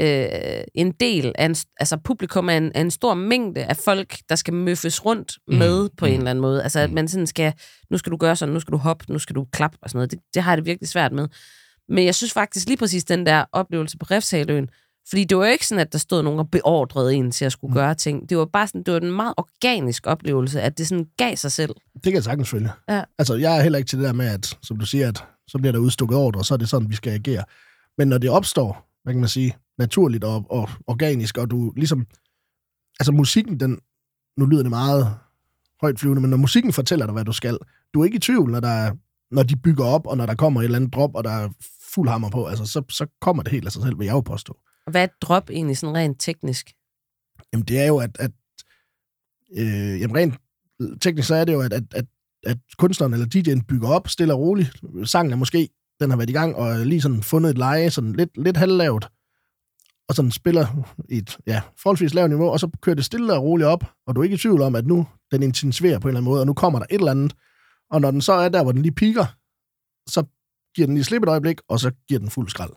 [0.00, 4.16] øh, en del af en, altså publikum er en, er en stor mængde af folk,
[4.28, 6.62] der skal møffes rundt Mm, med på mm, en eller anden måde.
[6.62, 6.94] Altså at mm.
[6.94, 7.52] man sådan skal,
[7.90, 9.98] nu skal du gøre sådan, nu skal du hoppe, nu skal du klappe og sådan
[9.98, 10.10] noget.
[10.10, 11.28] Det, det har jeg det virkelig svært med.
[11.88, 14.68] Men jeg synes faktisk lige præcis den der oplevelse på Refshaløen,
[15.08, 17.52] fordi det var jo ikke sådan, at der stod nogen og beordrede en til at
[17.52, 17.74] skulle Mm.
[17.74, 18.28] gøre ting.
[18.30, 21.52] Det var bare sådan, det var en meget organisk oplevelse, at det sådan gav sig
[21.52, 21.74] selv.
[21.94, 22.70] Det kan jeg sagtens følge.
[22.88, 23.02] Ja.
[23.18, 25.58] Altså, jeg er heller ikke til det der med, at, som du siger, at så
[25.58, 27.44] bliver der udstukket ordre, og så er det sådan, vi skal agere.
[27.98, 32.06] Men når det opstår, hvad kan man sige, naturligt og, og organisk, og du ligesom...
[33.00, 33.80] Altså, musikken, den...
[34.36, 35.16] Nu lyder det meget
[35.80, 37.58] højt flyvende, men når musikken fortæller dig, hvad du skal,
[37.94, 38.94] du er ikke i tvivl, når, der er,
[39.30, 41.48] når de bygger op, og når der kommer et eller andet drop, og der er
[41.94, 44.20] fuld hammer på, altså, så, så kommer det helt af sig selv, vil jeg jo
[44.20, 44.56] påstå.
[44.86, 46.72] Og hvad er et drop egentlig sådan rent teknisk?
[47.52, 48.30] Jamen, det er jo, at, at
[49.56, 50.34] øh, jamen, rent
[51.00, 52.06] teknisk så er det jo, at, at, at,
[52.46, 54.82] at kunstneren eller DJ'en bygger op stille og roligt.
[55.04, 55.68] Sangen er måske,
[56.00, 59.08] den har været i gang, og lige sådan fundet et leje, sådan lidt, lidt halvlavt.
[60.08, 60.66] Og og sådan spiller
[61.08, 64.14] i et ja, forholdsvis lavt niveau, og så kører det stille og roligt op, og
[64.16, 66.40] du er ikke i tvivl om, at nu den intensiverer på en eller anden måde,
[66.40, 67.34] og nu kommer der et eller andet.
[67.90, 69.26] Og når den så er der, hvor den lige piker,
[70.10, 70.24] så
[70.74, 72.70] giver den lige slip et øjeblik, og så giver den fuld skrald.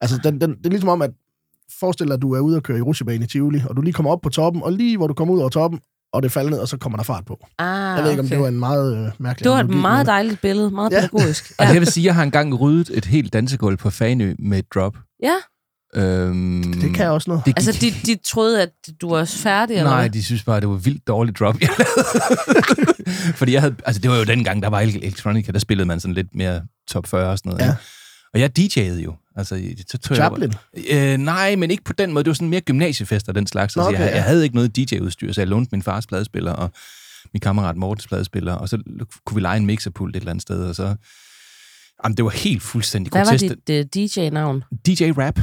[0.00, 1.10] Altså, den, den, det er ligesom om, at
[1.80, 3.92] forestil dig, at du er ude og køre i rutsjebane i Tivoli, og du lige
[3.94, 5.80] kommer op på toppen, og lige hvor du kommer ud over toppen,
[6.12, 7.46] og det falder ned, og så kommer der fart på.
[7.58, 8.34] Ah, Jeg ved ikke, om okay.
[8.34, 11.00] det var en meget øh, mærkelig Det var et meget men- dejligt billede, meget Ja.
[11.00, 11.52] pædagogisk.
[11.58, 14.74] Altså, jeg vil sige, jeg har engang ryddet et helt dansegulv på Fanø med et
[14.74, 14.96] drop.
[15.22, 15.34] Ja,
[15.94, 17.44] Øhm, Det kan også noget.
[17.46, 18.70] Det gik, altså de, de troede, at
[19.00, 22.62] du var færdig, eller Nej, de synes bare, det var vildt dårligt drop, jeg lavede.
[23.38, 26.14] Fordi jeg havde, altså det var jo dengang, der var Electronica, der spillede man sådan
[26.14, 27.64] lidt mere top 40 og sådan noget.
[27.64, 27.70] Ja.
[27.70, 27.82] ikke?
[28.34, 29.14] Og jeg DJ'ede jo.
[29.36, 30.52] Altså, så tog Chaplin?
[30.90, 32.24] Jeg, øh, nej, men ikke på den måde.
[32.24, 33.76] Det var sådan mere gymnasiefester og den slags.
[33.76, 34.14] Nå, Altså, okay, jeg, ja.
[34.16, 36.70] jeg havde ikke noget DJ-udstyr, så jeg lånte min fars pladespiller og
[37.34, 38.78] min kammerat Mortens pladespiller, og så
[39.26, 40.94] kunne vi lege en mixerpult et eller andet sted, og så...
[42.04, 43.54] Jamen, det var helt fuldstændig Hvad var grotesk.
[43.66, 44.64] dit uh, DJ-navn?
[44.86, 45.40] DJ Rap.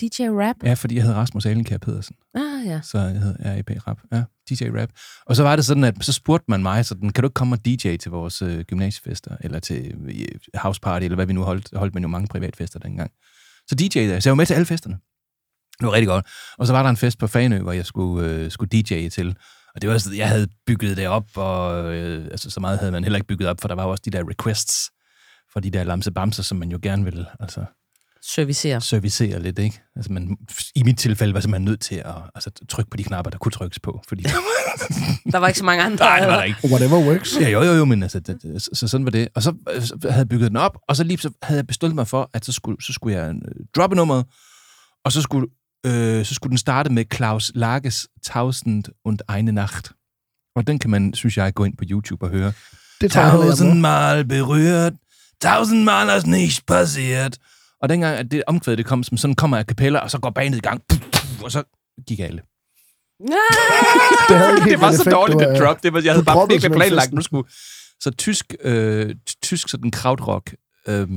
[0.00, 0.56] DJ Rap?
[0.64, 2.16] Ja, fordi jeg hed Rasmus Alenkær Pedersen.
[2.34, 2.80] Ah, ja.
[2.82, 3.98] Så jeg hed RAP Rap.
[4.12, 4.88] Ja, DJ Rap.
[5.26, 7.54] Og så var det sådan, at så spurgte man mig, sådan, kan du ikke komme
[7.54, 10.24] og DJ til vores øh, gymnasiefester, eller til øh,
[10.54, 13.10] house party, eller hvad vi nu holdt, holdt man jo mange privatfester dengang.
[13.66, 14.98] Så DJ'ede jeg, så jeg var med til alle festerne.
[15.80, 16.26] Det var rigtig godt.
[16.58, 19.36] Og så var der en fest på Fanø, hvor jeg skulle, øh, skulle DJ'e til.
[19.74, 22.92] Og det var sådan, jeg havde bygget det op, og øh, altså, så meget havde
[22.92, 24.90] man heller ikke bygget op, for der var også de der requests
[25.52, 27.64] for de der lamsebamser, som man jo gerne ville altså,
[28.24, 28.80] Servicere.
[28.80, 29.80] servicere lidt, ikke?
[29.96, 30.36] Altså man,
[30.74, 33.52] I mit tilfælde var simpelthen nødt til at altså, trykke på de knapper, der kunne
[33.52, 34.22] trykkes på, fordi
[35.32, 36.04] Der var ikke så mange andre.
[36.04, 36.58] Nej, det var der ikke.
[36.64, 37.36] Whatever works.
[37.40, 39.28] Ja, jo, jo, jo, men altså, det, det, så, så sådan var det.
[39.34, 41.66] Og så, øh, så havde jeg bygget den op, og så lige så havde jeg
[41.66, 44.26] besluttet mig for, at så skulle, så skulle jeg øh, droppe nummeret,
[45.04, 45.46] og så skulle,
[45.86, 49.92] øh, så skulle den starte med Klaus Lages Tausend und eine Nacht.
[50.56, 52.52] Og den kan man, synes jeg, gå ind på YouTube og høre.
[53.00, 54.94] Det Tausendmal berührt,
[55.40, 57.38] tausendmal er nicht passiert.
[57.82, 60.30] Og dengang, at det omkvæd, det kom som sådan, kommer a cappella, og så går
[60.30, 60.82] banet i gang,
[61.42, 61.62] og så
[62.06, 62.40] gik alle.
[64.28, 65.82] Det, havde ikke helt det var så dårligt, det øh, drop.
[65.82, 67.48] Det var, jeg havde bare virkelig planlagt, nu skulle...
[68.00, 70.54] Så tysk, øh, tysk sådan krautrock
[70.88, 71.08] øh,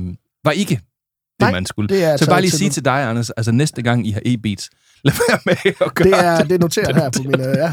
[0.44, 1.88] var ikke det, Nej, man skulle.
[1.88, 4.20] det er så bare lige til sige til dig, Anders, altså næste gang I har
[4.26, 4.70] e-beats,
[5.04, 7.48] lad være med at gøre Det er, det er noteret her på mine...
[7.48, 7.72] Ja.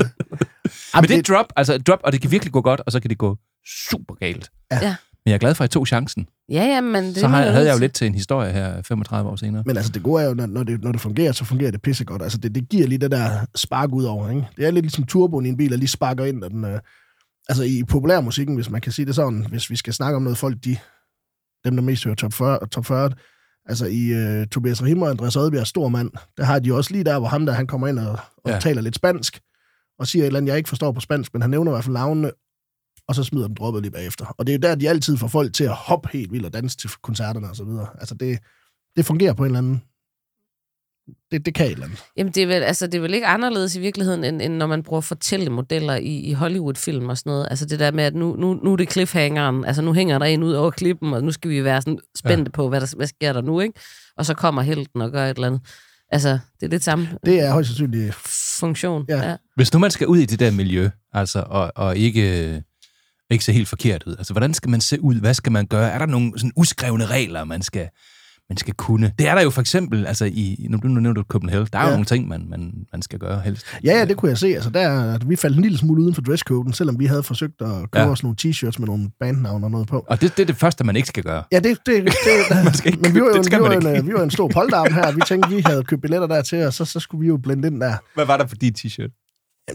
[1.01, 3.09] Men det er drop, altså drop, og det kan virkelig gå godt, og så kan
[3.09, 3.37] det gå
[3.89, 4.51] super galt.
[4.71, 4.95] Ja.
[5.25, 6.29] Men jeg er glad for, at jeg tog chancen.
[6.49, 9.29] Ja, ja, men det så har, havde jeg jo lidt til en historie her 35
[9.29, 9.63] år senere.
[9.65, 11.81] Men altså, det gode er jo, når, når, det, når det fungerer, så fungerer det
[11.81, 12.21] pissegodt.
[12.21, 14.47] Altså, det, det giver lige det der spark ud over, ikke?
[14.57, 16.79] Det er lidt ligesom turboen i en bil, der lige sparker ind, og den, øh,
[17.49, 20.37] altså i populærmusikken, hvis man kan sige det sådan, hvis vi skal snakke om noget
[20.37, 20.77] folk, de,
[21.65, 23.11] dem der mest hører top 40, top 40
[23.65, 27.03] altså i øh, Tobias Rahim og Andreas Oddbjerg, stor mand, der har de også lige
[27.03, 28.59] der, hvor ham der, han kommer ind og, og ja.
[28.59, 29.39] taler lidt spansk,
[29.99, 31.83] og siger et eller andet, jeg ikke forstår på spansk, men han nævner i hvert
[31.83, 32.31] fald navnene,
[33.07, 34.25] og så smider den droppet lige bagefter.
[34.37, 36.53] Og det er jo der, de altid får folk til at hoppe helt vildt og
[36.53, 37.87] danse til koncerterne og så videre.
[37.99, 38.39] Altså det,
[38.97, 39.81] det fungerer på en eller anden...
[41.31, 42.03] Det, det kan et eller andet.
[42.17, 44.67] Jamen, det er, vel, altså, det er vel ikke anderledes i virkeligheden, end, end når
[44.67, 47.47] man bruger fortællemodeller i, i Hollywood-film og sådan noget.
[47.49, 49.65] Altså det der med, at nu, nu, nu er det cliffhangeren.
[49.65, 52.49] Altså nu hænger der en ud over klippen, og nu skal vi være sådan spændte
[52.49, 52.55] ja.
[52.55, 53.79] på, hvad, der, hvad sker der nu, ikke?
[54.17, 55.61] Og så kommer helten og gør et eller andet.
[56.09, 56.29] Altså,
[56.59, 58.13] det er lidt samme Det er højst sandsynligt...
[58.59, 59.05] funktion.
[59.09, 59.29] Ja.
[59.29, 59.35] ja.
[59.55, 62.63] Hvis nu man skal ud i det der miljø, altså, og, og ikke,
[63.33, 65.15] ikke se helt forkert ud, altså, hvordan skal man se ud?
[65.15, 65.91] Hvad skal man gøre?
[65.91, 67.87] Er der nogle sådan uskrevne regler, man skal,
[68.49, 69.11] man skal kunne?
[69.19, 71.83] Det er der jo for eksempel, altså, i, nu, nu nævnte du Copenhagen, der er
[71.83, 71.87] ja.
[71.87, 73.65] jo nogle ting, man, man, man skal gøre helst.
[73.83, 74.47] Ja, ja, det kunne jeg se.
[74.47, 77.67] Altså, der, vi faldt en lille smule uden for dresscoden, selvom vi havde forsøgt at
[77.67, 78.09] købe Ja.
[78.09, 80.05] os nogle t-shirts med nogle bandnavne og noget på.
[80.07, 81.43] Og det, det er det første, man ikke skal gøre.
[81.51, 82.13] Ja, det, det, det
[82.63, 84.31] Man skal ikke men vi var, jo, det en, vi, var en, vi var en
[84.31, 87.21] stor polterarm her, vi tænkte, vi havde købt billetter der til, og så, så skulle
[87.21, 87.93] vi jo blende ind der.
[88.15, 89.22] Hvad var der på dit t-shirt?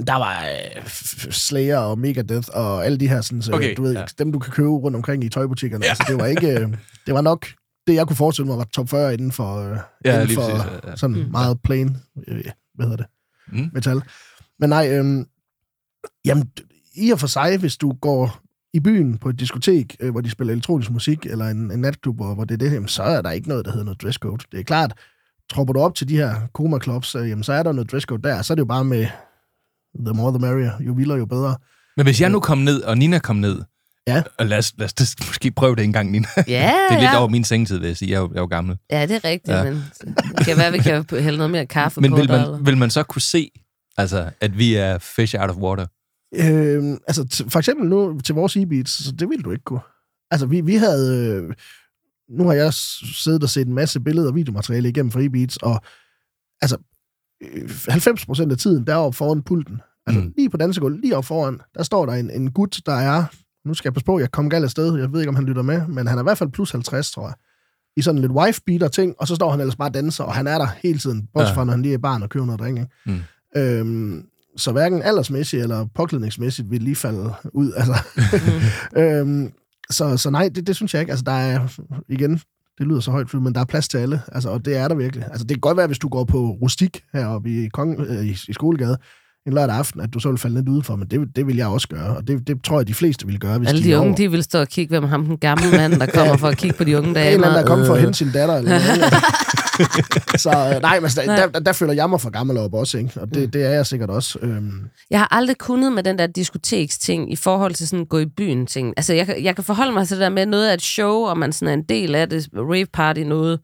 [0.06, 0.86] Der var øh,
[1.30, 4.04] Slayer og Megadeth og alle de her, sådan, så, Okay, du ved, ja.
[4.18, 5.84] dem du kan købe rundt omkring i tøjbutikkerne.
[5.84, 5.88] Ja.
[5.90, 6.68] Altså, det var ikke, øh,
[7.06, 7.46] det var nok
[7.86, 10.64] det, jeg kunne forestille mig var top 40 inden for, øh, Ja, inden for præcis,
[10.84, 10.96] ja, ja.
[10.96, 11.30] sådan Mm.
[11.30, 11.96] meget plain,
[12.28, 13.06] øh, hvad hedder det,
[13.52, 13.70] Mm.
[13.72, 14.02] metal.
[14.60, 15.24] Men nej, øh,
[16.24, 16.50] jamen,
[16.94, 18.38] i og for sig, hvis du går
[18.74, 22.16] i byen på et diskotek, øh, hvor de spiller elektronisk musik, eller en, en natklub,
[22.16, 24.44] hvor hvor det er det, jamen, så er der ikke noget, der hedder noget dresscode.
[24.52, 24.92] Det er klart,
[25.50, 28.22] tropper du op til de her koma clubs, øh, jamen, så er der noget dresscode
[28.22, 28.42] der.
[28.42, 29.06] Så er det jo bare med
[30.04, 31.56] the more the merrier, jo vildere, jo bedre.
[31.96, 33.62] Men hvis jeg nu kom ned, og Nina kom ned,
[34.06, 34.22] Ja.
[34.38, 36.26] og lad os, lad os det, måske prøve det en gang, Nina.
[36.36, 36.42] Ja,
[36.90, 37.18] det er lidt ja.
[37.18, 38.10] over min sengetid, vil jeg sige.
[38.10, 38.76] Jeg er jo, jeg er jo gammel.
[38.90, 39.64] ja, det er rigtigt, Ja.
[39.64, 39.82] men
[40.38, 42.50] det kan være, vi kan hælde noget mere kaffe Men på vil dig, eller?
[42.56, 43.50] man, vil man så kunne se,
[43.96, 45.86] altså, at vi er fish out of water?
[46.34, 49.80] Øh, altså, t- for eksempel nu til vores e-beats, så det ville du ikke kunne.
[50.30, 51.26] Altså, vi, vi havde...
[51.26, 51.54] Øh,
[52.38, 55.80] nu har jeg siddet og set en masse billeder og videomateriale igennem for e-beats, og
[56.62, 56.76] altså,
[57.42, 60.26] øh, 90 procent af tiden, deroppe foran pulten, altså Mm.
[60.26, 60.32] mm.
[60.36, 63.24] lige på dansegulvet, lige oppe foran, der står der en, en gut, der er...
[63.64, 65.44] Nu skal jeg passe på, jeg kom galt af sted, jeg ved ikke, om han
[65.44, 67.34] lytter med, men han er i hvert fald plus 50, tror jeg,
[67.96, 70.46] i sådan lidt wife-beater ting, og så står han ellers bare og danser, og han
[70.46, 71.56] er der hele tiden, bortset Ja.
[71.56, 72.90] fra, når han lige er barn og køber noget drink, ikke?
[73.06, 73.20] Mm.
[73.60, 74.24] Øhm,
[74.56, 77.72] så hverken aldersmæssigt eller påklædningsmæssigt vil lige falde ud.
[77.76, 77.94] Altså.
[79.02, 79.52] øhm,
[79.90, 81.10] så, så nej, det, det synes jeg ikke.
[81.10, 81.68] Altså, der er,
[82.08, 82.40] igen,
[82.78, 84.22] det lyder så højt, men der er plads til alle.
[84.32, 85.24] Altså, og det er der virkelig.
[85.30, 88.36] Altså, det kan godt være, hvis du går på rustik heroppe i, Kong, øh, i,
[88.48, 88.98] i Skolegade
[89.48, 91.66] en lørdag aften, at du så vil falde lidt udenfor, men det, det vil jeg
[91.66, 92.16] også gøre.
[92.16, 94.16] Og det, det tror jeg, de fleste vil gøre, hvis Alle de de unge, over.
[94.16, 96.76] de vil stå og kigge, hvem ham den gamle mand, der kommer for at kigge
[96.76, 97.24] på de unge Der damer.
[97.24, 98.02] er en eller anden, der er kommet for at Øh.
[98.04, 98.54] hente sin datter.
[98.54, 99.14] Eller noget.
[100.40, 101.36] så øh, nej, men der, Nej.
[101.36, 103.20] der, der, der føler jeg mig for gammel op også, ikke?
[103.20, 104.38] og det, det er jeg sikkert også.
[104.42, 104.70] Øhm,
[105.10, 108.66] Jeg har aldrig kunnet med den der diskoteksting i forhold til sådan gå i byen
[108.66, 108.94] ting.
[108.96, 111.12] Altså, jeg, kan- jeg kan forholde mig til det der med noget af et show,
[111.14, 113.60] og man sådan er en del af det, rave party, noget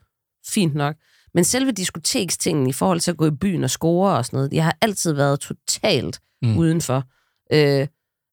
[0.48, 0.94] fint nok.
[1.34, 4.52] Men selve diskotekstingen i forhold til at gå i byen og score og sådan noget,
[4.52, 6.56] jeg har altid været totalt Mm.
[6.58, 7.04] udenfor.
[7.52, 7.86] Øh,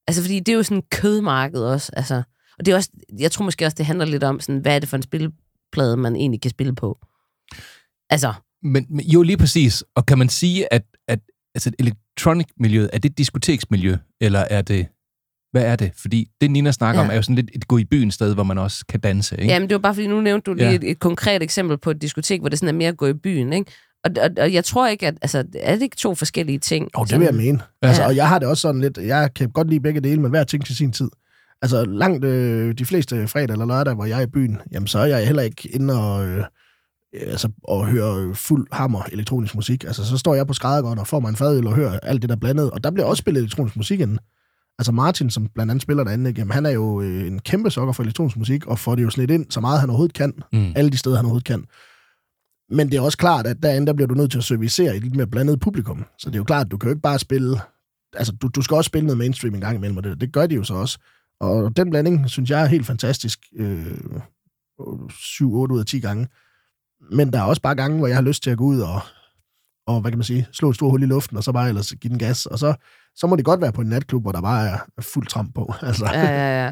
[0.07, 1.91] altså, fordi det er jo sådan kødmarked også.
[1.95, 2.23] Altså,
[2.59, 2.89] og det er også,
[3.19, 5.97] jeg tror måske også, det handler lidt om, sådan, hvad er det for en spilleplade,
[5.97, 6.99] man egentlig kan spille på.
[8.09, 8.33] Altså,
[8.63, 9.83] Men, men jo, lige præcis.
[9.95, 11.19] Og kan man sige, at, at
[11.55, 14.87] altså, electronic-miljøet, er det et diskoteksmiljø, eller er det...
[15.51, 15.91] Hvad er det?
[15.97, 17.05] Fordi det, Nina snakker ja.
[17.05, 19.35] Om, er jo sådan lidt et gå i byen sted, hvor man også kan danse,
[19.39, 19.53] ikke?
[19.53, 20.75] Jamen, det var bare fordi, nu nævnte du lige Ja.
[20.75, 23.13] et, et konkret eksempel på et diskotek, hvor det sådan er mere at gå i
[23.13, 23.71] byen, ikke?
[24.03, 25.13] Og, og, og jeg tror ikke, at...
[25.21, 26.89] Altså, er det ikke to forskellige ting?
[26.95, 27.59] Og det vil jeg mene.
[27.83, 27.87] Ja.
[27.87, 30.29] Altså, og jeg har det også sådan lidt, jeg kan godt lide begge dele, men
[30.29, 31.09] hver ting til sin tid.
[31.61, 34.99] Altså langt øh, de fleste fredag eller lørdag, hvor jeg er i byen, jamen så
[34.99, 36.43] er jeg heller ikke inde og, øh,
[37.13, 39.83] altså, og hører fuld hammer elektronisk musik.
[39.83, 42.29] Altså så står jeg på skræddergården og får mig en fadøl og hører alt det
[42.29, 44.19] der blandet, og der bliver også spillet elektronisk musik inden.
[44.79, 46.33] Altså Martin, som blandt andet spiller derinde?
[46.37, 49.09] Jamen, han er jo øh, en kæmpe sokker for elektronisk musik, og får det jo
[49.09, 50.33] snedt ind, så meget han overhovedet kan.
[50.53, 50.73] Mm.
[50.75, 51.65] Alle de steder, han overhovedet kan.
[52.69, 55.03] Men det er også klart, at derinde, der bliver du nødt til at servicere et
[55.03, 56.05] lidt mere blandet publikum.
[56.17, 57.59] Så det er jo klart, at du kan jo ikke bare spille...
[58.13, 60.47] Altså, du, du skal også spille noget mainstream en gang imellem, og det, det gør
[60.47, 60.99] de jo så også.
[61.39, 63.39] Og den blanding, synes jeg, er helt fantastisk.
[63.55, 63.97] Øh,
[65.09, 66.27] 7, 8 ud af 10 gange.
[67.11, 68.99] Men der er også bare gange, hvor jeg har lyst til at gå ud og,
[69.87, 71.93] og hvad kan man sige, slå et stort hul i luften, og så bare ellers
[72.01, 72.45] give den gas.
[72.45, 72.73] Og så,
[73.15, 75.73] så må det godt være på en natklub, hvor der bare er fuld tramp på.
[75.81, 76.05] Altså.
[76.13, 76.71] Ja, ja, ja.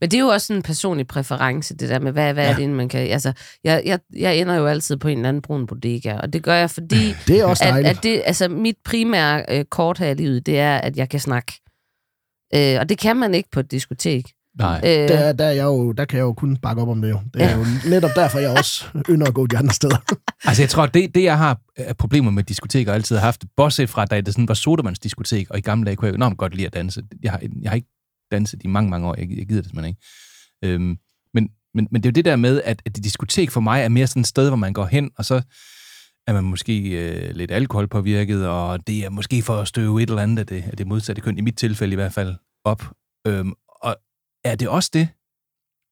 [0.00, 2.52] Men det er jo også en personlig præference, det der med, hvad, hvad ja.
[2.52, 3.00] er det, man kan...
[3.00, 3.32] Altså,
[3.64, 6.54] jeg, jeg, jeg ender jo altid på en eller anden brun bodega, og det gør
[6.54, 7.14] jeg, fordi...
[7.28, 7.96] Det er også at, dejligt.
[7.96, 11.20] at det, altså, mit primære øh, kort her i livet, det er, at jeg kan
[11.20, 11.52] snakke.
[12.54, 14.24] Øh, og det kan man ikke på et diskotek.
[14.58, 14.80] Nej.
[14.84, 17.10] Øh, Der, der, er jeg jo, der kan jeg jo kun bakke op om det
[17.10, 17.20] jo.
[17.34, 19.96] Det er jo netop derfor, jeg også ynder at gå de andre steder.
[20.44, 23.44] Altså, jeg tror, det, det jeg har af problemer med diskoteker, og altid har haft,
[23.56, 26.38] bortset fra, da det sådan var sodamands diskotek, og i gamle dage kunne jeg enormt
[26.38, 27.02] godt lide at danse.
[27.22, 27.88] Jeg har, jeg har ikke
[28.30, 29.14] danset i mange, mange år.
[29.18, 30.74] Jeg, jeg gider det simpelthen ikke.
[30.74, 30.96] Øhm,
[31.34, 33.88] men, men, men det er jo det der med, at, at diskotek for mig er
[33.88, 35.42] mere sådan et sted, hvor man går hen, og så
[36.26, 40.22] er man måske øh, lidt alkoholpåvirket, og det er måske for at støve et eller
[40.22, 42.34] andet af det, af det modsatte køn, i mit tilfælde i hvert fald,
[42.64, 42.82] op.
[43.26, 43.52] Øhm,
[44.44, 45.08] er det også det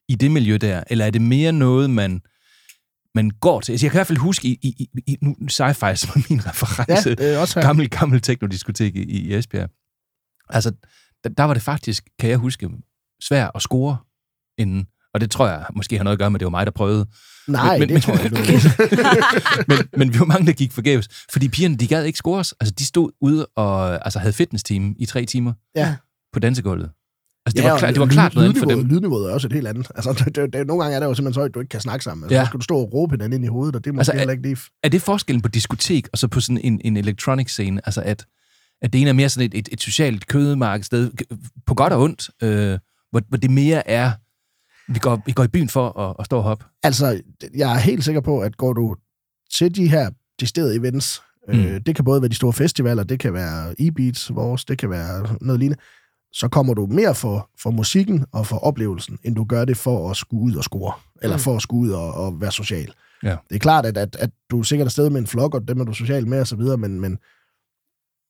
[0.09, 2.21] i det miljø der, eller er det mere noget, man
[3.15, 3.73] man går til.
[3.73, 6.47] Altså, jeg kan i hvert fald huske, i, i, i nu sci-fi som er min
[6.47, 7.67] reference, Ja, det er også her.
[7.67, 9.71] gammel, gammel teknodiskotek i, i Esbjerg.
[10.49, 10.73] Altså,
[11.25, 12.71] der, der var det faktisk, kan jeg huske,
[13.23, 13.97] svært at score
[14.59, 14.87] inden.
[15.15, 16.73] Og det tror jeg måske har noget at gøre med, at det var mig, der
[16.73, 17.07] prøvede.
[17.49, 18.71] Nej, men, det men, tror jeg ikke.
[19.69, 21.09] men, men vi var mange, der gik forgæves.
[21.33, 22.53] Fordi pigerne, de gad ikke scores.
[22.61, 25.97] Altså, de stod ude og altså, havde fitness-team i tre timer Ja.
[26.33, 26.91] på dansegulvet.
[27.47, 28.87] Altså, det, Ja, var, klart, det var klart noget for dem.
[28.87, 29.89] Lydniveauet er også et helt andet.
[29.95, 31.81] Altså, det, det, det, nogle gange er det jo simpelthen så, at du ikke kan
[31.81, 32.25] snakke sammen.
[32.25, 32.45] Altså, Ja.
[32.45, 34.19] Så skal du stå og råbe hinanden ind i hovedet, og det er måske Altså,
[34.19, 34.57] heller ikke lige...
[34.83, 37.81] Er det forskellen på diskotek og så på sådan en, en electronic scene?
[37.85, 38.27] Altså, at,
[38.83, 41.11] at det ene er mere sådan et, et, et socialt kødemarkedsted,
[41.67, 42.79] på godt og ondt, øh,
[43.11, 44.13] hvor, hvor det mere er,
[44.93, 46.65] vi går, vi går i byen for at, at stå og hoppe.
[46.83, 47.21] Altså,
[47.55, 48.97] jeg er helt sikker på, at går du
[49.55, 51.59] til de her decideret events, mm.
[51.59, 54.91] øh, det kan både være de store festivaler, det kan være e-beats vores, det kan
[54.91, 55.83] være noget lignende,
[56.39, 60.11] så kommer du mere for, for musikken og for oplevelsen, end du gør det for
[60.11, 61.41] at skulle ud og score, eller Mm.
[61.43, 62.93] for at skulle ud og, og være social.
[63.23, 63.37] Ja.
[63.49, 65.81] Det er klart, at, at, at du er sikkert afsted med en flok, og dem
[65.81, 67.19] er du social med, og så videre, men, men,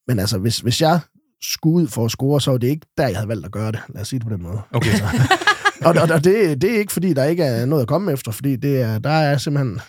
[0.08, 1.00] men altså, hvis, hvis jeg
[1.42, 3.72] skulle ud for at score, så var det ikke der, jeg havde valgt at gøre
[3.72, 3.80] det.
[3.88, 4.60] Lad os sige det på den måde.
[4.72, 4.90] Okay.
[4.90, 5.04] Altså,
[5.86, 8.32] og og, og det, det er ikke, fordi der ikke er noget at komme efter,
[8.32, 9.80] fordi det er, der er simpelthen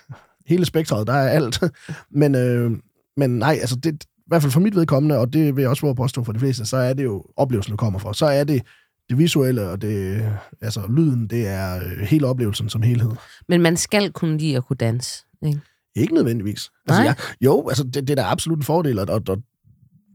[0.47, 1.59] hele spektret, der er alt.
[2.21, 2.71] Men, øh,
[3.17, 5.81] men nej, altså det, i hvert fald for mit vedkommende, og det vil jeg også
[5.81, 8.13] våge påstå for de fleste, så er det jo oplevelsen, du kommer fra.
[8.13, 8.61] Så er det
[9.09, 10.25] det visuelle, og det,
[10.61, 13.11] altså lyden, det er øh, hele oplevelsen som helhed.
[13.49, 15.25] Men man skal kunne lide at kunne danse.
[15.45, 15.59] Ikke?
[15.95, 16.69] Ikke nødvendigvis.
[16.87, 17.03] Altså, Nej.
[17.03, 19.37] jeg, jo, altså det, det er da absolut en fordel, og, og, og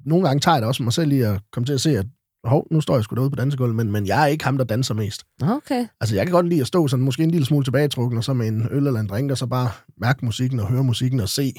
[0.07, 2.07] nogle gange tager jeg det også mig selv lige at komme til at se, at
[2.45, 4.65] hov, nu står jeg sgu derude på dansegulvet, men, men jeg er ikke ham, der
[4.65, 5.23] danser mest.
[5.43, 5.87] Okay.
[6.01, 8.33] Altså, jeg kan godt lide at stå sådan måske en lille smule tilbagetrukken, og så
[8.33, 9.69] med en øl eller en drink, og så bare
[10.01, 11.53] mærke musikken og høre musikken og se.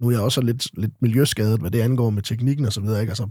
[0.00, 3.00] Nu er jeg også lidt, lidt miljøskadet, hvad det angår med teknikken og så videre,
[3.00, 3.10] ikke?
[3.10, 3.28] Altså,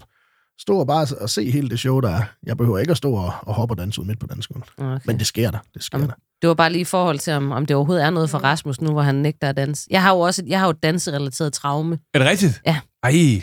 [0.60, 2.24] stå og bare og se hele det show, der er.
[2.46, 4.70] Jeg behøver ikke at stå og, og hoppe og danse ud midt på dansegulvet.
[4.78, 5.00] okay.
[5.06, 5.60] Men det sker der.
[5.74, 6.16] Det sker Jamen, der.
[6.42, 8.82] Det var bare lige i forhold til, om, om det overhovedet er noget for Rasmus
[8.82, 9.88] nu, hvor han nægter at danse.
[9.90, 12.00] Jeg har jo også et, jeg har jo et danserelateret traume.
[12.14, 12.62] Er det rigtigt?
[12.66, 12.80] Ja.
[13.04, 13.42] Ej,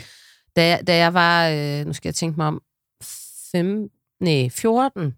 [0.55, 2.61] Da jeg, da jeg var, øh, nu skal jeg tænke mig om,
[3.51, 3.89] 5,
[4.21, 5.13] nej, 14,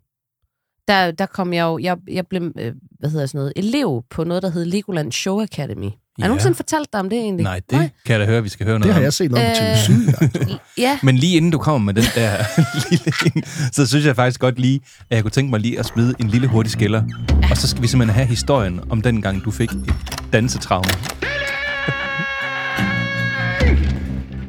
[0.88, 4.24] der, der kom jeg jo, jeg, jeg blev, øh, hvad hedder sådan noget, elev på
[4.24, 5.90] noget, der hed Legoland Show Academy.
[6.20, 6.26] Har Ja.
[6.26, 7.44] jeg nogensinde fortalt dig om det egentlig?
[7.44, 7.90] nej, det Nej.
[8.06, 9.04] kan jeg da høre, vi skal høre noget Det har om.
[9.04, 10.58] jeg set noget på Øh, TV7.
[10.78, 11.00] ja.
[11.04, 12.32] Men lige inden du kommer med den der
[12.90, 15.86] lille en, så synes jeg faktisk godt lige, at jeg kunne tænke mig lige at
[15.86, 17.04] smide en lille hurtig skiller.
[17.52, 19.94] Og så skal vi simpelthen have historien om den gang, du fik et
[20.34, 20.90] dansetraume.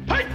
[0.09, 0.25] Højt!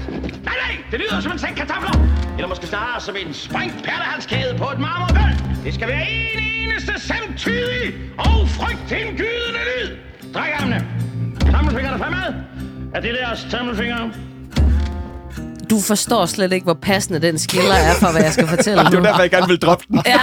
[0.44, 0.76] Nej, nej!
[0.90, 2.06] Det lyder som en sæk kartofler!
[2.36, 5.64] Eller måske snarere som en sprængt perlehalskæde på et marmorgulv.
[5.64, 6.38] Det skal være en
[6.70, 9.88] eneste samtidig og frygtindgydende lyd.
[10.34, 10.86] Dræk armene.
[11.54, 12.34] Tommelfingrene fremad.
[12.94, 14.10] Er det deres tommelfingre?
[15.70, 19.04] du forstår slet ikke, hvor passende den skiller er for, hvad jeg skal fortælle nu.
[19.22, 20.02] jeg gerne vil droppe den.
[20.06, 20.18] Ja.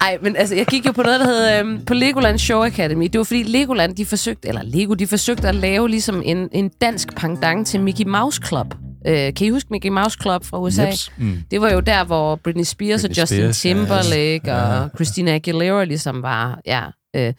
[0.00, 3.04] Ej, men altså, jeg gik jo på noget, der hed øhm, på Legoland Show Academy.
[3.04, 6.70] Det var fordi Legoland, de forsøgte, eller Lego, de forsøgte at lave ligesom en, en
[6.80, 8.74] dansk pendant til Mickey Mouse Club.
[9.06, 10.86] Øh, kan I huske Mickey Mouse Club fra USA?
[10.86, 11.12] Jeps.
[11.18, 11.42] Mm.
[11.50, 13.68] Det var jo der, hvor Britney Spears Britney og Justin Spears, ja.
[13.74, 14.80] Timberlake Ja.
[14.82, 16.80] og Christina Aguilera ligesom var, ja.
[17.16, 17.34] Øh.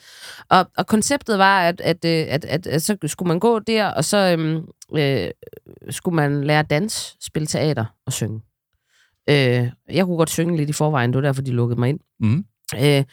[0.50, 3.86] Og, og konceptet var, at, at, øh, at, at, at så skulle man gå der,
[3.86, 4.66] og så øhm,
[4.98, 5.32] øh,
[5.90, 8.42] skulle man lære at danse, spille teater og synge.
[9.30, 12.00] Øh, jeg kunne godt synge lidt i forvejen, det var derfor, de lukkede mig ind.
[12.20, 12.46] Mm.
[12.76, 13.04] Øh,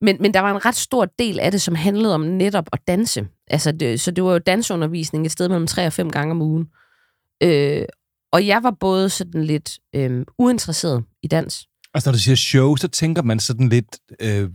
[0.00, 2.80] men, men der var en ret stor del af det, som handlede om netop at
[2.86, 3.26] danse.
[3.46, 6.42] Altså, det, så det var jo danseundervisning et sted mellem tre og fem gange om
[6.42, 6.68] ugen.
[7.42, 7.84] Øh,
[8.32, 11.66] og jeg var både sådan lidt øh, uinteresseret i dans.
[11.94, 14.50] Altså, når du siger show, så tænker man sådan lidt, øh,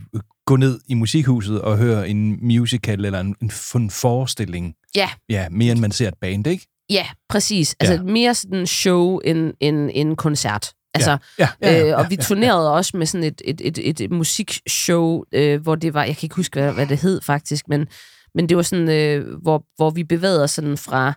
[0.45, 4.73] gå ned i musikhuset og høre en musical eller en, en, en forestilling.
[4.95, 5.09] Ja.
[5.29, 6.67] Ja, mere end man ser et band, ikke?
[6.89, 7.75] Ja, præcis.
[7.79, 7.99] Altså Ja.
[7.99, 8.03] ja.
[8.11, 10.73] mere sådan show end, end, end koncert.
[10.93, 13.61] Altså, ja, ja, ja, øh, og ja, vi ja, turnerede også med sådan et, et,
[13.63, 17.21] et, et musikshow, øh, hvor det var, jeg kan ikke huske, hvad, hvad det hed
[17.21, 17.87] faktisk, men,
[18.35, 21.13] men det var sådan, øh, hvor, hvor vi bevægede os sådan fra,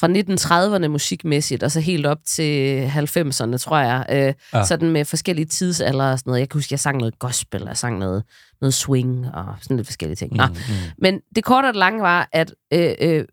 [0.00, 4.06] fra 1930'erne musikmæssigt, og så helt op til 90'erne, tror jeg.
[4.10, 4.64] Øh, Ja.
[4.64, 6.40] Sådan med forskellige tidsalder og sådan noget.
[6.40, 8.24] Jeg kan huske, jeg sang noget gospel, og jeg sang noget,
[8.60, 10.32] noget swing, og sådan lidt forskellige ting.
[10.32, 10.74] Mm, mm.
[10.98, 13.24] Men det korte og det lange var, at øh, øh,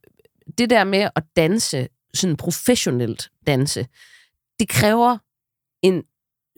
[0.57, 3.87] det der med at danse, sådan professionelt danse,
[4.59, 5.17] det kræver
[5.81, 6.03] en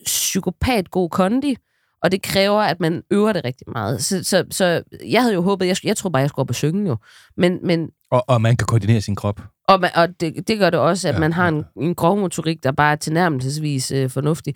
[0.05, 1.55] psykopat god kondi,
[2.03, 4.03] og det kræver, at man øver det rigtig meget.
[4.03, 6.55] Så, så, så jeg havde jo håbet, jeg, jeg tror bare, jeg skulle op og
[6.55, 6.97] synge jo.
[7.37, 9.41] Men, men Og, og man kan koordinere sin krop.
[9.67, 12.17] Og, man, og det, det gør det også, at Ja, man har en, en grov
[12.17, 14.55] motorik, der bare er tilnærmelsesvis øh, fornuftig.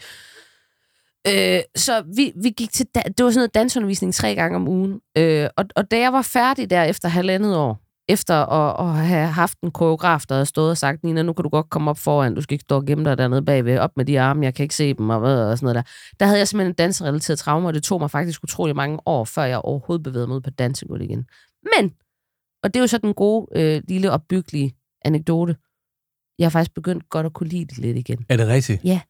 [1.27, 4.67] Øh, så vi, vi gik til, da- det var sådan noget dansundervisning tre gange om
[4.67, 4.99] ugen.
[5.17, 9.27] Øh, og, og da jeg var færdig der efter halvandet år, efter at, at have
[9.27, 11.97] haft en koreograf, der havde stået og sagt, Nina, nu kan du godt komme op
[11.97, 14.53] foran, du skal ikke stå og gemme dig dernede bagved, op med de arme, jeg
[14.55, 15.91] kan ikke se dem, og, hvad, og sådan noget der.
[16.19, 19.25] Der havde jeg simpelthen en danserelateret traume, og det tog mig faktisk utrolig mange år,
[19.25, 21.25] før jeg overhovedet bevægede mig ud på dansegulvet igen.
[21.77, 21.91] Men,
[22.63, 24.75] og det er jo så den gode, øh, lille opbyggelige
[25.05, 25.55] anekdote,
[26.39, 28.25] jeg har faktisk begyndt godt at kunne lide det lidt igen.
[28.29, 28.81] Er det rigtigt?
[28.83, 29.01] Ja.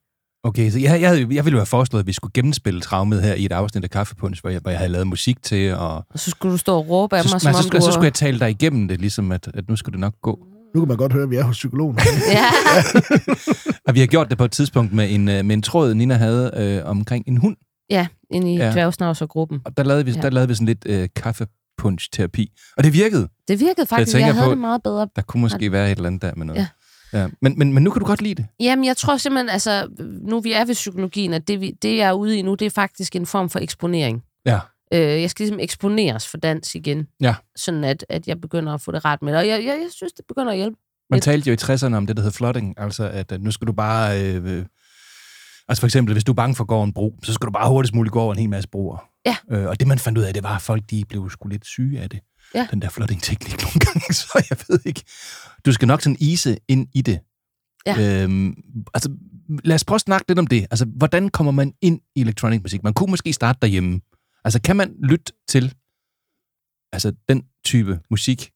[0.43, 3.33] Okay, så jeg, jeg, jeg ville jo have foreslået, at vi skulle gennemspille traumet her
[3.33, 6.19] i et afsnit af Kaffepunch, hvor jeg, hvor jeg havde lavet musik til, og Og
[6.19, 7.85] så skulle du stå og råbe af så, mig, som så, om skulle, du...
[7.85, 10.39] så skulle jeg tale dig igennem det, ligesom at, at nu skulle det nok gå.
[10.75, 11.97] Nu kan man godt høre, at vi er hos psykologen.
[12.31, 12.45] Ja,
[13.87, 16.13] Og vi har gjort det på et tidspunkt med en, øh, med en tråd, Nina
[16.15, 17.55] havde øh, omkring en hund,
[17.89, 18.71] ja inde i Ja.
[18.71, 19.61] dværgsnavsergruppen.
[19.65, 20.21] og der lavede vi, Ja.
[20.21, 21.09] der lavede vi sådan lidt øh,
[21.81, 22.73] kaffepunch-terapi.
[22.77, 23.27] Og det virkede.
[23.47, 25.07] Det virkede faktisk, jeg, jeg havde på- det meget bedre.
[25.15, 26.59] Der kunne måske være et eller andet der med noget.
[26.59, 26.67] Ja.
[27.19, 27.27] Ja.
[27.41, 28.45] Men, men, men nu kan du godt lide det.
[28.59, 29.87] Jamen, jeg tror simpelthen, altså,
[30.21, 32.65] nu vi er ved psykologien, at det, vi, det jeg er ude i nu, det
[32.65, 34.21] er faktisk en form for eksponering.
[34.45, 34.59] Ja.
[34.93, 37.07] Øh, jeg skal ligesom eksponeres for dans igen.
[37.21, 37.35] Ja.
[37.55, 39.39] Sådan at, at jeg begynder at få det ret med det.
[39.39, 40.75] Og jeg, jeg, jeg synes, det begynder at hjælpe.
[41.09, 41.23] Man Lidt.
[41.23, 43.73] talte jo i 60'erne om det, der hed flooding, altså at, at nu skal du
[43.73, 44.21] bare...
[44.35, 44.65] Øh,
[45.67, 47.45] altså for eksempel, hvis du er bange for at gå over en bro, så skal
[47.45, 48.97] du bare hurtigst muligt gå over en hel masse broer.
[49.25, 49.37] Ja.
[49.51, 51.65] Øh, og det, man fandt ud af, det var, at folk de blev sgu lidt
[51.65, 52.19] syge af det.
[52.55, 52.67] Ja.
[52.71, 55.03] Den der flooding-teknik nogle gange, så jeg ved ikke.
[55.65, 57.19] Du skal nok sådan ise ind i det.
[57.85, 58.23] Ja.
[58.23, 58.55] Øhm,
[58.93, 59.11] altså,
[59.63, 60.67] lad os prøve at snakke lidt om det.
[60.71, 62.83] Altså, hvordan kommer man ind i elektronik musik?
[62.83, 64.01] Man kunne måske starte derhjemme.
[64.43, 65.73] Altså, kan man lytte til
[66.91, 68.51] altså, den type musik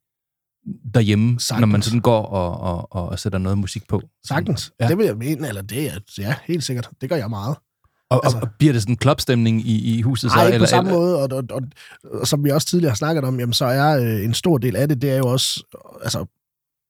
[0.94, 1.60] derhjemme, Sagtens.
[1.60, 4.02] når man sådan går og, og, og, og sætter noget musik på?
[4.28, 4.72] Sagtens.
[4.80, 4.88] Ja.
[4.88, 6.90] Det vil jeg mene, eller det er, ja, helt sikkert.
[7.02, 7.56] Det gør jeg meget.
[8.10, 10.32] Og, altså, og bliver det sådan en klubstemning i, i huset?
[10.32, 11.62] så, Nej, ikke eller, på samme eller, måde, og, og, og,
[12.20, 14.76] og som vi også tidligere har snakket om, jamen, så er øh, en stor del
[14.76, 15.64] af det, det er jo også,
[16.04, 16.26] altså,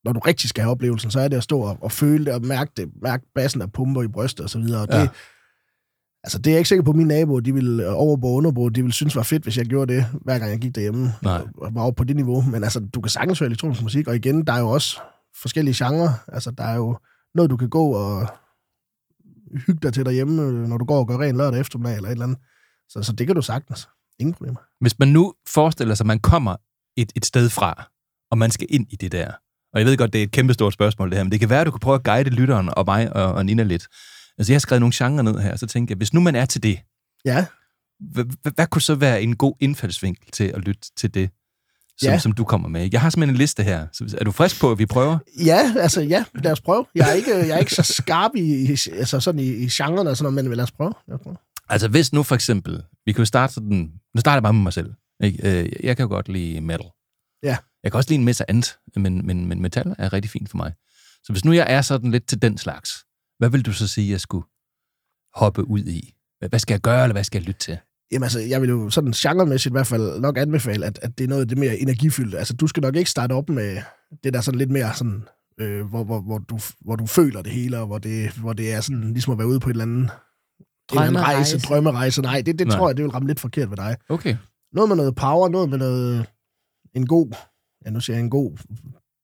[0.05, 2.34] når du rigtig skal have oplevelsen, så er det at stå og, og føle det,
[2.34, 5.07] og mærke det, mærke bassen af pumper i brystet og så videre, og det, Ja.
[6.26, 8.34] Altså, det er jeg ikke sikker på, at mine naboer, de vil øh, overbo og
[8.34, 11.13] underbo, de vil synes var fedt, hvis jeg gjorde det, hver gang jeg gik derhjemme,
[11.23, 11.41] Nej.
[11.57, 14.47] og- var på det niveau, men altså, du kan sagtens høre elektronisk musik, og igen,
[14.47, 14.99] der er jo også
[15.41, 16.97] forskellige genrer, altså, der er jo
[17.36, 18.28] noget, du kan gå og
[19.67, 22.11] hygge dig til derhjemme, øh, når du går og gør ren lørdag eftermiddag, eller et
[22.11, 22.39] eller andet,
[22.89, 23.89] så, så det kan du sagtens.
[24.19, 24.59] Ingen problemer.
[24.82, 26.55] Hvis man nu forestiller sig, at man kommer
[26.97, 27.89] et, et sted fra,
[28.32, 29.32] og man skal ind i det der.
[29.73, 31.61] Og jeg ved godt, det er et kæmpestort spørgsmål, det her, men det kan være,
[31.61, 33.88] at du kan prøve at guide lytteren og mig og, og Nina lidt.
[34.38, 36.36] Altså, jeg har skrevet nogle genrer ned her, og så tænker jeg, hvis nu man
[36.36, 36.79] er til det,
[37.25, 37.45] Ja,
[38.55, 41.29] hvad, kunne så være en god indfaldsvinkel til at lytte til det,
[41.97, 42.19] som, Ja.
[42.19, 42.89] som du kommer med?
[42.91, 43.88] Jeg har simpelthen en liste her.
[43.93, 45.17] Så er du frisk på, at vi prøver?
[45.45, 46.86] ja altså ja, lad os prøve.
[46.95, 50.17] Jeg er ikke, jeg er ikke så skarp i, altså sådan i, i genren og
[50.17, 50.93] sådan noget, men lad os prøve.
[51.07, 51.38] Lad os prøve.
[51.69, 54.63] Altså, hvis nu for eksempel, vi kan jo starte sådan, nu starter jeg bare med
[54.63, 54.93] mig selv.
[55.23, 55.59] Ikke?
[55.61, 56.86] Øh, Jeg kan jo godt lide metal.
[57.43, 57.57] Ja.
[57.83, 60.57] Jeg kan også lide en masse andet, men, men, men metal er rigtig fint for
[60.57, 60.73] mig.
[61.23, 62.91] Så hvis nu jeg er sådan lidt til den slags,
[63.45, 64.45] hvad vil du så sige, jeg skulle
[65.33, 66.13] hoppe ud i?
[66.39, 67.77] Hvad- skal jeg gøre, eller hvad skal jeg lytte til?
[68.11, 71.23] Jamen altså, jeg vil jo sådan genremæssigt i hvert fald nok anbefale, at, at det
[71.23, 72.35] er noget af det mere energifyldt.
[72.35, 73.77] Altså, du skal nok ikke starte op med
[74.23, 75.27] det der sådan lidt mere sådan,
[75.59, 78.73] øh, hvor, hvor, hvor, du, hvor du føler det hele, og hvor det, hvor det
[78.73, 80.09] er sådan ligesom at være ude på et eller andet en
[80.91, 81.67] eller anden rejse, Drømmerejse.
[81.67, 82.21] drømmerejse.
[82.21, 82.77] Nej, det, det Nej.
[82.77, 83.97] tror jeg, det vil ramme lidt forkert ved dig.
[84.09, 84.37] Okay.
[84.73, 86.25] Noget med noget power, noget med noget,
[86.93, 87.33] en god,
[87.85, 88.57] ja nu siger jeg en god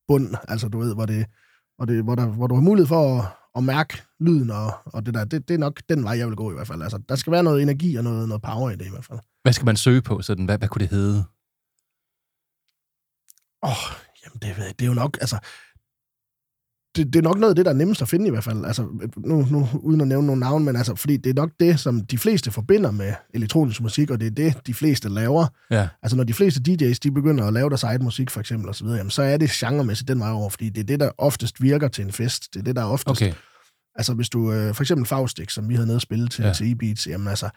[0.07, 1.26] bund, altså du ved, hvor, det,
[1.78, 3.26] hvor, det, hvor, der, hvor du har mulighed for at,
[3.56, 5.26] at mærke lyden og, og det der.
[5.26, 6.82] Det, det er nok den vej, jeg vil gå i hvert fald.
[6.82, 9.20] Altså, der skal være noget energi og noget, noget power i det i hvert fald.
[9.43, 10.22] Hvad skal man søge på?
[10.22, 11.18] Sådan, hvad, hvad kunne det hedde?
[13.64, 13.86] Åh, oh,
[14.26, 15.38] jamen det, ved jeg- det er jo nok, altså...
[16.96, 18.66] Det, det er nok noget af det, der er nemmest at finde i hvert fald.
[18.66, 18.88] Altså,
[19.18, 22.06] nu, nu uden at nævne nogle navn, men altså, fordi det er nok det, som
[22.06, 25.48] de fleste forbinder med elektronisk musik, og det er det, de fleste laver.
[25.72, 25.88] Ja.
[26.04, 28.76] Altså, når de fleste DJ's, de begynder at lave deres eget musik, for eksempel, og
[28.76, 31.12] så videre, jamen, så er det genremæssigt den vej over, fordi det er det, der
[31.18, 32.54] oftest virker til en fest.
[32.54, 33.10] Det er det, der oftest...
[33.10, 33.34] Okay.
[33.96, 34.54] Altså, hvis du...
[34.54, 36.54] Øh, for eksempel Faustix, som vi havde nede at spille til, ja.
[36.54, 37.50] til E-Beats, jamen altså,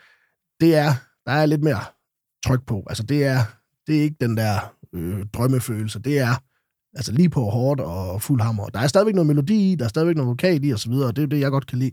[0.61, 0.95] det er...
[1.27, 1.81] Der er lidt mere
[2.47, 2.85] tryk på.
[2.89, 3.39] Altså, det er,
[3.87, 5.99] det er ikke den der øh, drømmefølelse.
[5.99, 6.35] Det er
[6.95, 8.67] altså lige på hårdt og fuld hammer.
[8.67, 11.07] Der er stadigvæk noget melodi i, der er stadigvæk noget vokal i, og så videre,
[11.09, 11.91] og det er det, jeg godt kan lide.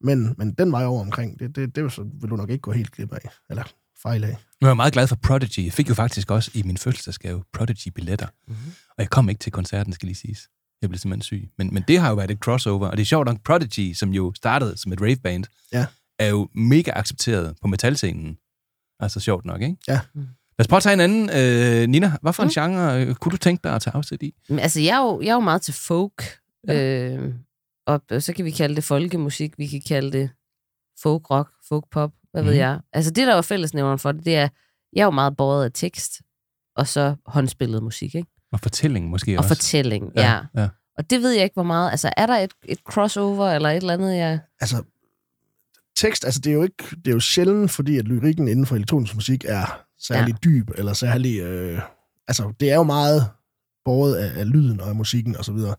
[0.00, 1.84] Men, men den vej over omkring, det, det, det
[2.20, 3.28] vil du nok ikke gå helt glip af.
[3.50, 3.62] Eller
[4.02, 4.36] fejl af.
[4.60, 5.64] Nu er jeg meget glad for Prodigy.
[5.64, 8.26] Jeg fik jo faktisk også i min fødselsdagsgave Prodigy-billetter.
[8.48, 8.70] Mm-hmm.
[8.88, 10.48] Og jeg kom ikke til koncerten, skal lige siges.
[10.82, 11.50] Jeg blev simpelthen syg.
[11.58, 12.88] Men, men det har jo været et crossover.
[12.88, 15.86] Og det er sjovt nok, Prodigy, som jo startede som et raveband, Ja.
[16.18, 18.36] er jo mega accepteret på metalscenen.
[19.00, 19.76] Altså sjovt nok, ikke?
[19.88, 20.00] Ja.
[20.58, 21.30] Lad os prøve at tage en anden.
[21.82, 24.34] Øh, Nina, hvad for en genre øh, kunne du tænke dig at tage afsæt i?
[24.48, 26.38] Men altså, jeg er jo, jeg er jo meget til folk.
[26.68, 27.14] Ja.
[27.14, 27.34] Øh,
[27.86, 30.30] og så kan vi kalde det folkemusik, vi kan kalde det
[31.02, 32.46] folk rock, folk pop, hvad mm.
[32.46, 32.60] ved Mhm.
[32.60, 32.80] jeg.
[32.92, 34.48] Altså det, der var fællesnævneren for det, det er,
[34.92, 36.12] jeg er jo meget båret af tekst,
[36.76, 38.28] og så håndspillet musik, ikke?
[38.52, 39.48] Og fortælling måske Og også.
[39.48, 40.32] fortælling, ja.
[40.54, 40.62] ja.
[40.62, 40.68] ja.
[40.98, 41.90] Og det ved jeg ikke, hvor meget.
[41.90, 44.38] Altså, er der et, et crossover eller et eller andet, jeg...
[44.60, 44.82] Altså,
[45.96, 48.76] tekst, altså det er jo ikke, det er jo sjældent, fordi at lyrikken inden for
[48.76, 50.48] elektronisk musik er særlig ja.
[50.48, 51.80] dyb, eller særlig, øh,
[52.28, 53.28] altså det er jo meget
[53.84, 55.74] båret af, af lyden og af musikken og så videre.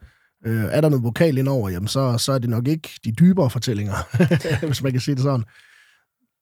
[0.45, 3.49] Øh, er der noget vokal indover, jamen så, så er det nok ikke de dybere
[3.49, 3.93] fortællinger,
[4.65, 5.43] hvis man kan sige det sådan.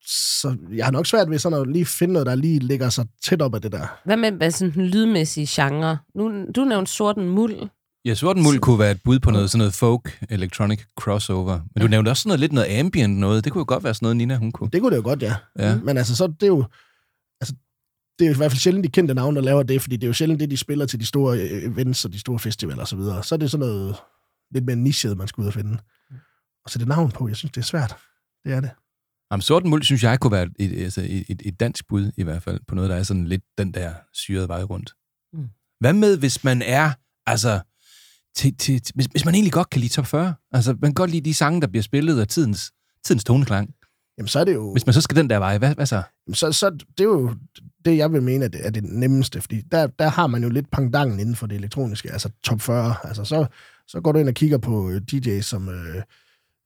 [0.05, 3.05] Så jeg har nok svært ved sådan at lige finde noget, der lige ligger så
[3.23, 3.99] tæt op af det der.
[4.05, 5.97] Hvad med, med sådan den lydmæssige genre?
[6.15, 7.69] Nu, du nævnte Sorten Muld.
[8.05, 11.59] Ja, Sorten Muld kunne være et bud på noget, sådan noget folk, electronic crossover.
[11.75, 13.43] Men du nævnte også sådan noget, lidt noget ambient noget.
[13.43, 14.69] Det kunne jo godt være sådan noget, Nina, hun kunne.
[14.73, 15.36] Det kunne det jo godt, ja.
[15.59, 15.75] Ja.
[15.84, 16.65] Men altså, så det er jo...
[18.20, 20.03] Det er jo i hvert fald sjældent de kendte navne, der laver det, fordi det
[20.03, 22.82] er jo sjældent det, de spiller til de store øh, events og de store festivaler
[22.82, 23.24] og så videre.
[23.24, 23.95] Så er det sådan noget
[24.51, 25.78] lidt mere nichet, man skal ud og finde.
[26.65, 27.95] Og sætte navn på, jeg synes, det er svært.
[28.45, 28.70] Det er det.
[29.32, 32.24] Jamen, Sorten Muld, synes jeg, kunne være et, altså et, et, et dansk bud, i
[32.24, 34.93] hvert fald, på noget, der er sådan lidt den der syrede vej rundt.
[35.34, 35.49] Mm.
[35.80, 36.91] Hvad med, hvis man er,
[37.26, 37.59] altså,
[38.36, 40.34] til, til, til, hvis, hvis man egentlig godt kan lide top 40?
[40.51, 42.72] Altså, man kan godt lide de sange, der bliver spillet af tidens,
[43.03, 43.74] tidens toneklang.
[44.18, 44.72] Jamen, så er det jo...
[44.72, 46.03] Hvis man så skal den der vej, hvad, hvad så?
[46.34, 47.36] Så, så det er jo
[47.88, 50.49] det, jeg vil mene, er det, er det nemmeste, fordi der, der har man jo
[50.49, 52.95] lidt pangdangen inden for det elektroniske, altså top 40.
[53.03, 53.45] Altså, så,
[53.88, 56.01] så går du ind og kigger på øh, DJ's som øh,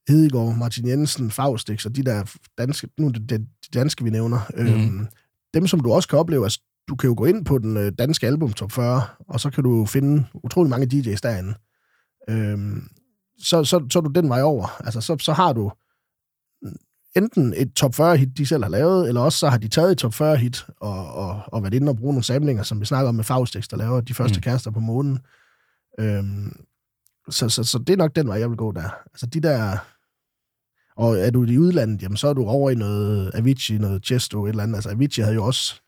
[0.10, 4.40] Hedegaard, Martin Jensen, Faustix og de der danske, nu det det de danske, vi nævner.
[4.58, 4.66] Mm.
[4.66, 5.08] Øhm,
[5.54, 7.92] dem, som du også kan opleve, altså, du kan jo gå ind på den øh,
[8.00, 11.54] danske album top 40, og så kan du finde utrolig mange DJ's derinde.
[12.30, 12.88] Øhm,
[13.40, 14.82] så, så, så er du den vej over.
[14.86, 15.72] Altså, så, så har du
[17.16, 19.92] enten et top 40 hit, de selv har lavet, eller også så har de taget
[19.92, 22.86] et top 40 hit og, og, og været inde og bruge nogle samlinger, som vi
[22.86, 24.42] snakker om med Faustix, der laver de første mm.
[24.42, 25.20] kærester på månen.
[26.00, 26.56] Øhm,
[27.30, 28.90] så, så, så det er nok den vej, jeg vil gå der.
[29.06, 29.78] Altså de der...
[30.96, 34.46] Og er du i udlandet, jamen så er du over i noget Avicii, noget Chesto,
[34.46, 34.76] et eller andet.
[34.76, 35.82] Altså Avicii havde jo også,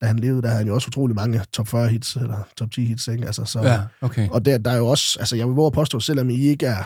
[0.00, 2.70] da han levede, der havde han jo også utrolig mange top 40 hits, eller top
[2.70, 3.26] 10 hits, ikke?
[3.26, 4.28] Altså, så, Ja, okay.
[4.28, 6.66] Og der, der er jo også, altså jeg vil våge at påstå, selvom I ikke
[6.66, 6.84] er,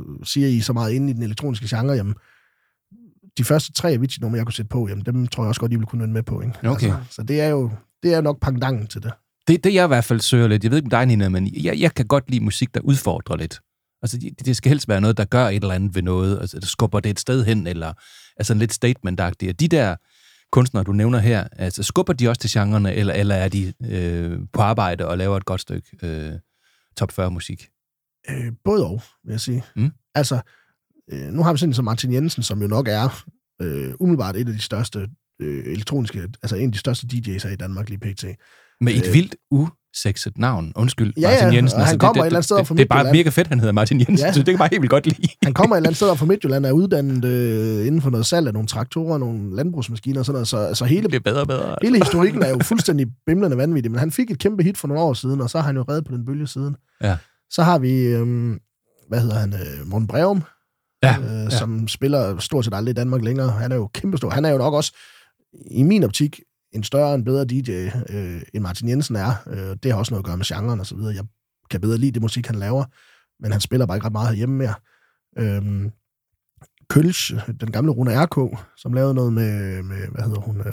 [0.00, 2.14] øh, siger I så meget inde i den elektroniske genre, jamen,
[3.38, 5.76] de første tre Avicii-numre, jeg kunne sætte på, jamen, dem tror jeg også godt, I
[5.76, 6.68] vil kunne vinde med på, ikke?
[6.68, 6.86] Okay.
[6.86, 7.70] Altså, så det er jo,
[8.02, 9.12] det er nok pangdangen til det.
[9.48, 11.54] Det, det jeg i hvert fald søger lidt, jeg ved ikke om dig, Nina, men
[11.54, 13.60] jeg, jeg kan godt lide musik, der udfordrer lidt.
[14.02, 16.60] Altså, det, det skal helst være noget, der gør et eller andet ved noget, altså,
[16.60, 17.92] der skubber det et sted hen, eller
[18.36, 19.48] altså en lidt statement -agtigt.
[19.48, 19.96] Og de der
[20.52, 24.38] kunstnere, du nævner her, altså skubber de også til genrerne, eller, eller er de øh,
[24.52, 26.32] på arbejde og laver et godt stykke øh,
[26.96, 27.68] top 40 musik?
[28.30, 29.64] Øh, både og, vil jeg sige.
[29.76, 29.90] Mm.
[30.14, 30.40] Altså,
[31.12, 33.24] øh, nu har vi sådan som Martin Jensen, som jo nok er
[33.62, 35.08] øh, umiddelbart et af de største
[35.42, 38.24] øh, elektroniske, altså en af de største DJ's her i Danmark lige pt.
[38.80, 39.14] Med et Øh.
[39.14, 40.72] vildt usexet navn.
[40.76, 41.80] Undskyld, Ja, Martin ja, Jensen.
[41.80, 43.24] og han det, kommer det, et eller andet sted fra det, det er bare Midtjylland.
[43.24, 44.32] mega fedt, han hedder Martin Jensen, Ja.
[44.32, 45.28] så det kan bare helt vildt godt lide.
[45.44, 48.46] Han kommer et eller andet sted fra Midtjylland, er uddannet øh, inden for noget salg
[48.46, 51.76] af nogle traktorer, nogle landbrugsmaskiner og sådan noget, så, så hele, Det bedre og bedre.
[51.82, 55.02] hele historikken er jo fuldstændig bimlende vanvittig, men han fik et kæmpe hit for nogle
[55.02, 56.76] år siden, og så har han jo reddet på den bølge siden.
[57.02, 57.16] Ja.
[57.50, 58.56] Så har vi, øh,
[59.08, 60.42] hvad hedder han, øh, Morten Breum,
[61.06, 61.50] Ja, øh, ja.
[61.50, 63.50] som spiller stort set aldrig i Danmark længere.
[63.50, 64.30] Han er jo kæmpestor.
[64.30, 64.92] Han er jo nok også,
[65.70, 66.40] i min optik,
[66.72, 67.70] en større og en bedre DJ,
[68.08, 69.34] øh, end Martin Jensen er.
[69.46, 71.14] Øh, det har også noget at gøre med genren og så videre.
[71.14, 71.24] Jeg
[71.70, 72.84] kan bedre lide det musik, han laver,
[73.42, 74.74] men han spiller bare ikke ret meget herhjemme mere.
[75.38, 75.90] Øh,
[76.90, 80.64] Kølsch, den gamle Rune RK, som lavede noget med, med hvad hedder hun, øh,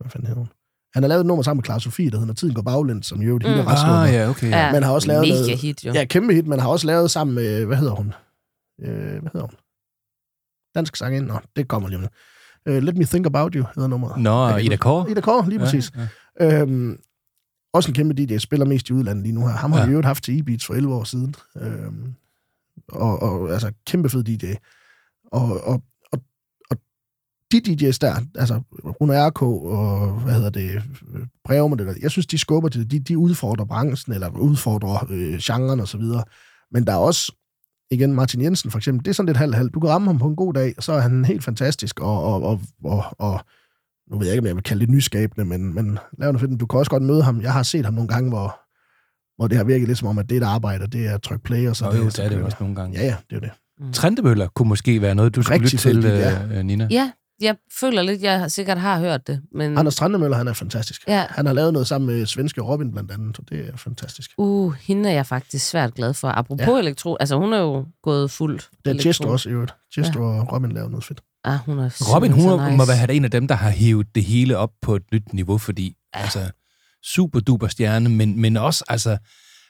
[0.00, 0.48] hvad fanden hedder hun?
[0.94, 3.06] Han har lavet et nummer sammen med Clara Sofie, der hedder Når tiden går baglæns,
[3.06, 3.52] som jo er et Mm.
[3.60, 3.66] mm.
[3.66, 3.98] retsnummer.
[4.02, 4.50] Ah, ja, okay.
[4.50, 5.92] Ja, Men har også lavet mega noget- hit, jo.
[5.92, 8.12] Ja, kæmpe hit, men har også lavet sammen med, hvad hedder hun?
[8.82, 9.54] Øh, hvad hedder hun?
[10.74, 11.26] Dansk sang ind.
[11.26, 12.08] Nå, det kommer lige med.
[12.70, 14.22] Uh, Let Me Think About You hedder nummeret.
[14.22, 15.10] Nå, kan Ida Kåre?
[15.10, 15.92] Ida Kåre, lige præcis.
[15.96, 16.08] Ja,
[16.40, 16.60] Ja.
[16.62, 16.98] Øhm,
[17.72, 19.54] også en kæmpe DJ, spiller mest i udlandet lige nu her.
[19.54, 19.86] Ham har Ja.
[19.86, 21.34] vi jo haft til E-Beats for 11 år siden.
[21.56, 22.14] Øhm,
[22.88, 24.52] og, og altså, kæmpe fed DJ.
[25.32, 26.18] Og, og, og,
[26.70, 26.76] og
[27.52, 28.62] de DJ's der, altså
[29.00, 30.82] Rune RK og, hvad hedder det,
[31.44, 32.90] Breum det der, jeg synes, de skubber til det.
[32.90, 36.24] De, de udfordrer branchen, eller udfordrer øh, genren og så videre.
[36.70, 37.32] Men der er også,
[37.90, 39.70] igen, Martin Jensen for eksempel, det er sådan lidt halv-halv.
[39.70, 42.42] Du kan ramme ham på en god dag, så er han helt fantastisk, og, og,
[42.42, 43.40] og, og, og
[44.10, 46.60] nu ved jeg ikke, om jeg vil kalde det nyskabende, men, men lav noget.
[46.60, 47.40] Du kan også godt møde ham.
[47.40, 48.60] Jeg har set ham nogle gange, hvor,
[49.36, 51.44] hvor det har virket lidt som om, at det, der arbejder, det er at trykke
[51.44, 52.98] play, og så Nå, jo, det er det jo også nogle gange.
[52.98, 53.50] Ja, ja, det er det.
[53.94, 56.58] Trendemøller kunne måske være noget, du skulle Rigtig lytte til, ja.
[56.58, 56.88] øh, Nina.
[56.90, 57.10] Ja,
[57.40, 59.42] jeg føler lidt, jeg sikkert har hørt det.
[59.54, 61.02] Men, Anders Strandemøller, han er fantastisk.
[61.08, 61.26] Ja.
[61.30, 64.30] Han har lavet noget sammen med svenske Robin blandt andet, så det er fantastisk.
[64.38, 66.28] uh, hende er jeg faktisk svært glad for.
[66.28, 66.72] Apropos Ja.
[66.72, 66.78] ja.
[66.78, 68.68] elektro, altså hun er jo gået fuldt.
[68.84, 69.00] Det er.
[69.00, 69.74] Chesto også i øvrigt.
[69.92, 71.20] Chesto og Robin laver noget fedt.
[71.44, 72.88] Ah, hun er Robin, hun så må nice.
[72.88, 75.96] være en af dem, der har hævet det hele op på et nyt niveau, fordi
[76.16, 76.20] ja.
[76.20, 76.50] altså,
[77.04, 79.18] super duper stjerne, men, men også altså,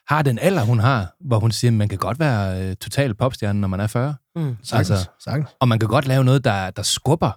[0.09, 3.15] har den alder, hun har, hvor hun siger, at man kan godt være øh, total
[3.15, 4.15] popstjerne, når man er 40.
[4.37, 4.57] Mm.
[4.63, 5.49] Sagtens, Altså- sagtens.
[5.61, 7.31] Og man kan godt lave noget, der, der skubber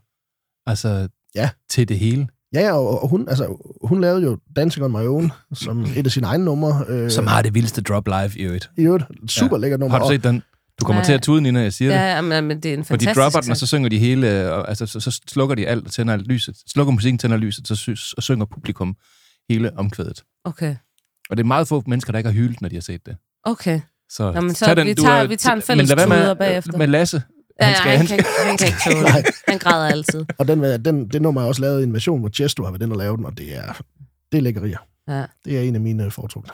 [0.65, 1.49] altså, Ja.
[1.69, 2.27] til det hele.
[2.53, 6.05] Ja, ja, og og hun, altså, hun lavede jo Dancing on My Own, som et
[6.05, 6.85] af sine egne numre.
[6.89, 8.69] Øh, Som har det vildeste drop live i øvrigt.
[8.77, 9.61] I øvrigt, super ja.
[9.61, 9.97] lækkert nummer.
[9.97, 10.43] Har du set den?
[10.81, 11.05] Du kommer Ja.
[11.05, 11.97] til at tude, Nina, jeg siger det.
[11.99, 13.99] Ja, men, men det er en For de fantastisk dropper den, og så synger de
[13.99, 16.55] hele, og, altså, så, så slukker de alt og tænder lyset.
[16.67, 18.95] Slukker musikken, tænder lyset, så sy- og synger publikum
[19.49, 20.23] hele omkvædet.
[20.45, 20.75] Okay,
[21.29, 23.15] Og det er meget få mennesker, der ikke har hyldt, når de har set det.
[23.43, 23.79] okay.
[24.09, 25.95] Så, Nå, men så tag vi du tager- er- vi tager en men fælles lad
[25.97, 26.77] være med- tuder bagefter.
[26.77, 27.21] Med Lasse.
[27.61, 29.35] Ja, Han skal, han, han kan, ikke- han kan ikke tåle det.
[29.47, 30.25] Han græder altid.
[30.37, 32.81] Og den, den, det nummer er også lavet i en version, hvor Chesto har været
[32.81, 33.73] den og lavet den, og det er,
[34.31, 34.77] det er lækkerier.
[35.07, 35.25] Ja.
[35.45, 36.49] Det er en af mine foretrukne.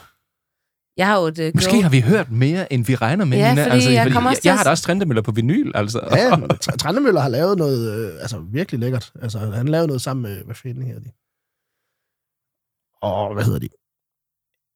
[0.97, 3.49] Jeg har jo et uh, Måske har vi hørt mere, end vi regner med, Ja,
[3.49, 3.63] Nina.
[3.63, 5.99] fordi altså, jeg fordi jeg, jeg har da også trendemøller på vinyl, altså.
[6.11, 9.11] Ja, Tr- Trandemøller har lavet noget øh, altså, virkelig lækkert.
[9.21, 11.11] Altså, han lavede noget sammen med, hvad fanden hedder de?
[13.01, 13.69] Og hvad hedder de?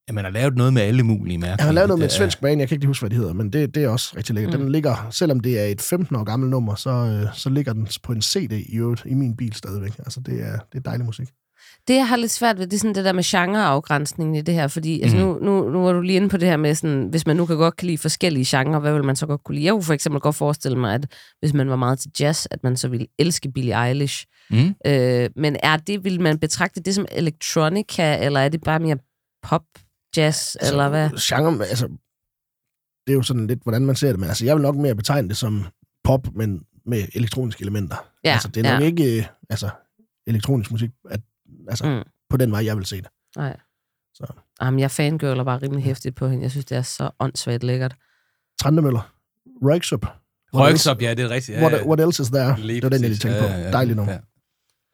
[0.08, 1.56] Ja, man har lavet noget med alle mulige mærker.
[1.64, 3.18] Han har lavet noget med et svensk band, jeg kan ikke lige huske, hvad det
[3.18, 4.54] hedder, men det, det er også rigtig lækkert.
[4.54, 4.60] Mm.
[4.60, 7.88] Den ligger, selvom det er et 15 år gammelt nummer, så, øh, så ligger den
[8.04, 9.98] på en CD i øvrigt i min bil stadigvæk.
[10.00, 11.28] Altså, det er, det er dejlig musik.
[11.88, 14.54] Det, jeg har lidt svært ved, det er sådan det der med genreafgrænsningen i det
[14.54, 15.26] her, fordi altså, Mhm.
[15.26, 17.46] nu, nu, nu er du lige inde på det her med, sådan, hvis man nu
[17.46, 19.66] kan godt kan lide forskellige genrer, hvad vil man så godt kunne lide?
[19.66, 21.06] Jeg kunne for eksempel godt forestille mig, at
[21.40, 24.26] hvis man var meget til jazz, at man så ville elske Billie Eilish.
[24.50, 24.76] Mm.
[24.88, 28.98] Øh, men er det, vil man betragte det som electronica, eller er det bare mere
[29.44, 29.62] pop,
[30.18, 31.10] jazz, altså, eller hvad?
[31.10, 31.88] Genre, altså,
[33.08, 34.96] det er jo sådan lidt, hvordan man ser det, men altså, jeg vil nok mere
[34.96, 35.66] betegne det som
[36.04, 37.96] pop, men med elektroniske elementer.
[38.24, 38.86] Ja, altså, det er nok ja.
[38.86, 39.70] ikke øh, altså,
[40.28, 41.20] elektronisk musik, at,
[41.70, 42.10] altså, Mm.
[42.30, 43.08] på den vej, jeg vil se det.
[43.38, 43.58] Nej.
[44.14, 44.34] Så.
[44.62, 46.44] Jamen, jeg fangirler bare rimelig hæftigt på hende.
[46.44, 47.96] Jeg synes, det er så åndssvagt lækkert.
[48.60, 49.14] Trandemøller.
[49.64, 50.06] Røyksup.
[50.54, 51.58] Røyksup, ja, det er rigtigt.
[51.58, 51.88] Ja, What, ja.
[51.88, 52.60] what else is there?
[52.60, 53.46] Lige det var den, jeg lige tænkte på.
[53.48, 53.72] Ja, ja, ja.
[53.72, 54.14] Dejlig nummer.
[54.14, 54.20] Ja.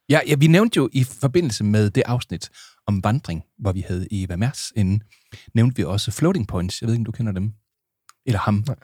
[0.09, 2.49] Ja, ja, vi nævnte jo i forbindelse med det afsnit
[2.89, 5.03] om vandring, hvor vi havde Eva Mers inden,
[5.53, 6.81] nævnte vi også floating points.
[6.81, 7.53] Jeg ved ikke, om du kender dem.
[8.25, 8.63] Eller ham.
[8.67, 8.75] Nej.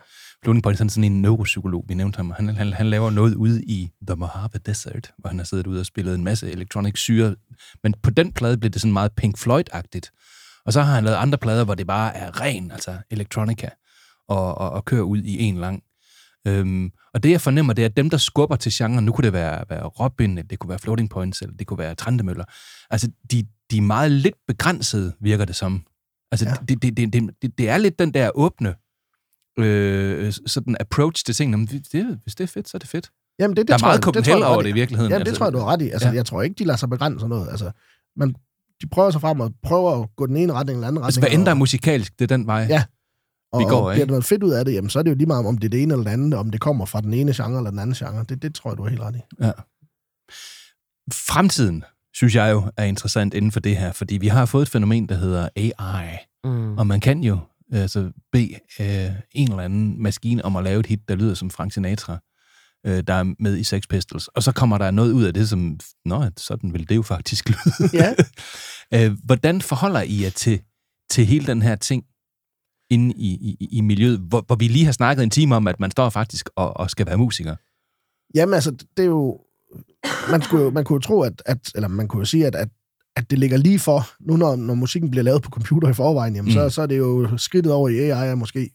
[0.44, 2.32] Floating points er sådan en neuropsykolog, vi nævnte ham.
[2.32, 5.80] Han, han, han laver noget ude i The Mojave Desert, hvor han har siddet ude
[5.80, 7.36] og spillet en masse electronic syre.
[7.84, 10.10] Men på den plade blev det sådan meget Pink Floyd-agtigt.
[10.66, 13.70] Og så har han lavet andre plader, hvor det bare er ren, altså electronica,
[14.28, 15.84] og, og, og kører ud i en lang.
[16.48, 19.26] Øhm, og det, jeg fornemmer, det er, at dem, der skubber til genren, nu kunne
[19.26, 22.46] det være, være Robin, eller det kunne være Floating Points, eller det kunne være Trandemøller,
[22.90, 25.86] altså, de, de er meget lidt begrænsede, virker det som.
[26.32, 26.54] Altså, Ja.
[26.68, 28.76] det, det, det, det, det er lidt den der åbne
[29.60, 31.58] øh, sådan approach til tingene.
[31.58, 33.12] Men det, det, hvis det er fedt, så er det fedt.
[33.40, 35.12] Jamen, det, det Der er tror meget det Copenhagen over det i virkeligheden.
[35.12, 35.90] Jamen, det Altså, tror jeg, du har ret i.
[35.90, 36.14] Altså, ja.
[36.14, 37.50] jeg tror ikke, de lader sig begrænse noget.
[37.50, 37.72] Altså,
[38.16, 38.36] men
[38.82, 41.06] de prøver sig frem og prøver at gå den ene retning eller anden retning.
[41.06, 42.66] Altså, hvad end der er musikalsk, det er den vej.
[42.70, 42.84] Ja.
[43.52, 45.10] og, vi går, og bliver der noget fedt ud af det, jamen, så er det
[45.10, 47.02] jo lige meget, om det er det ene eller det andet, om det kommer fra
[47.02, 48.26] den ene genre eller den anden genre.
[48.30, 49.20] Det, det tror jeg, du har helt ret i.
[49.44, 49.52] Ja.
[51.14, 51.84] Fremtiden,
[52.16, 55.10] synes jeg jo, er interessant inden for det her, fordi vi har fået et fænomen,
[55.10, 56.78] der hedder AI, Mm.
[56.78, 57.40] og man kan jo
[57.72, 61.50] altså, bede øh, en eller anden maskine om at lave et hit, der lyder som
[61.50, 62.20] Frank Sinatra,
[62.86, 65.50] øh, der er med i Sex Pistols, og så kommer der noget ud af det,
[65.50, 67.90] som, nå, sådan vil det jo faktisk lyde.
[67.94, 68.14] Ja.
[69.06, 70.62] øh, hvordan forholder I jer til,
[71.10, 72.04] til hele den her ting
[72.90, 75.80] inde i, i, i miljøet, hvor, hvor vi lige har snakket en time om, at
[75.80, 77.56] man står faktisk og, og skal være musiker?
[78.36, 79.40] Jamen altså, det er jo...
[80.32, 81.58] Man, skulle jo, man kunne jo tro, at, at...
[81.76, 82.70] Eller man kunne jo sige, at, at,
[83.16, 86.36] at det ligger lige for, nu når, når musikken bliver lavet på computer i forvejen,
[86.36, 86.54] jamen, Mm.
[86.54, 88.70] så, så er det jo skridtet over i AI er måske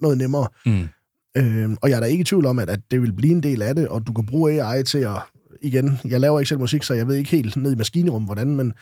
[0.00, 0.48] noget nemmere.
[0.66, 0.88] Mm.
[1.36, 3.42] Øh, og jeg er da ikke i tvivl om, at, at det vil blive en
[3.42, 5.16] del af det, og du kan bruge AI til at...
[5.62, 8.56] Igen, jeg laver ikke selv musik, så jeg ved ikke helt ned i maskinrummet, hvordan,
[8.56, 8.72] men,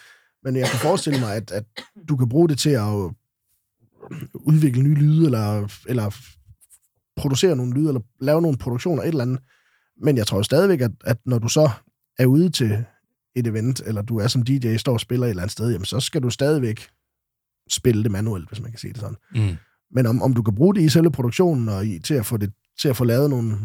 [0.44, 1.64] men jeg kan forestille mig, at, at
[2.08, 3.10] du kan bruge det til at
[4.34, 6.10] udvikle nye lyde, eller, eller
[7.16, 9.38] producere nogle lyde, eller lave nogle produktioner, et eller andet.
[10.02, 11.70] Men jeg tror stadigvæk, at, at når du så
[12.18, 12.84] er ude til
[13.36, 15.84] et event, eller du er som DJ, står og spiller et eller andet sted, jamen
[15.84, 16.88] så skal du stadigvæk
[17.70, 19.16] spille det manuelt, hvis man kan sige det sådan.
[19.34, 19.56] Mm.
[19.90, 22.36] Men om, om du kan bruge det i selve produktionen, og i, til, at få
[22.36, 23.56] det, til at få lavet nogle,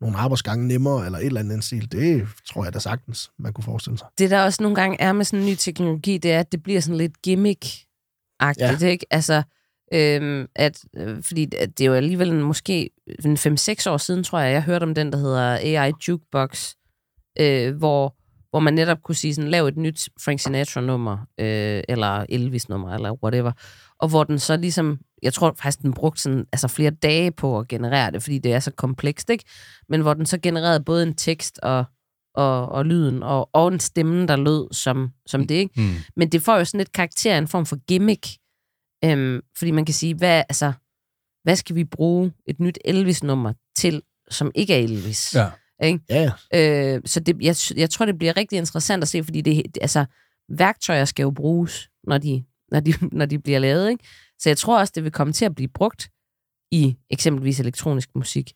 [0.00, 3.64] nogle arbejdsgange nemmere, eller et eller andet stil, det tror jeg da sagtens, man kunne
[3.64, 4.06] forestille sig.
[4.18, 6.62] Det der også nogle gange er med sådan en ny teknologi, det er, at det
[6.62, 8.88] bliver sådan lidt gimmick-agtigt, ja.
[8.88, 9.06] ikke?
[9.10, 9.42] Altså,
[9.94, 12.90] øhm, at, øh, fordi at det er jo alligevel en, måske
[13.24, 16.74] en 5-6 år siden, tror jeg, jeg hørte om den, der hedder AI Jukebox,
[17.40, 18.16] øh, hvor,
[18.50, 23.12] hvor man netop kunne sige sådan, lav et nyt Frank Sinatra-nummer, øh, eller Elvis-nummer, eller
[23.22, 23.52] whatever,
[24.00, 27.58] og hvor den så ligesom, jeg tror faktisk, den brugte sådan, altså flere dage på
[27.58, 29.44] at generere det, fordi det er så komplekst, ikke?
[29.88, 31.84] Men hvor den så genererede både en tekst og,
[32.34, 35.80] og, og lyden, og, og en stemme, der lød som, som det, ikke?
[35.80, 35.94] Mm.
[36.16, 38.26] Men det får jo sådan lidt karakter en form for gimmick.
[39.04, 40.72] Øhm, fordi man kan sige, hvad, altså,
[41.42, 45.34] hvad skal vi bruge et nyt Elvis-nummer til, som ikke er Elvis?
[45.34, 45.50] Ja.
[45.82, 46.00] Ikke?
[46.10, 49.78] Ja, Øh, så det, jeg, jeg tror, det bliver rigtig interessant at se, fordi det,
[49.80, 50.04] altså,
[50.48, 53.90] værktøjer skal jo bruges, når de, når, de, når de bliver lavet.
[53.90, 54.04] Ikke?
[54.38, 56.10] Så jeg tror også, det vil komme til at blive brugt
[56.72, 58.52] i eksempelvis elektronisk musik.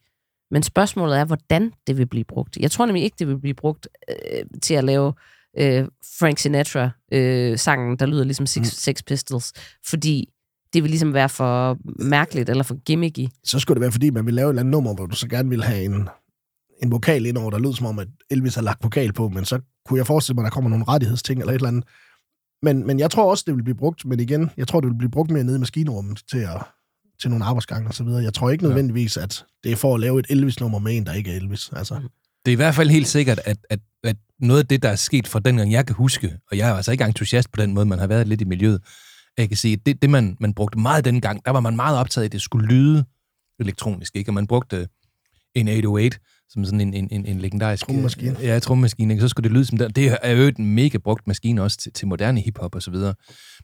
[0.50, 2.56] Men spørgsmålet er, hvordan det vil blive brugt.
[2.56, 5.12] Jeg tror nemlig ikke, det vil blive brugt øh, til at lave
[5.58, 5.84] øh,
[6.18, 8.64] Frank Sinatra-sangen, der lyder ligesom Six, Mm.
[8.64, 9.52] Sex Pistols,
[9.86, 10.28] fordi
[10.72, 13.26] det vil ligesom være for mærkeligt eller for gimmicky.
[13.44, 15.28] så skulle det være, fordi man vil lave et eller andet nummer, hvor du så
[15.28, 16.08] gerne vil have en,
[16.82, 19.44] en vokal ind over, der lyder som om, at Elvis har lagt vokal på, men
[19.44, 21.84] så kunne jeg forestille mig, at der kommer nogle rettighedsting eller et eller andet.
[22.62, 24.98] Men, men jeg tror også, det vil blive brugt, men igen, jeg tror, det vil
[24.98, 26.62] blive brugt mere nede i maskinrummet til, at,
[27.20, 28.22] til nogle arbejdsgange og så videre.
[28.22, 31.12] Jeg tror ikke nødvendigvis, at det er for at lave et Elvis-nummer med en, der
[31.12, 31.70] ikke er Elvis.
[31.72, 31.94] Altså,
[32.44, 34.96] Det er i hvert fald helt sikkert, at, at, at noget af det, der er
[34.96, 37.86] sket fra dengang, jeg kan huske, og jeg er altså ikke entusiast på den måde,
[37.86, 38.80] man har været lidt i miljøet,
[39.38, 41.98] jeg kan sige, at det, det man, man brugte meget dengang, der var man meget
[41.98, 43.04] optaget af, at det skulle lyde
[43.60, 44.30] elektronisk, ikke?
[44.30, 44.88] Og man brugte
[45.54, 46.18] en 808,
[46.48, 47.86] som sådan en, en, en, en legendarisk...
[47.86, 48.36] Trommemaskine.
[48.40, 49.20] Ja, trommemaskine, ikke?
[49.20, 49.88] Så skulle det lyde som der.
[49.88, 53.14] Det er jo en mega brugt maskine også til, til moderne hiphop og så videre.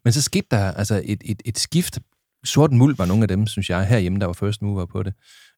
[0.04, 1.98] Men så skete der altså et, et, et skift.
[2.44, 5.14] Sorten Muld var nogle af dem, synes jeg, herhjemme, der var first mover på det.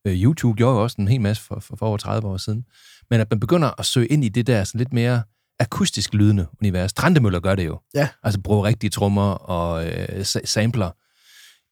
[0.07, 2.65] Øh, YouTube gjorde jo også en hel masse for, for, for over 30 år siden.
[3.11, 5.23] Men at man begynder at søge ind i det der sådan lidt mere
[5.61, 6.93] akustisk lydende univers.
[6.93, 7.81] Trandemøller gør det jo.
[7.95, 8.09] Ja.
[8.23, 10.91] Altså bruger rigtige trommer og øh, sa- sampler.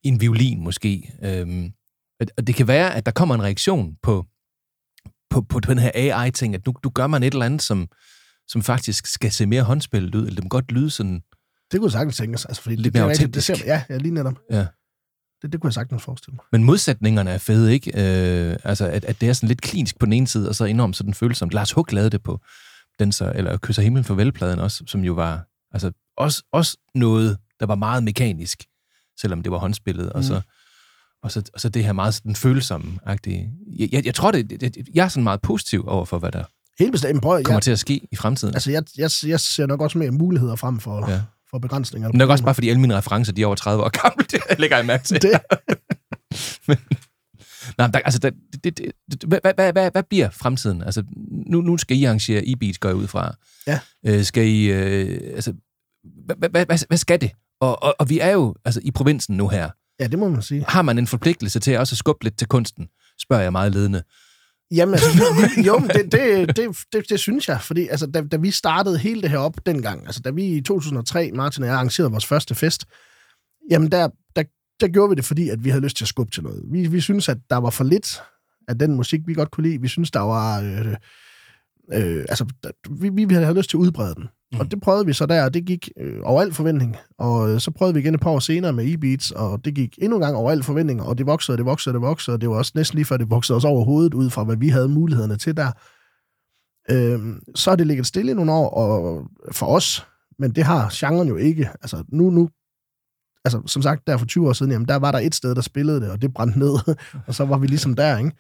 [0.02, 1.12] En violin måske.
[1.22, 1.72] Øhm,
[2.38, 4.26] og det kan være, at der kommer en reaktion på,
[5.30, 7.88] på, på den her AI-ting, at nu, nu gør man et eller andet, som,
[8.48, 11.22] som faktisk skal se mere håndspillet ud, eller det må godt lyde sådan...
[11.72, 12.44] det kunne sagtens tænkes.
[12.44, 13.64] Altså, fordi Lidt det, det, er mere rigtigt, det autentisk.
[13.64, 14.38] ser, ja, ja, lige netop.
[14.50, 14.66] Ja.
[15.42, 16.44] Det, det kunne jeg sagtens forestille mig.
[16.52, 17.90] Men modsætningerne er fede, ikke?
[17.90, 20.64] Øh, altså, at, at det er sådan lidt klinisk på den ene side, og så
[20.64, 21.54] enormt sådan følsomt.
[21.54, 22.40] Lars Hug lavede det på
[22.98, 27.38] den så, eller Kysser himlen for velpladen også, som jo var altså, også, også noget,
[27.60, 28.64] der var meget mekanisk,
[29.20, 30.12] selvom det var håndspillet, mm.
[30.14, 30.40] og, så,
[31.22, 33.50] og, så, og så det her meget sådan følsomme-agtige.
[33.78, 36.44] Jeg, jeg, jeg tror, det, det, jeg er sådan meget positiv over for, hvad der
[36.78, 37.22] Helt bestemt.
[37.22, 38.54] Prøv, kommer jeg, til at ske i fremtiden.
[38.54, 41.20] altså, jeg, jeg, jeg ser nok også mere muligheder frem for, Ja.
[41.50, 42.08] for begrænsninger.
[42.08, 44.24] Men det er også bare, fordi alle mine referencer, de er over 30 år gamle.
[44.50, 45.22] Det lægger jeg mærke til.
[45.22, 45.30] Det,
[47.78, 50.82] Nej, der, altså, der, det, det, det, hvad, hvad, hvad, hvad, bliver fremtiden?
[50.82, 51.02] Altså,
[51.46, 53.34] nu, nu skal I arrangere e-beats, går jeg ud fra.
[53.66, 53.80] Ja.
[54.06, 55.52] Øh, skal I, øh, altså,
[56.26, 57.30] hvad, hvad, hvad, hvad, hvad skal det?
[57.60, 59.70] Og, og, og vi er jo altså, i provinsen nu her.
[60.00, 60.64] Ja, det må man sige.
[60.68, 62.88] Har man en forpligtelse til også at skubbe lidt til kunsten?
[63.18, 64.02] Spørger jeg meget ledende.
[64.70, 65.08] Jamen, altså,
[65.66, 69.22] jo, det, det, det, det, det synes jeg, fordi altså, da, da vi startede hele
[69.22, 72.54] det her op dengang, altså da vi i 2003, Martin og jeg, arrangerede vores første
[72.54, 72.84] fest,
[73.70, 74.42] jamen der, der,
[74.80, 76.62] der gjorde vi det, fordi at vi havde lyst til at skubbe til noget.
[76.72, 78.22] Vi, vi synes, at der var for lidt
[78.68, 79.80] af den musik, vi godt kunne lide.
[79.80, 80.60] Vi synes, der var...
[80.60, 80.96] Øh,
[81.92, 82.44] Øh, altså,
[82.90, 84.28] vi, vi have lyst til at udbrede den.
[84.52, 84.60] Mm.
[84.60, 86.96] Og det prøvede vi så der, og det gik øh, over al forventning.
[87.18, 89.98] Og øh, så prøvede vi igen et par år senere med e-beats, og det gik
[90.02, 92.34] endnu en gang over al forventning, og det voksede, og det voksede, og det voksede,
[92.34, 94.56] og det var også næsten lige før det voksede os over hovedet, ud fra hvad
[94.56, 95.72] vi havde mulighederne til der.
[96.90, 100.06] Øh, så har det ligget stille i nogle år, og for os,
[100.38, 101.70] men det har genren jo ikke.
[101.82, 102.48] Altså, nu, nu
[103.44, 105.60] altså, som sagt, der for 20 år siden, jamen, der var der et sted, der
[105.60, 106.96] spillede det, og det brændte ned,
[107.26, 108.32] og så var vi ligesom der, ikke?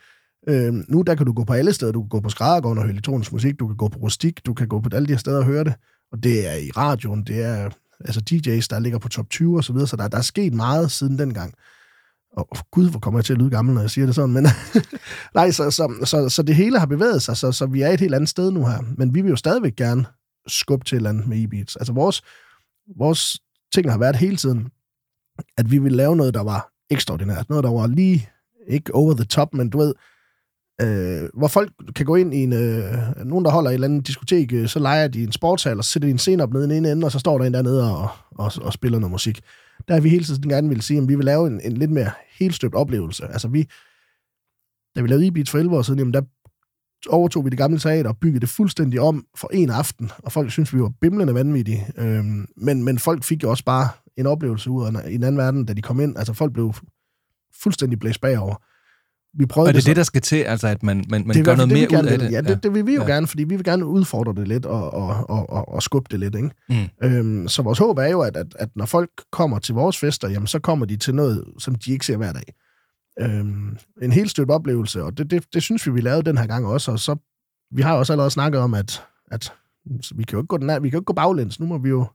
[0.48, 1.92] Øh, nu der kan du gå på alle steder.
[1.92, 4.54] Du kan gå på Skræddergården og høre elektronisk musik, du kan gå på Rustik, du
[4.54, 5.74] kan gå på alle de her steder og høre det.
[6.12, 7.70] Og det er i radioen, det er
[8.04, 10.54] altså DJ's, der ligger på top 20 og så videre, så der, der er sket
[10.54, 11.54] meget siden dengang.
[12.32, 14.32] Og oh, gud, hvor kommer jeg til at lyde gammel, når jeg siger det sådan,
[14.34, 14.46] men
[15.34, 18.00] nej, så, så, så, så, det hele har bevæget sig, så, så vi er et
[18.00, 18.78] helt andet sted nu her.
[18.96, 20.06] Men vi vil jo stadigvæk gerne
[20.46, 21.76] skubbe til et eller andet med e-beats.
[21.76, 22.22] Altså vores,
[22.96, 23.38] vores
[23.74, 24.68] ting har været hele tiden,
[25.56, 27.48] at vi ville lave noget, der var ekstraordinært.
[27.48, 28.28] Noget, der var lige,
[28.68, 29.94] ikke over the top, men du ved,
[30.80, 32.94] øh, hvor folk kan gå ind i en, øh,
[33.24, 35.90] nogen, der holder et eller andet diskotek, øh, så leger de en sportshal, og så
[35.90, 37.54] sætter de en scene op nede i den ene ende, og så står der en
[37.54, 39.40] dernede og, og, og spiller noget musik.
[39.88, 41.90] Der har vi hele tiden gerne vil sige, at vi vil lave en, en lidt
[41.90, 43.26] mere helstøbt oplevelse.
[43.26, 43.68] Altså vi,
[44.96, 46.22] da vi lavede e-beats for 11 år siden, jamen der
[47.08, 50.50] overtog vi det gamle teater og byggede det fuldstændig om for en aften, og folk
[50.50, 51.86] synes vi var bimlende vanvittige.
[51.98, 55.38] Øhm, men, men folk fik jo også bare en oplevelse ud af i en anden
[55.38, 56.18] verden, da de kom ind.
[56.18, 56.74] Altså folk blev
[57.62, 58.54] fuldstændig blæst bagover.
[59.38, 61.36] Vi prøvede Og det er så- det, der skal til, altså at man, man, man
[61.36, 62.20] det gør noget det, mere ud af vil.
[62.26, 62.32] det.
[62.32, 63.06] Ja, det, det vil vi jo Ja.
[63.06, 66.20] gerne, fordi vi vil gerne udfordre det lidt og, og, og, og, og, skubbe det
[66.20, 66.34] lidt.
[66.34, 66.50] Ikke?
[66.68, 67.06] Mm.
[67.08, 70.28] Øhm, så vores håb er jo, at, at, at når folk kommer til vores fester,
[70.28, 72.54] jamen, så kommer de til noget, som de ikke ser hver dag.
[73.20, 76.46] Øhm, en helt støbt oplevelse, og det, det, det synes vi, vi lavede den her
[76.46, 76.92] gang også.
[76.92, 77.16] Og så,
[77.76, 79.52] vi har også allerede snakket om, at, at
[80.14, 81.60] vi kan jo ikke gå, den her, vi kan jo ikke gå baglæns.
[81.60, 82.06] Nu må vi jo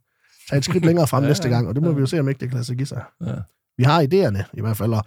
[0.50, 1.96] tage et skridt længere frem ja, næste gang, og det må ja.
[1.96, 3.04] vi jo se, om ikke det kan lade sig give sig.
[3.26, 3.34] Ja.
[3.78, 5.04] Vi har idéerne i hvert fald, og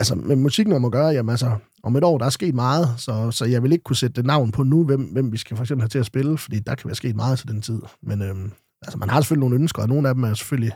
[0.00, 2.88] altså, med musikken om at gøre, jamen altså, om et år, der er sket meget,
[2.96, 5.56] så, så jeg vil ikke kunne sætte et navn på nu, hvem, hvem vi skal
[5.56, 7.82] for eksempel have til at spille, fordi der kan være sket meget til den tid.
[8.02, 8.52] Men øhm,
[8.82, 10.72] altså, man har selvfølgelig nogle ønsker, og nogle af dem er selvfølgelig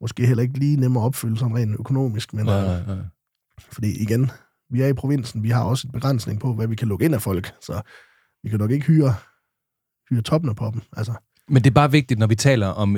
[0.00, 3.04] måske heller ikke lige nemme at opfylde sådan rent økonomisk, men Nej, øh, nej, nej.
[3.72, 4.30] fordi igen,
[4.70, 7.14] vi er i provinsen, vi har også et begrænsning på, hvad vi kan lukke ind
[7.14, 7.80] af folk, så
[8.42, 9.14] vi kan nok ikke hyre,
[10.10, 10.82] hyre toppen på dem.
[10.96, 11.12] Altså,
[11.48, 12.96] Men det er bare vigtigt, når vi taler om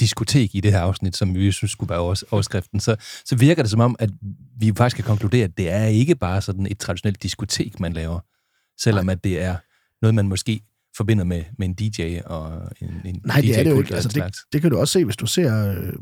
[0.00, 3.62] diskotek i det her afsnit, som vi synes skulle være overs- overskriften, så, så virker
[3.62, 4.10] det som om, at
[4.58, 8.20] vi faktisk kan konkludere, at det er ikke bare sådan et traditionelt diskotek, man laver,
[8.80, 9.56] selvom at det er
[10.02, 10.60] noget, man måske
[10.96, 13.94] forbinder med, med en DJ og en, en Nej, det er det jo ikke.
[13.94, 15.92] Altså, det, det kan du også se, hvis du ser øh,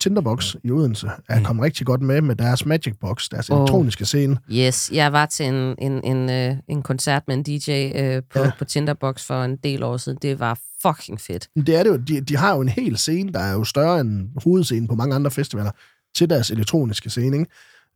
[0.00, 1.44] Tinderbox i Odense, er Mm.
[1.44, 3.58] kommet rigtig godt med med deres Magic Box, deres Åh.
[3.58, 4.38] elektroniske scene.
[4.52, 8.38] Yes, jeg var til en, en, en, øh, en koncert med en DJ øh, på,
[8.38, 8.44] ja.
[8.44, 8.50] Ja.
[8.58, 10.18] på Tinderbox for en del år siden.
[10.22, 11.48] Det var fucking fedt.
[11.66, 11.96] Det er det jo.
[11.96, 15.14] De, de har jo en hel scene, der er jo større end hovedscenen på mange
[15.14, 15.70] andre festivaler,
[16.16, 17.50] til deres elektroniske scene, ikke?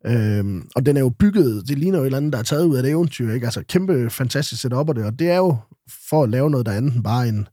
[0.05, 2.65] Øhm, og den er jo bygget, det ligner jo et eller andet, der er taget
[2.65, 3.45] ud af det eventyr, ikke?
[3.45, 5.57] Altså kæmpe fantastisk setup og det, og det er jo
[6.09, 7.47] for at lave noget, der er andet end bare en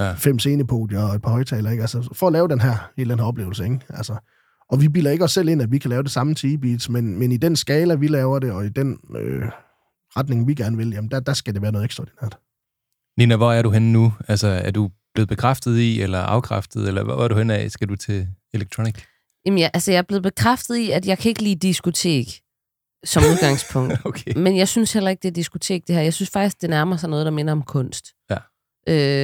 [0.00, 0.12] Ja.
[0.12, 1.82] fem scenepodier og et par højtalere, ikke?
[1.82, 3.80] Altså for at lave den her, hele den her oplevelse, ikke?
[3.88, 4.16] Altså,
[4.70, 6.88] og vi bilder ikke os selv ind, at vi kan lave det samme til e-beats,
[6.92, 9.42] men, men i den skala, vi laver det, og i den øh,
[10.16, 12.38] retning, vi gerne vil, jamen der, der skal det være noget ekstraordinært.
[13.18, 14.12] Nina, hvor er du henne nu?
[14.28, 17.70] Altså, er du blevet bekræftet i, eller afkræftet, eller hvor er du henne af?
[17.70, 18.94] Skal du til Electronic?
[19.46, 22.26] Jamen, ja, altså, jeg er blevet bekræftet i, at jeg kan ikke lide diskotek
[23.04, 23.94] som udgangspunkt.
[24.04, 24.32] Okay.
[24.36, 26.02] Men jeg synes heller ikke, det er diskotek, det her.
[26.02, 28.06] Jeg synes faktisk, det nærmer sig noget, der minder om kunst.
[28.30, 28.36] Ja.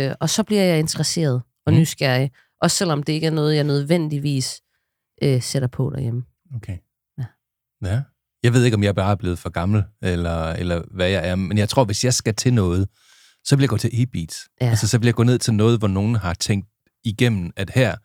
[0.09, 1.79] Øh, og så bliver jeg interesseret og Mm.
[1.79, 2.31] nysgerrig.
[2.63, 4.61] Også selvom det ikke er noget, jeg nødvendigvis
[5.23, 6.23] øh, sætter på derhjemme.
[6.57, 6.79] Okay.
[7.19, 7.25] Ja.
[7.85, 8.03] Ja.
[8.43, 11.35] Jeg ved ikke, om jeg bare er blevet for gammel, eller, eller hvad jeg er,
[11.35, 12.89] men jeg tror, hvis jeg skal til noget,
[13.45, 14.49] så vil jeg gå til e-beats.
[14.61, 14.69] Ja.
[14.69, 16.69] Altså, så vil jeg gå ned til noget, hvor nogen har tænkt
[17.05, 17.97] igennem, at her,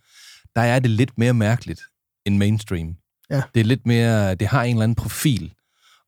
[0.55, 1.81] der er det lidt mere mærkeligt
[2.25, 2.87] end mainstream.
[3.29, 3.41] Ja.
[3.53, 5.51] Det er lidt mere, det har en eller anden profil.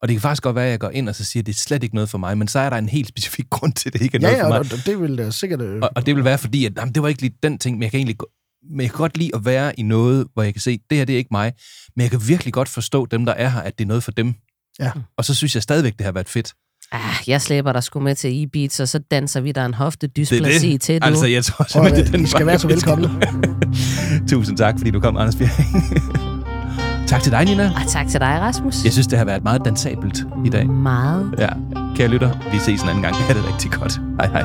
[0.02, 1.54] Og det kan faktisk godt være, at jeg går ind og så siger, at det
[1.54, 3.90] er slet ikke noget for mig, men så er der en helt specifik grund til,
[3.90, 4.60] at det ikke er Ja, noget ja, for mig.
[4.60, 5.62] og det- det vil da sikkert...
[5.62, 7.78] Øh, Og, og det vil være fordi, at jamen, det var ikke lige den ting,
[7.78, 8.18] men jeg kan egentlig
[8.72, 11.06] men jeg kan godt lide at være i noget, hvor jeg kan se, det her
[11.06, 11.54] det er ikke mig,
[11.96, 14.12] men jeg kan virkelig godt forstå dem, der er her, at det er noget for
[14.12, 14.34] dem.
[14.80, 14.92] Ja.
[15.18, 16.54] Og så synes jeg stadigvæk, det har været fedt.
[16.92, 19.76] Ah, jeg slæber dig sgu med til e-beats, og så danser vi der en Det
[19.80, 20.82] er hoftedysplasi det.
[20.82, 21.06] til, du.
[21.08, 23.08] Altså, jeg tror simpelthen, at- det er den I skal være så velkomne.
[24.30, 25.50] Tusind tak, fordi du kom, Anders Bjerg.
[27.08, 27.66] tak til dig, Nina.
[27.76, 28.84] Og tak til dig, Rasmus.
[28.84, 30.70] Jeg synes, det har været meget dansabelt i dag.
[30.70, 31.36] Meget.
[31.38, 31.50] Ja,
[31.96, 33.16] kære lytter, vi ses en anden gang.
[33.16, 34.02] Ha' det rigtig godt.
[34.20, 34.44] Hej hej.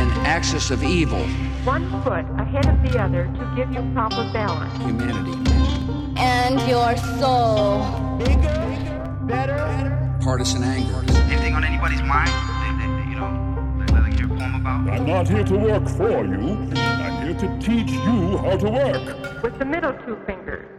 [0.00, 1.24] An axis of evil,
[1.66, 4.72] One foot ahead of the other to give you proper balance.
[4.86, 5.36] humanity.
[6.18, 7.84] And your soul.
[10.22, 10.98] Partisan anger.
[11.32, 12.30] Anything on anybody's mind?
[13.10, 13.30] You know,
[14.16, 14.94] that I'd like to hear a poem about?
[14.94, 16.58] I'm not here to work for you.
[16.76, 19.42] I'm here to teach you how to work.
[19.42, 20.73] With the middle two fingers.